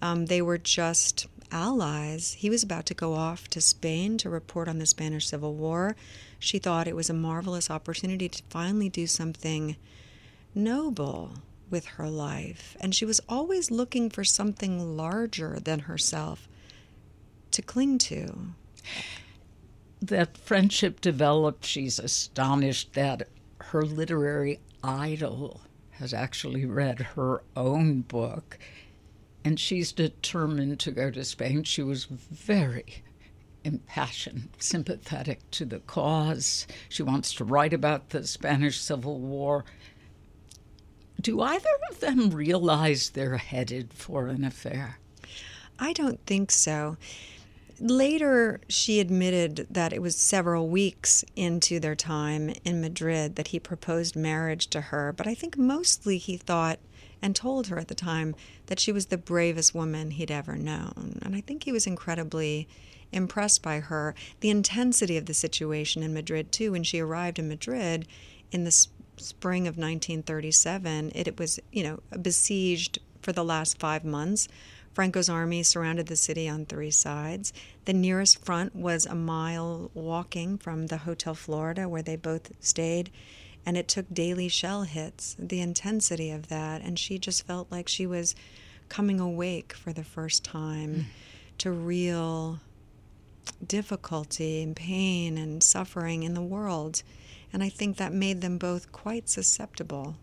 um, 0.03 0.27
they 0.27 0.43
were 0.43 0.59
just 0.59 1.27
allies. 1.51 2.35
He 2.35 2.51
was 2.51 2.63
about 2.63 2.87
to 2.87 2.95
go 2.95 3.15
off 3.15 3.49
to 3.49 3.61
Spain 3.61 4.19
to 4.19 4.29
report 4.29 4.69
on 4.69 4.79
the 4.79 4.87
Spanish 4.87 5.27
Civil 5.27 5.55
War. 5.55 5.97
She 6.39 6.59
thought 6.59 6.87
it 6.87 6.97
was 6.97 7.09
a 7.09 7.15
marvelous 7.15 7.71
opportunity 7.71 8.29
to 8.29 8.43
finally 8.51 8.89
do 8.89 9.07
something 9.07 9.77
noble 10.55 11.33
with 11.71 11.87
her 11.87 12.09
life, 12.09 12.77
and 12.81 12.95
she 12.95 13.05
was 13.05 13.21
always 13.29 13.71
looking 13.71 14.11
for 14.11 14.25
something 14.25 14.97
larger 14.97 15.59
than 15.61 15.81
herself 15.81 16.49
to 17.51 17.63
cling 17.63 17.99
to. 17.99 18.55
That 20.01 20.37
friendship 20.37 21.01
developed. 21.01 21.65
She's 21.65 21.99
astonished 21.99 22.93
that 22.95 23.29
her 23.61 23.83
literary 23.83 24.61
idol 24.83 25.63
has 25.93 26.15
actually 26.15 26.65
read 26.65 27.01
her 27.17 27.43
own 27.57 28.03
book, 28.03 28.59
and 29.45 29.59
she's 29.59 29.93
determined 29.93 30.79
to 30.81 30.93
go 30.93 31.11
to 31.11 31.25
Spain. 31.25 31.65
She 31.65 31.83
was 31.83 32.05
very 32.05 33.03
impassioned, 33.65 34.51
sympathetic 34.59 35.41
to 35.51 35.65
the 35.65 35.81
cause. 35.81 36.67
She 36.89 37.03
wants 37.03 37.35
to 37.35 37.45
write 37.45 37.73
about 37.73 38.11
the 38.11 38.27
Spanish 38.27 38.81
Civil 38.81 39.19
War. 39.19 39.65
Do 41.21 41.41
either 41.41 41.69
of 41.91 42.01
them 42.01 42.31
realize 42.31 43.11
they're 43.11 43.39
headed 43.39 43.93
for 43.93 44.29
an 44.29 44.45
affair? 44.45 44.99
I 45.79 45.93
don't 45.93 46.25
think 46.27 46.51
so. 46.51 46.97
Later, 47.81 48.61
she 48.69 48.99
admitted 48.99 49.67
that 49.71 49.93
it 49.93 50.03
was 50.03 50.17
several 50.17 50.69
weeks 50.69 51.25
into 51.37 51.79
their 51.79 51.95
time 51.95 52.53
in 52.65 52.81
Madrid 52.81 53.37
that 53.37 53.49
he 53.49 53.61
proposed 53.61 54.17
marriage 54.17 54.67
to 54.69 54.81
her, 54.81 55.13
but 55.13 55.29
I 55.29 55.35
think 55.35 55.57
mostly 55.57 56.19
he 56.19 56.37
thought 56.37 56.81
and 57.23 57.35
told 57.35 57.69
her 57.69 57.79
at 57.79 57.89
the 57.89 57.95
time 57.95 58.35
that 58.67 58.81
she 58.81 58.93
was 58.93 59.07
the 59.07 59.19
bravest 59.19 59.75
woman 59.75 60.13
he'd 60.13 60.31
ever 60.31 60.57
known. 60.57 61.19
And 61.23 61.35
I 61.35 61.41
think 61.41 61.65
he 61.65 61.73
was 61.73 61.87
incredibly 61.87 62.69
impressed 63.13 63.63
by 63.63 63.81
her. 63.81 64.15
The 64.41 64.51
intensity 64.51 65.17
of 65.17 65.27
the 65.27 65.35
situation 65.35 66.03
in 66.03 66.15
Madrid, 66.15 66.53
too, 66.53 66.73
when 66.73 66.83
she 66.85 67.01
arrived 67.01 67.39
in 67.39 67.49
Madrid 67.49 68.07
in 68.51 68.65
the 68.65 68.87
spring 69.19 69.67
of 69.67 69.77
1937, 69.77 71.13
it, 71.15 71.29
it 71.29 71.39
was, 71.39 71.61
you 71.73 71.83
know, 71.83 72.01
besieged 72.21 72.99
for 73.21 73.33
the 73.33 73.45
last 73.45 73.79
five 73.79 74.05
months 74.05 74.49
Franco's 74.99 75.29
army 75.29 75.63
surrounded 75.63 76.09
the 76.09 76.17
city 76.17 76.49
on 76.49 76.67
three 76.67 76.91
sides. 76.91 77.53
The 77.85 77.93
nearest 77.93 78.45
front 78.45 78.75
was 78.75 79.07
a 79.07 79.15
mile 79.15 79.93
walking 79.95 80.59
from 80.59 80.89
the 80.89 80.97
Hotel 80.97 81.37
Florida, 81.37 81.89
where 81.89 82.03
they 82.03 82.17
both 82.17 82.51
stayed, 82.59 83.13
and 83.65 83.77
it 83.77 83.87
took 83.87 84.13
daily 84.13 84.49
shell 84.49 84.83
hits, 84.83 85.37
the 85.39 85.61
intensity 85.61 86.33
of 86.33 86.49
that. 86.49 86.83
And 86.83 86.99
she 86.99 87.17
just 87.17 87.47
felt 87.47 87.71
like 87.71 87.87
she 87.87 88.09
was 88.09 88.35
coming 88.89 89.21
awake 89.21 89.73
for 89.73 89.93
the 89.93 90.03
first 90.03 90.43
time 90.43 90.95
mm. 90.95 91.05
to 91.59 91.71
real 91.71 92.59
difficulty 93.65 94.65
and 94.65 94.75
pain 94.75 95.39
and 95.39 95.63
suffering 95.63 96.25
in 96.25 96.35
the 96.35 96.43
world. 96.43 97.05
And 97.53 97.63
I 97.63 97.69
think 97.69 97.97
that 97.97 98.13
made 98.13 98.41
them 98.41 98.59
both 98.59 98.93
quite 98.93 99.29
susceptible. 99.29 100.17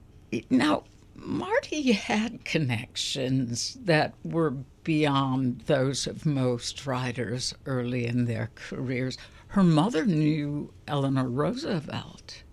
Now, 0.49 0.83
Marty 1.15 1.93
had 1.93 2.45
connections 2.45 3.77
that 3.81 4.13
were 4.23 4.51
beyond 4.83 5.61
those 5.61 6.07
of 6.07 6.25
most 6.25 6.85
writers 6.85 7.53
early 7.65 8.05
in 8.05 8.25
their 8.25 8.51
careers. 8.55 9.17
Her 9.47 9.63
mother 9.63 10.05
knew 10.05 10.73
Eleanor 10.87 11.29
Roosevelt, 11.29 12.43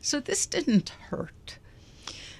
so 0.00 0.20
this 0.20 0.46
didn't 0.46 0.90
hurt. 1.08 1.58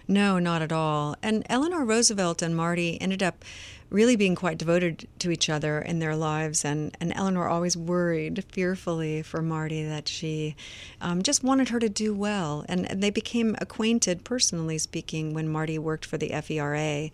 No, 0.09 0.39
not 0.39 0.63
at 0.63 0.73
all. 0.73 1.17
And 1.23 1.45
Eleanor 1.49 1.85
Roosevelt 1.85 2.43
and 2.43 2.57
Marty 2.57 3.01
ended 3.01 3.23
up 3.23 3.45
really 3.93 4.17
being 4.17 4.35
quite 4.35 4.59
devoted 4.59 5.07
to 5.19 5.31
each 5.31 5.49
other 5.51 5.79
in 5.79 5.99
their 5.99 6.17
lives. 6.17 6.65
And, 6.65 6.97
and 7.01 7.13
Eleanor 7.15 7.49
always 7.49 7.77
worried 7.77 8.45
fearfully 8.51 9.23
for 9.23 9.43
Marty 9.43 9.85
that 9.85 10.09
she 10.09 10.57
um, 11.01 11.23
just 11.23 11.45
wanted 11.45 11.69
her 11.69 11.79
to 11.79 11.89
do 11.89 12.15
well. 12.15 12.65
And, 12.69 12.91
and 12.91 13.03
they 13.03 13.11
became 13.11 13.55
acquainted, 13.61 14.25
personally 14.25 14.79
speaking, 14.79 15.35
when 15.35 15.49
Marty 15.49 15.79
worked 15.79 16.07
for 16.07 16.17
the 16.17 16.31
FERA 16.31 17.11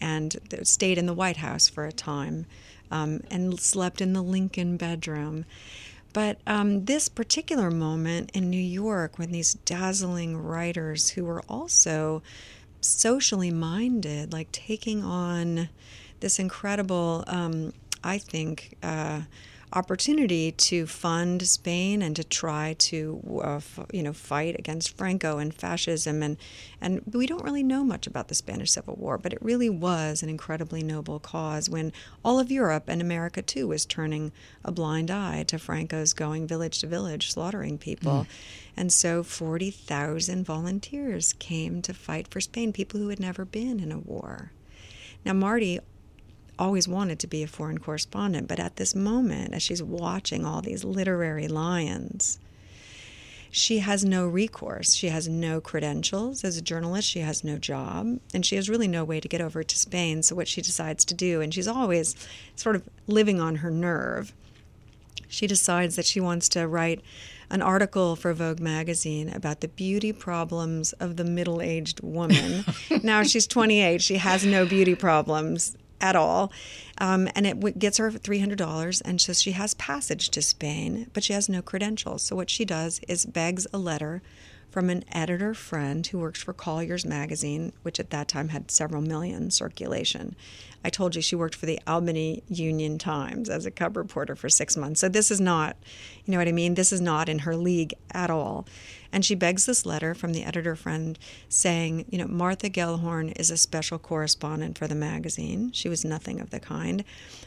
and 0.00 0.36
stayed 0.62 0.98
in 0.98 1.06
the 1.06 1.14
White 1.14 1.36
House 1.36 1.68
for 1.68 1.84
a 1.84 1.92
time 1.92 2.46
um, 2.90 3.20
and 3.30 3.60
slept 3.60 4.00
in 4.00 4.12
the 4.12 4.22
Lincoln 4.22 4.76
bedroom. 4.76 5.44
But 6.12 6.38
um, 6.46 6.84
this 6.84 7.08
particular 7.08 7.70
moment 7.70 8.30
in 8.34 8.48
New 8.48 8.56
York, 8.56 9.18
when 9.18 9.32
these 9.32 9.54
dazzling 9.54 10.36
writers 10.36 11.10
who 11.10 11.24
were 11.24 11.42
also 11.48 12.22
socially 12.80 13.50
minded, 13.50 14.32
like 14.32 14.52
taking 14.52 15.02
on 15.02 15.68
this 16.24 16.38
incredible, 16.38 17.22
um, 17.26 17.74
I 18.02 18.16
think, 18.16 18.78
uh, 18.82 19.20
opportunity 19.74 20.52
to 20.52 20.86
fund 20.86 21.46
Spain 21.46 22.00
and 22.00 22.16
to 22.16 22.24
try 22.24 22.76
to, 22.78 23.20
uh, 23.44 23.56
f- 23.56 23.80
you 23.92 24.02
know, 24.02 24.14
fight 24.14 24.58
against 24.58 24.96
Franco 24.96 25.36
and 25.36 25.52
fascism. 25.52 26.22
And, 26.22 26.38
and 26.80 27.02
we 27.12 27.26
don't 27.26 27.44
really 27.44 27.62
know 27.62 27.84
much 27.84 28.06
about 28.06 28.28
the 28.28 28.34
Spanish 28.34 28.70
Civil 28.70 28.96
War, 28.96 29.18
but 29.18 29.34
it 29.34 29.42
really 29.42 29.68
was 29.68 30.22
an 30.22 30.30
incredibly 30.30 30.82
noble 30.82 31.20
cause 31.20 31.68
when 31.68 31.92
all 32.24 32.38
of 32.38 32.50
Europe 32.50 32.84
and 32.86 33.02
America 33.02 33.42
too 33.42 33.68
was 33.68 33.84
turning 33.84 34.32
a 34.64 34.72
blind 34.72 35.10
eye 35.10 35.42
to 35.48 35.58
Franco's 35.58 36.14
going 36.14 36.46
village 36.46 36.78
to 36.78 36.86
village, 36.86 37.32
slaughtering 37.32 37.76
people. 37.76 38.20
Mm. 38.20 38.26
And 38.78 38.92
so 38.92 39.22
40,000 39.22 40.42
volunteers 40.46 41.34
came 41.34 41.82
to 41.82 41.92
fight 41.92 42.28
for 42.28 42.40
Spain, 42.40 42.72
people 42.72 42.98
who 42.98 43.10
had 43.10 43.20
never 43.20 43.44
been 43.44 43.78
in 43.78 43.92
a 43.92 43.98
war. 43.98 44.52
Now, 45.24 45.32
Marty 45.32 45.80
always 46.58 46.88
wanted 46.88 47.18
to 47.20 47.26
be 47.26 47.42
a 47.42 47.46
foreign 47.46 47.78
correspondent, 47.78 48.48
but 48.48 48.60
at 48.60 48.76
this 48.76 48.94
moment, 48.94 49.54
as 49.54 49.62
she's 49.62 49.82
watching 49.82 50.44
all 50.44 50.62
these 50.62 50.84
literary 50.84 51.48
lions, 51.48 52.38
she 53.50 53.78
has 53.78 54.04
no 54.04 54.26
recourse. 54.26 54.94
She 54.94 55.08
has 55.08 55.28
no 55.28 55.60
credentials 55.60 56.42
as 56.42 56.56
a 56.56 56.62
journalist. 56.62 57.08
She 57.08 57.20
has 57.20 57.44
no 57.44 57.56
job, 57.56 58.18
and 58.32 58.44
she 58.44 58.56
has 58.56 58.68
really 58.68 58.88
no 58.88 59.04
way 59.04 59.20
to 59.20 59.28
get 59.28 59.40
over 59.40 59.62
to 59.62 59.78
Spain. 59.78 60.24
So, 60.24 60.34
what 60.34 60.48
she 60.48 60.60
decides 60.60 61.04
to 61.04 61.14
do, 61.14 61.40
and 61.40 61.54
she's 61.54 61.68
always 61.68 62.16
sort 62.56 62.74
of 62.74 62.88
living 63.06 63.40
on 63.40 63.56
her 63.56 63.70
nerve, 63.70 64.32
she 65.28 65.46
decides 65.46 65.94
that 65.94 66.04
she 66.04 66.18
wants 66.18 66.48
to 66.50 66.66
write 66.66 67.00
an 67.48 67.62
article 67.62 68.16
for 68.16 68.32
Vogue 68.32 68.58
magazine 68.58 69.28
about 69.28 69.60
the 69.60 69.68
beauty 69.68 70.12
problems 70.12 70.92
of 70.94 71.16
the 71.16 71.24
middle 71.24 71.62
aged 71.62 72.00
woman. 72.02 72.64
now 73.04 73.22
she's 73.22 73.46
28, 73.46 74.02
she 74.02 74.16
has 74.16 74.44
no 74.44 74.66
beauty 74.66 74.96
problems 74.96 75.76
at 76.04 76.14
all. 76.14 76.52
Um, 76.98 77.28
and 77.34 77.46
it 77.46 77.78
gets 77.78 77.96
her 77.96 78.10
$300. 78.10 79.02
And 79.04 79.20
so 79.20 79.32
she 79.32 79.52
has 79.52 79.72
passage 79.74 80.28
to 80.30 80.42
Spain, 80.42 81.10
but 81.14 81.24
she 81.24 81.32
has 81.32 81.48
no 81.48 81.62
credentials. 81.62 82.22
So 82.22 82.36
what 82.36 82.50
she 82.50 82.66
does 82.66 83.00
is 83.08 83.24
begs 83.24 83.66
a 83.72 83.78
letter 83.78 84.22
from 84.74 84.90
an 84.90 85.04
editor 85.12 85.54
friend 85.54 86.04
who 86.08 86.18
works 86.18 86.42
for 86.42 86.52
Collier's 86.52 87.06
magazine, 87.06 87.72
which 87.82 88.00
at 88.00 88.10
that 88.10 88.26
time 88.26 88.48
had 88.48 88.72
several 88.72 89.00
million 89.00 89.48
circulation. 89.48 90.34
I 90.84 90.90
told 90.90 91.14
you 91.14 91.22
she 91.22 91.36
worked 91.36 91.54
for 91.54 91.66
the 91.66 91.78
Albany 91.86 92.42
Union 92.48 92.98
Times 92.98 93.48
as 93.48 93.66
a 93.66 93.70
cub 93.70 93.96
reporter 93.96 94.34
for 94.34 94.48
six 94.48 94.76
months. 94.76 95.00
So 95.00 95.08
this 95.08 95.30
is 95.30 95.40
not, 95.40 95.76
you 96.24 96.32
know 96.32 96.38
what 96.38 96.48
I 96.48 96.52
mean? 96.52 96.74
This 96.74 96.92
is 96.92 97.00
not 97.00 97.28
in 97.28 97.38
her 97.38 97.54
league 97.54 97.94
at 98.10 98.30
all. 98.30 98.66
And 99.12 99.24
she 99.24 99.36
begs 99.36 99.64
this 99.64 99.86
letter 99.86 100.12
from 100.12 100.32
the 100.32 100.42
editor 100.42 100.74
friend 100.74 101.20
saying, 101.48 102.06
you 102.10 102.18
know, 102.18 102.26
Martha 102.26 102.68
Gellhorn 102.68 103.32
is 103.38 103.52
a 103.52 103.56
special 103.56 104.00
correspondent 104.00 104.76
for 104.76 104.88
the 104.88 104.96
magazine. 104.96 105.70
She 105.70 105.88
was 105.88 106.04
nothing 106.04 106.40
of 106.40 106.50
the 106.50 106.58
kind. 106.58 107.04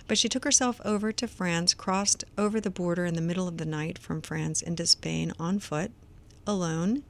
But 0.08 0.18
she 0.18 0.30
took 0.30 0.46
herself 0.46 0.80
over 0.86 1.12
to 1.12 1.28
France, 1.28 1.74
crossed 1.74 2.24
over 2.38 2.62
the 2.62 2.70
border 2.70 3.06
in 3.06 3.16
the 3.16 3.22
middle 3.22 3.50
of 3.50 3.58
the 3.58 3.66
night 3.66 3.98
from 4.00 4.22
France 4.22 4.62
into 4.62 4.88
Spain 4.88 5.34
on 5.38 5.60
foot, 5.60 5.92
alone. 6.48 7.04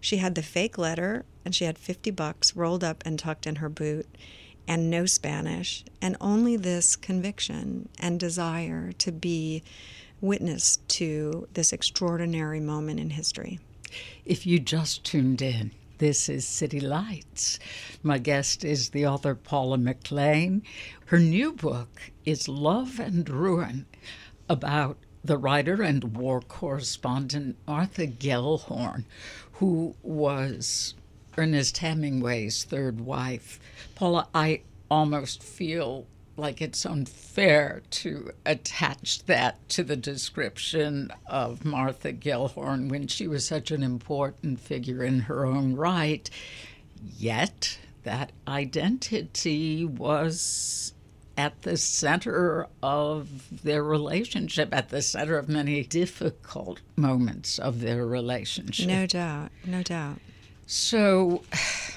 She 0.00 0.18
had 0.18 0.34
the 0.34 0.42
fake 0.42 0.76
letter 0.76 1.24
and 1.44 1.54
she 1.54 1.64
had 1.64 1.78
50 1.78 2.10
bucks 2.10 2.54
rolled 2.56 2.84
up 2.84 3.02
and 3.06 3.18
tucked 3.18 3.46
in 3.46 3.56
her 3.56 3.68
boot 3.68 4.06
and 4.66 4.90
no 4.90 5.06
Spanish, 5.06 5.84
and 6.00 6.16
only 6.20 6.56
this 6.56 6.96
conviction 6.96 7.88
and 7.98 8.18
desire 8.18 8.92
to 8.92 9.12
be 9.12 9.62
witness 10.20 10.78
to 10.88 11.46
this 11.52 11.72
extraordinary 11.72 12.60
moment 12.60 12.98
in 12.98 13.10
history. 13.10 13.60
If 14.24 14.46
you 14.46 14.58
just 14.58 15.04
tuned 15.04 15.42
in, 15.42 15.72
this 15.98 16.28
is 16.28 16.46
City 16.46 16.80
Lights. 16.80 17.58
My 18.02 18.18
guest 18.18 18.64
is 18.64 18.90
the 18.90 19.06
author 19.06 19.34
Paula 19.34 19.76
McLain. 19.76 20.62
Her 21.06 21.18
new 21.18 21.52
book 21.52 22.10
is 22.24 22.48
Love 22.48 22.98
and 22.98 23.28
Ruin 23.28 23.86
about 24.48 24.96
the 25.24 25.38
writer 25.38 25.82
and 25.82 26.16
war 26.16 26.40
correspondent 26.40 27.56
Martha 27.66 28.06
Gellhorn, 28.06 29.04
who 29.52 29.94
was 30.02 30.94
Ernest 31.38 31.78
Hemingway's 31.78 32.64
third 32.64 33.00
wife. 33.00 33.58
Paula, 33.94 34.28
I 34.34 34.60
almost 34.90 35.42
feel 35.42 36.06
like 36.36 36.60
it's 36.60 36.84
unfair 36.84 37.82
to 37.90 38.30
attach 38.44 39.24
that 39.24 39.66
to 39.68 39.84
the 39.84 39.96
description 39.96 41.10
of 41.26 41.64
Martha 41.64 42.12
Gellhorn 42.12 42.88
when 42.88 43.06
she 43.06 43.28
was 43.28 43.46
such 43.46 43.70
an 43.70 43.82
important 43.82 44.60
figure 44.60 45.04
in 45.04 45.20
her 45.20 45.46
own 45.46 45.76
right. 45.76 46.28
Yet, 47.16 47.78
that 48.02 48.32
identity 48.46 49.84
was 49.84 50.93
at 51.36 51.62
the 51.62 51.76
center 51.76 52.68
of 52.82 53.64
their 53.64 53.82
relationship, 53.82 54.72
at 54.72 54.90
the 54.90 55.02
center 55.02 55.36
of 55.36 55.48
many 55.48 55.82
difficult 55.84 56.80
moments 56.96 57.58
of 57.58 57.80
their 57.80 58.06
relationship. 58.06 58.86
No 58.86 59.06
doubt, 59.06 59.50
no 59.64 59.82
doubt. 59.82 60.18
So, 60.66 61.42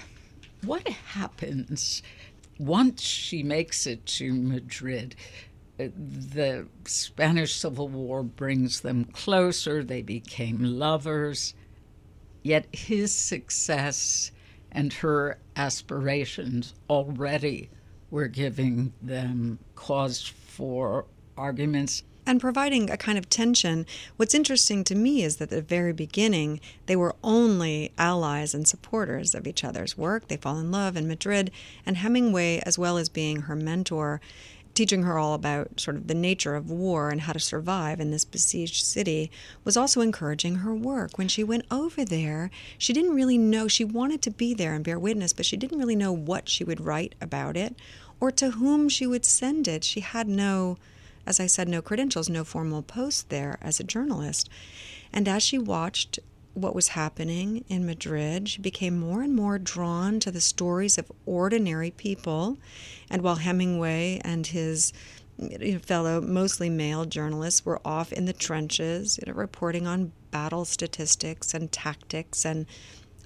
what 0.63 0.87
happens 0.87 2.01
once 2.59 3.01
she 3.01 3.43
makes 3.43 3.85
it 3.85 4.05
to 4.05 4.33
Madrid, 4.33 5.15
the 5.77 6.67
Spanish 6.85 7.55
Civil 7.55 7.87
War 7.87 8.23
brings 8.23 8.81
them 8.81 9.05
closer. 9.05 9.83
They 9.83 10.01
became 10.01 10.63
lovers. 10.63 11.53
Yet 12.41 12.65
his 12.71 13.13
success 13.13 14.31
and 14.71 14.91
her 14.93 15.37
aspirations 15.55 16.73
already 16.89 17.69
were 18.09 18.27
giving 18.27 18.93
them 19.01 19.59
cause 19.75 20.25
for 20.25 21.05
arguments 21.37 22.03
and 22.27 22.41
providing 22.41 22.89
a 22.89 22.97
kind 22.97 23.17
of 23.17 23.29
tension. 23.29 23.85
What's 24.17 24.35
interesting 24.35 24.83
to 24.83 24.95
me 24.95 25.23
is 25.23 25.37
that 25.37 25.45
at 25.45 25.49
the 25.49 25.61
very 25.61 25.93
beginning, 25.93 26.59
they 26.85 26.95
were 26.95 27.15
only 27.23 27.93
allies 27.97 28.53
and 28.53 28.67
supporters 28.67 29.33
of 29.33 29.47
each 29.47 29.63
other's 29.63 29.97
work. 29.97 30.27
They 30.27 30.35
fall 30.35 30.59
in 30.59 30.69
love 30.69 30.97
in 30.97 31.07
Madrid, 31.07 31.51
and 31.85 31.95
Hemingway, 31.97 32.61
as 32.65 32.77
well 32.77 32.97
as 32.97 33.07
being 33.07 33.43
her 33.43 33.55
mentor, 33.55 34.19
teaching 34.77 35.03
her 35.03 35.17
all 35.17 35.33
about 35.33 35.79
sort 35.79 35.97
of 35.97 36.07
the 36.07 36.13
nature 36.13 36.55
of 36.55 36.69
war 36.69 37.09
and 37.09 37.21
how 37.21 37.33
to 37.33 37.39
survive 37.39 37.99
in 37.99 38.11
this 38.11 38.23
besieged 38.23 38.85
city, 38.85 39.31
was 39.63 39.75
also 39.75 40.01
encouraging 40.01 40.57
her 40.57 40.75
work. 40.75 41.17
When 41.17 41.27
she 41.27 41.43
went 41.43 41.65
over 41.71 42.05
there, 42.05 42.51
she 42.77 42.93
didn't 42.93 43.15
really 43.15 43.39
know, 43.39 43.67
she 43.67 43.83
wanted 43.83 44.21
to 44.21 44.31
be 44.31 44.53
there 44.53 44.75
and 44.75 44.85
bear 44.85 44.99
witness, 44.99 45.33
but 45.33 45.47
she 45.47 45.57
didn't 45.57 45.79
really 45.79 45.95
know 45.95 46.13
what 46.13 46.47
she 46.47 46.63
would 46.63 46.79
write 46.79 47.15
about 47.19 47.57
it 47.57 47.75
or 48.19 48.29
to 48.31 48.51
whom 48.51 48.87
she 48.87 49.07
would 49.07 49.25
send 49.25 49.67
it. 49.67 49.83
She 49.83 50.01
had 50.01 50.27
no 50.27 50.77
as 51.25 51.41
I 51.41 51.47
said, 51.47 51.67
no 51.67 51.81
credentials, 51.81 52.29
no 52.29 52.45
formal 52.45 52.81
post 52.81 53.27
there 53.27 53.57
as 53.61 53.81
a 53.81 53.83
journalist. 53.83 54.49
And 55.11 55.27
as 55.27 55.43
she 55.43 55.57
watched 55.57 56.19
what 56.57 56.75
was 56.75 56.89
happening 56.89 57.63
in 57.69 57.85
Madrid, 57.85 58.49
she 58.49 58.61
became 58.61 58.99
more 58.99 59.21
and 59.21 59.35
more 59.35 59.59
drawn 59.59 60.19
to 60.19 60.31
the 60.31 60.41
stories 60.41 60.97
of 60.97 61.11
ordinary 61.25 61.91
people. 61.91 62.57
And 63.09 63.21
while 63.21 63.35
Hemingway 63.35 64.19
and 64.23 64.47
his 64.47 64.91
fellow, 65.83 66.19
mostly 66.19 66.69
male 66.69 67.05
journalists 67.05 67.63
were 67.63 67.79
off 67.85 68.11
in 68.11 68.25
the 68.25 68.33
trenches, 68.33 69.19
you 69.19 69.31
know, 69.31 69.37
reporting 69.37 69.85
on 69.85 70.11
battle 70.31 70.65
statistics 70.65 71.53
and 71.53 71.71
tactics 71.71 72.43
and 72.43 72.65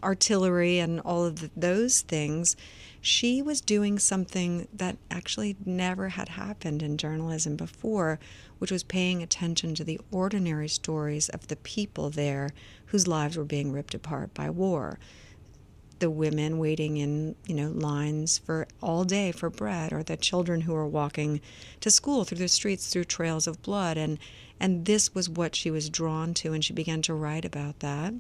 artillery 0.03 0.79
and 0.79 0.99
all 1.01 1.25
of 1.25 1.39
the, 1.39 1.51
those 1.55 2.01
things, 2.01 2.55
she 2.99 3.41
was 3.41 3.61
doing 3.61 3.97
something 3.97 4.67
that 4.73 4.97
actually 5.09 5.55
never 5.65 6.09
had 6.09 6.29
happened 6.29 6.84
in 6.84 6.97
journalism 6.97 7.55
before, 7.55 8.19
which 8.59 8.71
was 8.71 8.84
paying 8.84 9.23
attention 9.23 9.73
to 9.75 9.84
the 9.84 9.99
ordinary 10.11 10.67
stories 10.67 11.29
of 11.29 11.47
the 11.47 11.55
people 11.55 12.09
there 12.09 12.51
whose 12.92 13.08
lives 13.08 13.38
were 13.38 13.46
being 13.46 13.72
ripped 13.72 13.94
apart 13.94 14.34
by 14.34 14.50
war. 14.50 15.00
The 16.00 16.10
women 16.10 16.58
waiting 16.58 16.98
in, 16.98 17.36
you 17.48 17.56
know, 17.56 17.70
lines 17.70 18.38
for 18.38 18.68
all 18.82 19.06
day 19.06 19.32
for 19.32 19.50
bread, 19.50 19.94
or 19.94 20.04
the 20.04 20.18
children 20.18 20.62
who 20.62 20.74
were 20.74 20.88
walking 20.88 21.39
to 21.80 21.89
school 21.89 22.26
through 22.26 22.39
the 22.39 22.48
streets 22.50 22.89
through 22.89 23.06
trails 23.06 23.48
of 23.48 23.62
blood, 23.62 23.98
and 23.98 24.20
and 24.60 24.86
this 24.86 25.16
was 25.16 25.30
what 25.30 25.56
she 25.56 25.72
was 25.72 25.89
drawn 25.89 26.34
to, 26.36 26.54
and 26.54 26.66
she 26.66 26.74
began 26.74 27.02
to 27.04 27.14
write 27.14 27.46
about 27.46 27.80
that. 27.80 28.14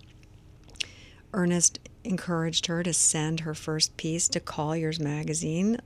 Ernest 1.33 1.79
encouraged 2.03 2.67
her 2.67 2.81
to 2.81 2.93
send 2.93 3.41
her 3.41 3.53
first 3.53 3.97
piece 3.97 4.27
to 4.29 4.39
Collier's 4.39 4.99
magazine, 4.99 5.77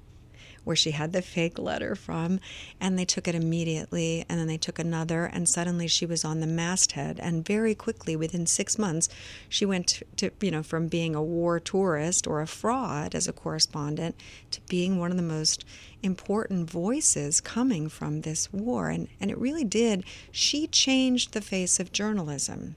where 0.65 0.75
she 0.75 0.91
had 0.91 1.13
the 1.13 1.21
fake 1.21 1.57
letter 1.57 1.95
from, 1.95 2.41
and 2.81 2.99
they 2.99 3.05
took 3.05 3.27
it 3.27 3.35
immediately, 3.35 4.25
and 4.27 4.37
then 4.37 4.47
they 4.47 4.57
took 4.57 4.77
another, 4.77 5.25
and 5.25 5.47
suddenly 5.47 5.87
she 5.87 6.05
was 6.05 6.25
on 6.25 6.41
the 6.41 6.47
masthead. 6.47 7.19
And 7.21 7.45
very 7.45 7.73
quickly, 7.73 8.17
within 8.17 8.45
six 8.45 8.77
months, 8.77 9.07
she 9.47 9.65
went 9.65 10.03
to, 10.17 10.31
you 10.41 10.51
know, 10.51 10.63
from 10.63 10.87
being 10.87 11.15
a 11.15 11.23
war 11.23 11.59
tourist 11.59 12.27
or 12.27 12.41
a 12.41 12.47
fraud 12.47 13.15
as 13.15 13.27
a 13.27 13.33
correspondent 13.33 14.15
to 14.51 14.59
being 14.67 14.99
one 14.99 15.11
of 15.11 15.17
the 15.17 15.23
most 15.23 15.63
important 16.03 16.69
voices 16.69 17.39
coming 17.39 17.87
from 17.87 18.21
this 18.21 18.51
war. 18.51 18.89
And, 18.89 19.07
and 19.21 19.31
it 19.31 19.37
really 19.37 19.63
did, 19.63 20.03
she 20.31 20.67
changed 20.67 21.31
the 21.31 21.41
face 21.41 21.79
of 21.79 21.93
journalism. 21.93 22.75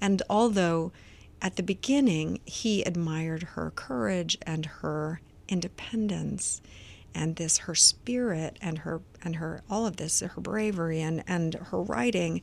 And 0.00 0.22
although 0.28 0.92
at 1.40 1.56
the 1.56 1.62
beginning, 1.62 2.40
he 2.44 2.82
admired 2.82 3.42
her 3.54 3.70
courage 3.70 4.38
and 4.42 4.66
her 4.66 5.20
independence 5.48 6.62
and 7.14 7.36
this 7.36 7.58
her 7.58 7.74
spirit 7.74 8.58
and 8.60 8.78
her 8.78 9.00
and 9.22 9.36
her 9.36 9.62
all 9.70 9.86
of 9.86 9.96
this 9.96 10.20
her 10.20 10.40
bravery 10.40 11.00
and 11.00 11.22
and 11.26 11.54
her 11.54 11.82
writing 11.82 12.42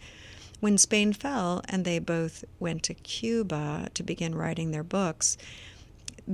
when 0.60 0.78
Spain 0.78 1.12
fell 1.12 1.62
and 1.68 1.86
they 1.86 2.00
both 2.00 2.46
went 2.60 2.84
to 2.84 2.94
Cuba 2.94 3.90
to 3.94 4.04
begin 4.04 4.36
writing 4.36 4.72
their 4.72 4.84
books 4.84 5.38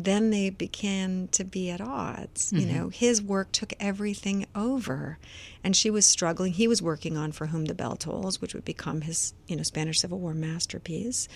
then 0.04 0.30
they 0.30 0.50
began 0.50 1.28
to 1.32 1.44
be 1.44 1.70
at 1.70 1.82
odds. 1.82 2.52
Mm-hmm. 2.52 2.58
You 2.58 2.74
know, 2.74 2.90
his 2.90 3.22
work 3.22 3.52
took 3.52 3.74
everything 3.80 4.46
over, 4.54 5.18
and 5.64 5.76
she 5.76 5.90
was 5.90 6.06
struggling. 6.06 6.54
He 6.54 6.68
was 6.68 6.82
working 6.82 7.18
on 7.18 7.32
For 7.32 7.48
Whom 7.48 7.66
the 7.66 7.74
Bell 7.74 7.96
Tolls, 7.96 8.42
which 8.42 8.54
would 8.54 8.66
become 8.66 9.02
his, 9.02 9.34
you 9.48 9.56
know, 9.56 9.64
Spanish 9.64 10.00
Civil 10.00 10.20
War 10.20 10.34
masterpiece, 10.34 11.28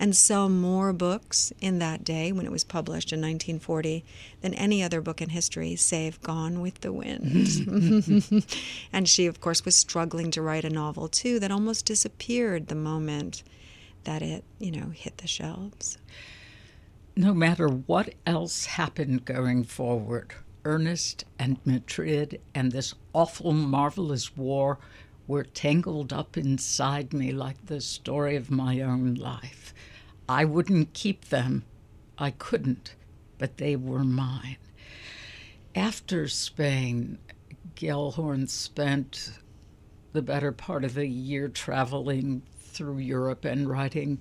and 0.00 0.16
sell 0.16 0.48
more 0.48 0.92
books 0.92 1.52
in 1.60 1.78
that 1.78 2.02
day 2.02 2.32
when 2.32 2.46
it 2.46 2.52
was 2.52 2.64
published 2.64 3.12
in 3.12 3.20
1940 3.20 4.04
than 4.40 4.54
any 4.54 4.82
other 4.82 5.00
book 5.00 5.22
in 5.22 5.28
history, 5.28 5.76
save 5.76 6.20
Gone 6.22 6.60
with 6.60 6.80
the 6.80 6.92
Wind. 6.92 8.44
and 8.92 9.08
she, 9.08 9.26
of 9.26 9.40
course, 9.40 9.64
was 9.64 9.76
struggling 9.76 10.30
to 10.32 10.42
write 10.42 10.64
a 10.64 10.70
novel 10.70 11.08
too 11.08 11.38
that 11.40 11.50
almost 11.50 11.86
disappeared 11.86 12.68
the 12.68 12.74
moment 12.74 13.42
that 14.04 14.22
it, 14.22 14.44
you 14.58 14.70
know, 14.70 14.88
hit 14.90 15.18
the 15.18 15.26
shelves 15.26 15.98
no 17.18 17.34
matter 17.34 17.66
what 17.66 18.14
else 18.26 18.64
happened 18.66 19.24
going 19.24 19.64
forward, 19.64 20.32
Ernest 20.64 21.24
and 21.36 21.58
Madrid 21.64 22.40
and 22.54 22.70
this 22.70 22.94
awful, 23.12 23.52
marvelous 23.52 24.36
war 24.36 24.78
were 25.26 25.42
tangled 25.42 26.12
up 26.12 26.36
inside 26.36 27.12
me 27.12 27.32
like 27.32 27.66
the 27.66 27.80
story 27.80 28.36
of 28.36 28.52
my 28.52 28.80
own 28.80 29.14
life. 29.14 29.74
I 30.28 30.44
wouldn't 30.44 30.92
keep 30.92 31.24
them. 31.24 31.64
I 32.18 32.30
couldn't, 32.30 32.94
but 33.36 33.56
they 33.56 33.74
were 33.74 34.04
mine. 34.04 34.58
After 35.74 36.28
Spain, 36.28 37.18
Gellhorn 37.74 38.48
spent 38.48 39.32
the 40.12 40.22
better 40.22 40.52
part 40.52 40.84
of 40.84 40.96
a 40.96 41.06
year 41.06 41.48
traveling 41.48 42.42
through 42.60 42.98
Europe 42.98 43.44
and 43.44 43.68
writing 43.68 44.20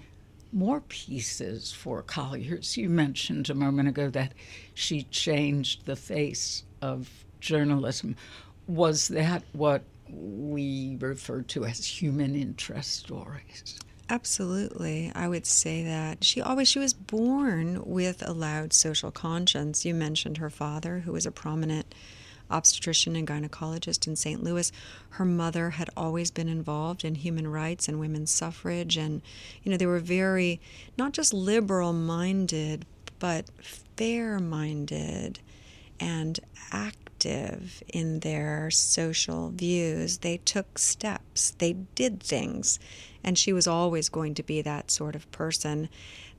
more 0.52 0.82
pieces 0.82 1.72
for 1.72 2.02
Collier's. 2.02 2.78
You 2.78 2.90
mentioned 2.90 3.50
a 3.50 3.56
moment 3.56 3.90
ago 3.90 4.10
that 4.10 4.34
she 4.74 5.04
changed 5.04 5.86
the 5.86 5.96
face 5.96 6.64
of 6.82 7.10
journalism. 7.40 8.16
Was 8.68 9.08
that 9.10 9.44
what 9.54 9.84
we 10.10 10.98
refer 11.00 11.42
to 11.42 11.66
as 11.66 11.86
human 11.86 12.36
interest 12.36 12.96
stories? 12.96 13.80
Absolutely. 14.10 15.12
I 15.14 15.28
would 15.28 15.46
say 15.46 15.84
that. 15.84 16.24
She 16.24 16.42
always 16.42 16.70
she 16.70 16.80
was 16.80 16.94
born 16.94 17.84
with 17.86 18.26
a 18.26 18.32
loud 18.32 18.72
social 18.72 19.12
conscience. 19.12 19.86
You 19.86 19.94
mentioned 19.94 20.38
her 20.38 20.50
father 20.50 21.00
who 21.00 21.12
was 21.12 21.26
a 21.26 21.32
prominent 21.32 21.94
obstetrician 22.50 23.16
and 23.16 23.28
gynecologist 23.28 24.08
in 24.08 24.16
St. 24.16 24.44
Louis. 24.44 24.72
Her 25.12 25.26
mother 25.26 25.72
had 25.72 25.90
always 25.96 26.32
been 26.32 26.48
involved 26.48 27.04
in 27.04 27.16
human 27.16 27.48
rights 27.48 27.88
and 27.88 28.00
women's 28.00 28.32
suffrage. 28.32 28.98
And, 28.98 29.22
you 29.64 29.72
know, 29.72 29.78
they 29.78 29.86
were 29.86 30.00
very, 30.00 30.60
not 30.98 31.14
just 31.14 31.34
liberal 31.34 31.94
minded, 31.94 32.86
but 33.20 33.50
fair 33.96 34.40
minded 34.40 35.40
and 36.00 36.40
active 36.72 37.82
in 37.88 38.20
their 38.20 38.70
social 38.70 39.50
views. 39.50 40.20
They 40.20 40.38
took 40.38 40.78
steps, 40.78 41.52
they 41.58 41.74
did 41.74 42.22
things. 42.22 42.80
And 43.24 43.38
she 43.38 43.52
was 43.52 43.68
always 43.68 44.10
going 44.10 44.36
to 44.36 44.44
be 44.44 44.62
that 44.62 44.92
sort 44.92 45.16
of 45.16 45.30
person. 45.32 45.90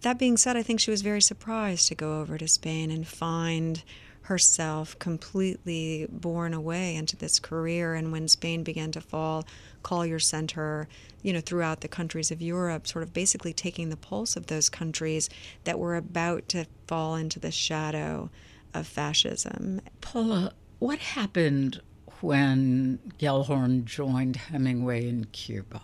That 0.02 0.18
being 0.18 0.36
said, 0.36 0.56
I 0.56 0.62
think 0.62 0.80
she 0.80 0.92
was 0.92 1.02
very 1.02 1.20
surprised 1.20 1.88
to 1.88 1.94
go 1.94 2.20
over 2.20 2.38
to 2.38 2.46
Spain 2.48 2.90
and 2.90 3.06
find 3.06 3.82
herself 4.28 4.98
completely 4.98 6.06
borne 6.10 6.52
away 6.52 6.94
into 6.94 7.16
this 7.16 7.40
career. 7.40 7.94
And 7.94 8.12
when 8.12 8.28
Spain 8.28 8.62
began 8.62 8.92
to 8.92 9.00
fall, 9.00 9.46
Collier 9.82 10.18
sent 10.18 10.50
her, 10.50 10.86
you 11.22 11.32
know, 11.32 11.40
throughout 11.40 11.80
the 11.80 11.88
countries 11.88 12.30
of 12.30 12.42
Europe, 12.42 12.86
sort 12.86 13.02
of 13.02 13.14
basically 13.14 13.54
taking 13.54 13.88
the 13.88 13.96
pulse 13.96 14.36
of 14.36 14.48
those 14.48 14.68
countries 14.68 15.30
that 15.64 15.78
were 15.78 15.96
about 15.96 16.46
to 16.50 16.66
fall 16.86 17.16
into 17.16 17.40
the 17.40 17.50
shadow 17.50 18.28
of 18.74 18.86
fascism. 18.86 19.80
Paula, 20.02 20.52
what 20.78 20.98
happened 20.98 21.80
when 22.20 22.98
Gellhorn 23.18 23.86
joined 23.86 24.36
Hemingway 24.36 25.08
in 25.08 25.24
Cuba? 25.32 25.80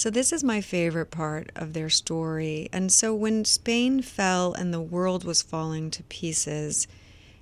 So, 0.00 0.08
this 0.08 0.32
is 0.32 0.42
my 0.42 0.62
favorite 0.62 1.10
part 1.10 1.52
of 1.54 1.74
their 1.74 1.90
story. 1.90 2.70
And 2.72 2.90
so, 2.90 3.14
when 3.14 3.44
Spain 3.44 4.00
fell 4.00 4.54
and 4.54 4.72
the 4.72 4.80
world 4.80 5.24
was 5.24 5.42
falling 5.42 5.90
to 5.90 6.02
pieces, 6.04 6.88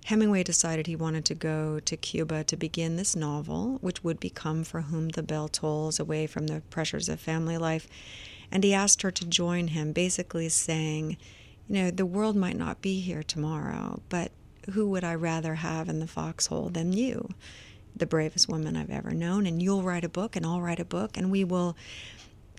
Hemingway 0.06 0.42
decided 0.42 0.88
he 0.88 0.96
wanted 0.96 1.24
to 1.26 1.36
go 1.36 1.78
to 1.78 1.96
Cuba 1.96 2.42
to 2.42 2.56
begin 2.56 2.96
this 2.96 3.14
novel, 3.14 3.78
which 3.80 4.02
would 4.02 4.18
become 4.18 4.64
For 4.64 4.80
Whom 4.80 5.10
the 5.10 5.22
Bell 5.22 5.46
Tolls 5.46 6.00
Away 6.00 6.26
from 6.26 6.48
the 6.48 6.62
Pressures 6.68 7.08
of 7.08 7.20
Family 7.20 7.56
Life. 7.56 7.86
And 8.50 8.64
he 8.64 8.74
asked 8.74 9.02
her 9.02 9.12
to 9.12 9.24
join 9.24 9.68
him, 9.68 9.92
basically 9.92 10.48
saying, 10.48 11.16
You 11.68 11.74
know, 11.84 11.90
the 11.92 12.04
world 12.04 12.34
might 12.34 12.56
not 12.56 12.82
be 12.82 12.98
here 12.98 13.22
tomorrow, 13.22 14.02
but 14.08 14.32
who 14.72 14.90
would 14.90 15.04
I 15.04 15.14
rather 15.14 15.54
have 15.54 15.88
in 15.88 16.00
the 16.00 16.08
foxhole 16.08 16.70
than 16.70 16.92
you? 16.92 17.28
The 17.94 18.04
bravest 18.04 18.48
woman 18.48 18.76
I've 18.76 18.90
ever 18.90 19.12
known. 19.12 19.46
And 19.46 19.62
you'll 19.62 19.82
write 19.82 20.04
a 20.04 20.08
book, 20.08 20.34
and 20.34 20.44
I'll 20.44 20.60
write 20.60 20.80
a 20.80 20.84
book, 20.84 21.16
and 21.16 21.30
we 21.30 21.44
will 21.44 21.76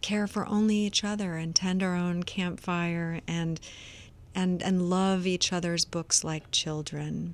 care 0.02 0.28
for 0.28 0.48
only 0.48 0.78
each 0.78 1.04
other 1.04 1.36
and 1.36 1.56
tend 1.56 1.84
our 1.84 1.96
own 1.96 2.24
campfire 2.24 3.22
and 3.28 3.60
and, 4.36 4.62
and 4.62 4.90
love 4.90 5.26
each 5.26 5.52
other's 5.52 5.86
books 5.86 6.24
like 6.24 6.52
children. 6.52 7.34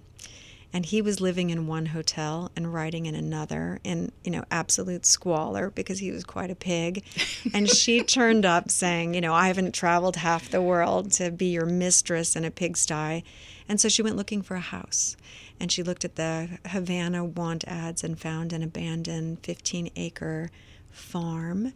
And 0.73 0.85
he 0.85 1.01
was 1.01 1.21
living 1.21 1.51
in 1.51 1.67
one 1.67 1.87
hotel 1.87 2.51
and 2.55 2.73
writing 2.73 3.05
in 3.05 3.15
another 3.15 3.79
in 3.83 4.11
you 4.25 4.31
know 4.31 4.43
absolute 4.51 5.05
squalor 5.05 5.69
because 5.69 5.99
he 5.99 6.11
was 6.11 6.25
quite 6.25 6.51
a 6.51 6.55
pig. 6.55 7.03
And 7.53 7.69
she 7.69 8.03
turned 8.03 8.45
up 8.45 8.69
saying 8.69 9.13
you 9.13 9.21
know 9.21 9.33
i 9.33 9.47
haven't 9.47 9.73
traveled 9.73 10.17
half 10.17 10.49
the 10.49 10.61
world 10.61 11.11
to 11.13 11.31
be 11.31 11.47
your 11.47 11.65
mistress 11.65 12.35
in 12.35 12.43
a 12.43 12.51
pigsty. 12.51 13.23
And 13.69 13.79
so 13.79 13.87
she 13.87 14.01
went 14.01 14.17
looking 14.17 14.41
for 14.41 14.55
a 14.55 14.59
house. 14.59 15.15
And 15.59 15.71
she 15.71 15.81
looked 15.81 16.03
at 16.03 16.15
the 16.15 16.59
havana 16.65 17.23
want 17.23 17.63
ads 17.65 18.03
and 18.03 18.19
found 18.19 18.51
an 18.51 18.61
abandoned 18.61 19.39
15 19.43 19.91
acre 19.95 20.51
farm 20.91 21.73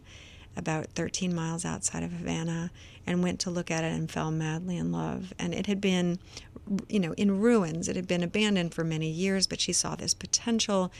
about 0.56 0.86
13 0.94 1.34
miles 1.34 1.64
outside 1.64 2.02
of 2.02 2.12
Havana 2.12 2.70
and 3.06 3.22
went 3.22 3.40
to 3.40 3.50
look 3.50 3.70
at 3.70 3.84
it 3.84 3.92
and 3.92 4.10
fell 4.10 4.30
madly 4.30 4.76
in 4.76 4.92
love. 4.92 5.32
And 5.38 5.54
it 5.54 5.66
had 5.66 5.80
been, 5.80 6.18
you 6.88 7.00
know, 7.00 7.12
in 7.14 7.40
ruins. 7.40 7.88
It 7.88 7.96
had 7.96 8.08
been 8.08 8.22
abandoned 8.22 8.74
for 8.74 8.84
many 8.84 9.08
years, 9.08 9.46
but 9.46 9.60
she 9.60 9.72
saw 9.72 9.94
this 9.94 10.14
potential 10.14 10.92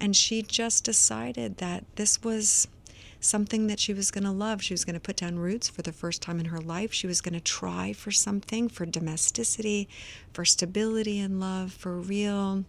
and 0.00 0.14
she 0.14 0.42
just 0.42 0.84
decided 0.84 1.58
that 1.58 1.84
this 1.96 2.22
was 2.22 2.68
something 3.20 3.66
that 3.66 3.80
she 3.80 3.94
was 3.94 4.10
going 4.10 4.24
to 4.24 4.30
love. 4.30 4.62
She 4.62 4.74
was 4.74 4.84
going 4.84 4.94
to 4.94 5.00
put 5.00 5.16
down 5.16 5.38
roots 5.38 5.68
for 5.68 5.82
the 5.82 5.92
first 5.92 6.22
time 6.22 6.38
in 6.38 6.46
her 6.46 6.60
life. 6.60 6.92
She 6.92 7.06
was 7.06 7.20
going 7.20 7.34
to 7.34 7.40
try 7.40 7.92
for 7.92 8.10
something, 8.10 8.68
for 8.68 8.86
domesticity, 8.86 9.88
for 10.32 10.44
stability 10.44 11.18
and 11.18 11.40
love, 11.40 11.72
for 11.72 11.98
real 11.98 12.64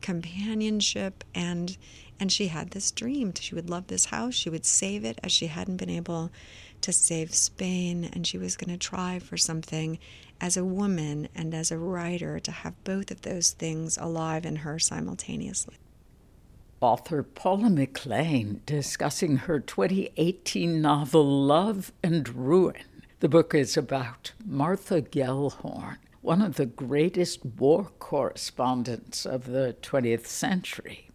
companionship 0.00 1.24
and 1.34 1.76
and 2.22 2.30
she 2.30 2.46
had 2.46 2.70
this 2.70 2.92
dream. 2.92 3.34
She 3.34 3.56
would 3.56 3.68
love 3.68 3.88
this 3.88 4.04
house. 4.04 4.34
She 4.34 4.48
would 4.48 4.64
save 4.64 5.04
it 5.04 5.18
as 5.24 5.32
she 5.32 5.48
hadn't 5.48 5.78
been 5.78 5.90
able 5.90 6.30
to 6.82 6.92
save 6.92 7.34
Spain. 7.34 8.08
And 8.12 8.24
she 8.24 8.38
was 8.38 8.56
going 8.56 8.70
to 8.70 8.78
try 8.78 9.18
for 9.18 9.36
something 9.36 9.98
as 10.40 10.56
a 10.56 10.64
woman 10.64 11.26
and 11.34 11.52
as 11.52 11.72
a 11.72 11.78
writer 11.78 12.38
to 12.38 12.52
have 12.52 12.84
both 12.84 13.10
of 13.10 13.22
those 13.22 13.50
things 13.50 13.98
alive 13.98 14.46
in 14.46 14.54
her 14.54 14.78
simultaneously. 14.78 15.74
Author 16.80 17.24
Paula 17.24 17.68
McLain 17.68 18.60
discussing 18.66 19.38
her 19.38 19.58
2018 19.58 20.80
novel 20.80 21.24
Love 21.24 21.92
and 22.04 22.28
Ruin. 22.28 22.84
The 23.18 23.28
book 23.28 23.52
is 23.52 23.76
about 23.76 24.30
Martha 24.46 25.02
Gellhorn, 25.02 25.96
one 26.20 26.40
of 26.40 26.54
the 26.54 26.66
greatest 26.66 27.44
war 27.44 27.90
correspondents 27.98 29.26
of 29.26 29.46
the 29.46 29.74
20th 29.82 30.26
century 30.26 31.08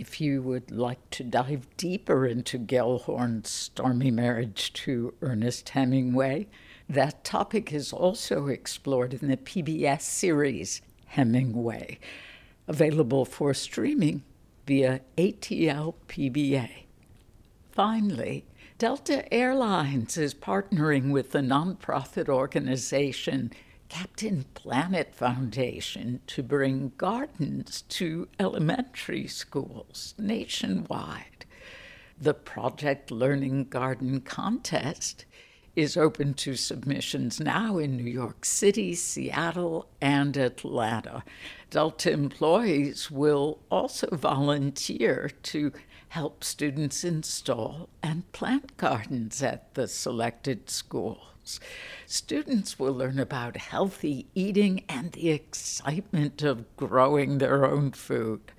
if 0.00 0.18
you 0.18 0.40
would 0.40 0.70
like 0.70 1.10
to 1.10 1.22
dive 1.22 1.66
deeper 1.76 2.24
into 2.26 2.58
Gellhorn's 2.58 3.50
stormy 3.50 4.10
marriage 4.10 4.72
to 4.72 5.12
Ernest 5.20 5.68
Hemingway, 5.68 6.48
that 6.88 7.22
topic 7.22 7.70
is 7.70 7.92
also 7.92 8.46
explored 8.46 9.12
in 9.12 9.28
the 9.28 9.36
PBS 9.36 10.00
series 10.00 10.80
Hemingway, 11.04 11.98
available 12.66 13.26
for 13.26 13.52
streaming 13.52 14.22
via 14.66 15.02
ATL 15.18 15.94
PBA. 16.08 16.84
Finally, 17.70 18.46
Delta 18.78 19.30
Airlines 19.32 20.16
is 20.16 20.32
partnering 20.32 21.10
with 21.10 21.32
the 21.32 21.40
nonprofit 21.40 22.30
organization 22.30 23.52
Captain 23.90 24.44
Planet 24.54 25.12
Foundation 25.12 26.20
to 26.28 26.44
bring 26.44 26.92
gardens 26.96 27.82
to 27.88 28.28
elementary 28.38 29.26
schools 29.26 30.14
nationwide. 30.16 31.44
The 32.18 32.32
Project 32.32 33.10
Learning 33.10 33.64
Garden 33.64 34.20
Contest 34.20 35.24
is 35.74 35.96
open 35.96 36.34
to 36.34 36.54
submissions 36.54 37.40
now 37.40 37.78
in 37.78 37.96
New 37.96 38.10
York 38.10 38.44
City, 38.44 38.94
Seattle, 38.94 39.88
and 40.00 40.36
Atlanta. 40.36 41.24
Delta 41.70 42.12
employees 42.12 43.10
will 43.10 43.58
also 43.70 44.08
volunteer 44.12 45.30
to 45.42 45.72
help 46.10 46.44
students 46.44 47.02
install 47.02 47.88
and 48.04 48.30
plant 48.30 48.76
gardens 48.76 49.42
at 49.42 49.74
the 49.74 49.88
selected 49.88 50.70
schools. 51.44 51.60
Students 52.06 52.78
will 52.78 52.92
learn 52.92 53.18
about 53.18 53.56
healthy 53.56 54.26
eating 54.34 54.84
and 54.88 55.12
the 55.12 55.30
excitement 55.30 56.42
of 56.42 56.76
growing 56.76 57.38
their 57.38 57.64
own 57.64 57.92
food. 57.92 58.52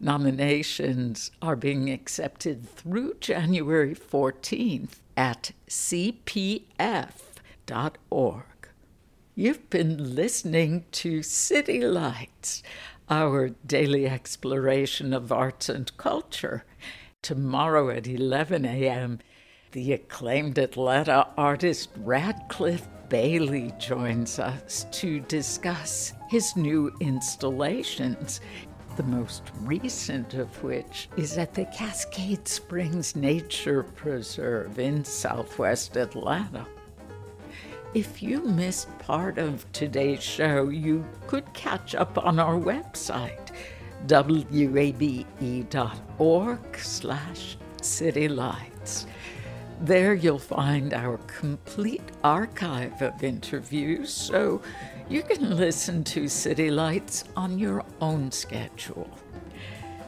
Nominations 0.00 1.30
are 1.40 1.56
being 1.56 1.90
accepted 1.90 2.68
through 2.68 3.14
January 3.20 3.94
14th 3.94 5.00
at 5.16 5.52
cpf.org. 5.68 6.64
You've 9.36 9.70
been 9.70 10.14
listening 10.14 10.84
to 10.92 11.22
City 11.22 11.80
Lights, 11.80 12.62
our 13.08 13.50
daily 13.66 14.06
exploration 14.06 15.12
of 15.12 15.32
arts 15.32 15.68
and 15.68 15.96
culture. 15.96 16.64
Tomorrow 17.22 17.90
at 17.90 18.06
11 18.06 18.64
a.m., 18.64 19.18
the 19.74 19.92
acclaimed 19.92 20.56
Atlanta 20.56 21.26
artist 21.36 21.90
Radcliffe 21.96 22.86
Bailey 23.08 23.72
joins 23.76 24.38
us 24.38 24.86
to 24.92 25.18
discuss 25.18 26.12
his 26.30 26.54
new 26.54 26.94
installations, 27.00 28.40
the 28.96 29.02
most 29.02 29.42
recent 29.62 30.34
of 30.34 30.62
which 30.62 31.08
is 31.16 31.36
at 31.38 31.54
the 31.54 31.64
Cascade 31.76 32.46
Springs 32.46 33.16
Nature 33.16 33.82
Preserve 33.82 34.78
in 34.78 35.04
southwest 35.04 35.96
Atlanta. 35.96 36.64
If 37.94 38.22
you 38.22 38.44
missed 38.44 38.96
part 39.00 39.38
of 39.38 39.70
today's 39.72 40.22
show, 40.22 40.68
you 40.68 41.04
could 41.26 41.52
catch 41.52 41.96
up 41.96 42.16
on 42.24 42.38
our 42.38 42.60
website, 42.60 43.50
wabe.org 44.08 45.48
slash 46.78 47.56
citylights. 47.82 49.06
There 49.84 50.14
you'll 50.14 50.38
find 50.38 50.94
our 50.94 51.18
complete 51.26 52.10
archive 52.24 53.02
of 53.02 53.22
interviews, 53.22 54.10
so 54.10 54.62
you 55.10 55.22
can 55.22 55.58
listen 55.58 56.02
to 56.04 56.26
City 56.26 56.70
Lights 56.70 57.24
on 57.36 57.58
your 57.58 57.84
own 58.00 58.32
schedule. 58.32 59.10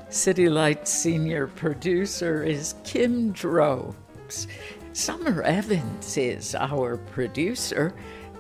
City 0.09 0.49
Lights 0.49 0.91
senior 0.91 1.47
producer 1.47 2.43
is 2.43 2.75
Kim 2.85 3.33
Drobes. 3.33 4.49
Summer 4.95 5.43
Evans 5.43 6.17
is 6.17 6.55
our 6.55 6.97
producer, 6.97 7.93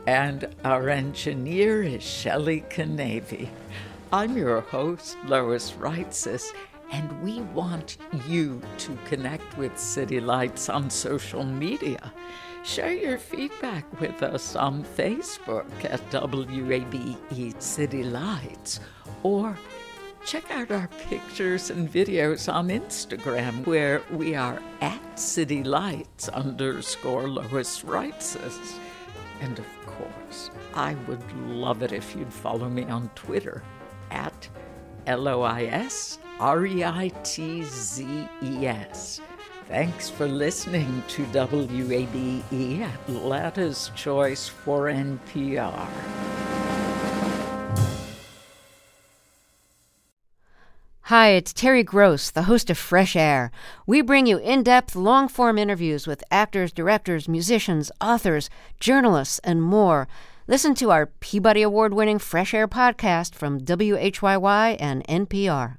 and 0.07 0.49
our 0.65 0.89
engineer 0.89 1.83
is 1.83 2.03
Shelley 2.03 2.65
Canavy. 2.71 3.51
I'm 4.11 4.39
your 4.39 4.63
host, 4.63 5.19
Lois 5.27 5.73
Reitzes 5.73 6.51
and 6.97 7.23
we 7.23 7.43
want 7.53 7.99
you 8.27 8.63
to 8.79 8.97
connect 9.05 9.59
with 9.59 9.79
City 9.79 10.19
Lights 10.19 10.71
on 10.71 10.89
social 10.89 11.45
media. 11.45 12.11
Share 12.65 12.95
your 12.95 13.19
feedback 13.19 13.85
with 14.01 14.23
us 14.23 14.57
on 14.57 14.83
Facebook 14.83 15.71
at 15.85 16.01
WABE 16.11 17.63
City 17.63 18.03
Lights 18.03 18.81
or 19.23 19.59
check 20.25 20.51
out 20.51 20.71
our 20.71 20.89
pictures 21.11 21.69
and 21.69 21.87
videos 21.87 22.51
on 22.51 22.69
Instagram 22.69 23.67
where 23.67 24.01
we 24.11 24.35
are 24.35 24.59
at 24.81 25.21
City 25.21 25.63
Lights 25.63 26.31
underscore 26.31 27.29
Lois 27.29 27.83
Reitzes. 27.83 28.79
And 29.43 29.59
of 29.59 29.69
course, 29.85 30.51
I 30.73 30.95
would 31.07 31.31
love 31.43 31.83
it 31.83 31.93
if 31.93 32.17
you'd 32.17 32.33
follow 32.33 32.71
me 32.71 32.85
on 32.85 33.11
Twitter 33.15 33.63
at 34.11 34.49
LOIS 35.07 36.21
R 36.39 36.67
E 36.67 36.85
I 36.85 37.09
T 37.23 37.63
Z 37.65 38.29
E 38.43 38.67
S. 38.67 39.21
Thanks 39.69 40.11
for 40.11 40.29
listening 40.29 41.03
to 41.09 41.25
WABE, 41.27 42.83
Atlanta's 43.09 43.91
Choice 43.95 44.47
for 44.47 44.85
NPR. 44.85 45.89
Hi, 51.03 51.29
it's 51.29 51.53
Terry 51.53 51.83
Gross, 51.83 52.31
the 52.31 52.43
host 52.43 52.69
of 52.69 52.77
Fresh 52.77 53.17
Air. 53.17 53.51
We 53.87 54.03
bring 54.03 54.27
you 54.27 54.37
in 54.37 54.63
depth, 54.63 54.95
long 54.95 55.29
form 55.29 55.57
interviews 55.57 56.07
with 56.07 56.23
actors, 56.31 56.71
directors, 56.71 57.29
musicians, 57.29 57.91
authors, 58.01 58.51
journalists, 58.79 59.39
and 59.39 59.63
more. 59.63 60.07
Listen 60.47 60.75
to 60.75 60.91
our 60.91 61.07
Peabody 61.07 61.63
Award 61.63 61.95
winning 61.95 62.19
Fresh 62.19 62.53
Air 62.53 62.69
podcast 62.69 63.35
from 63.35 63.61
WHYY 63.61 64.77
and 64.79 65.03
NPR. 65.07 65.79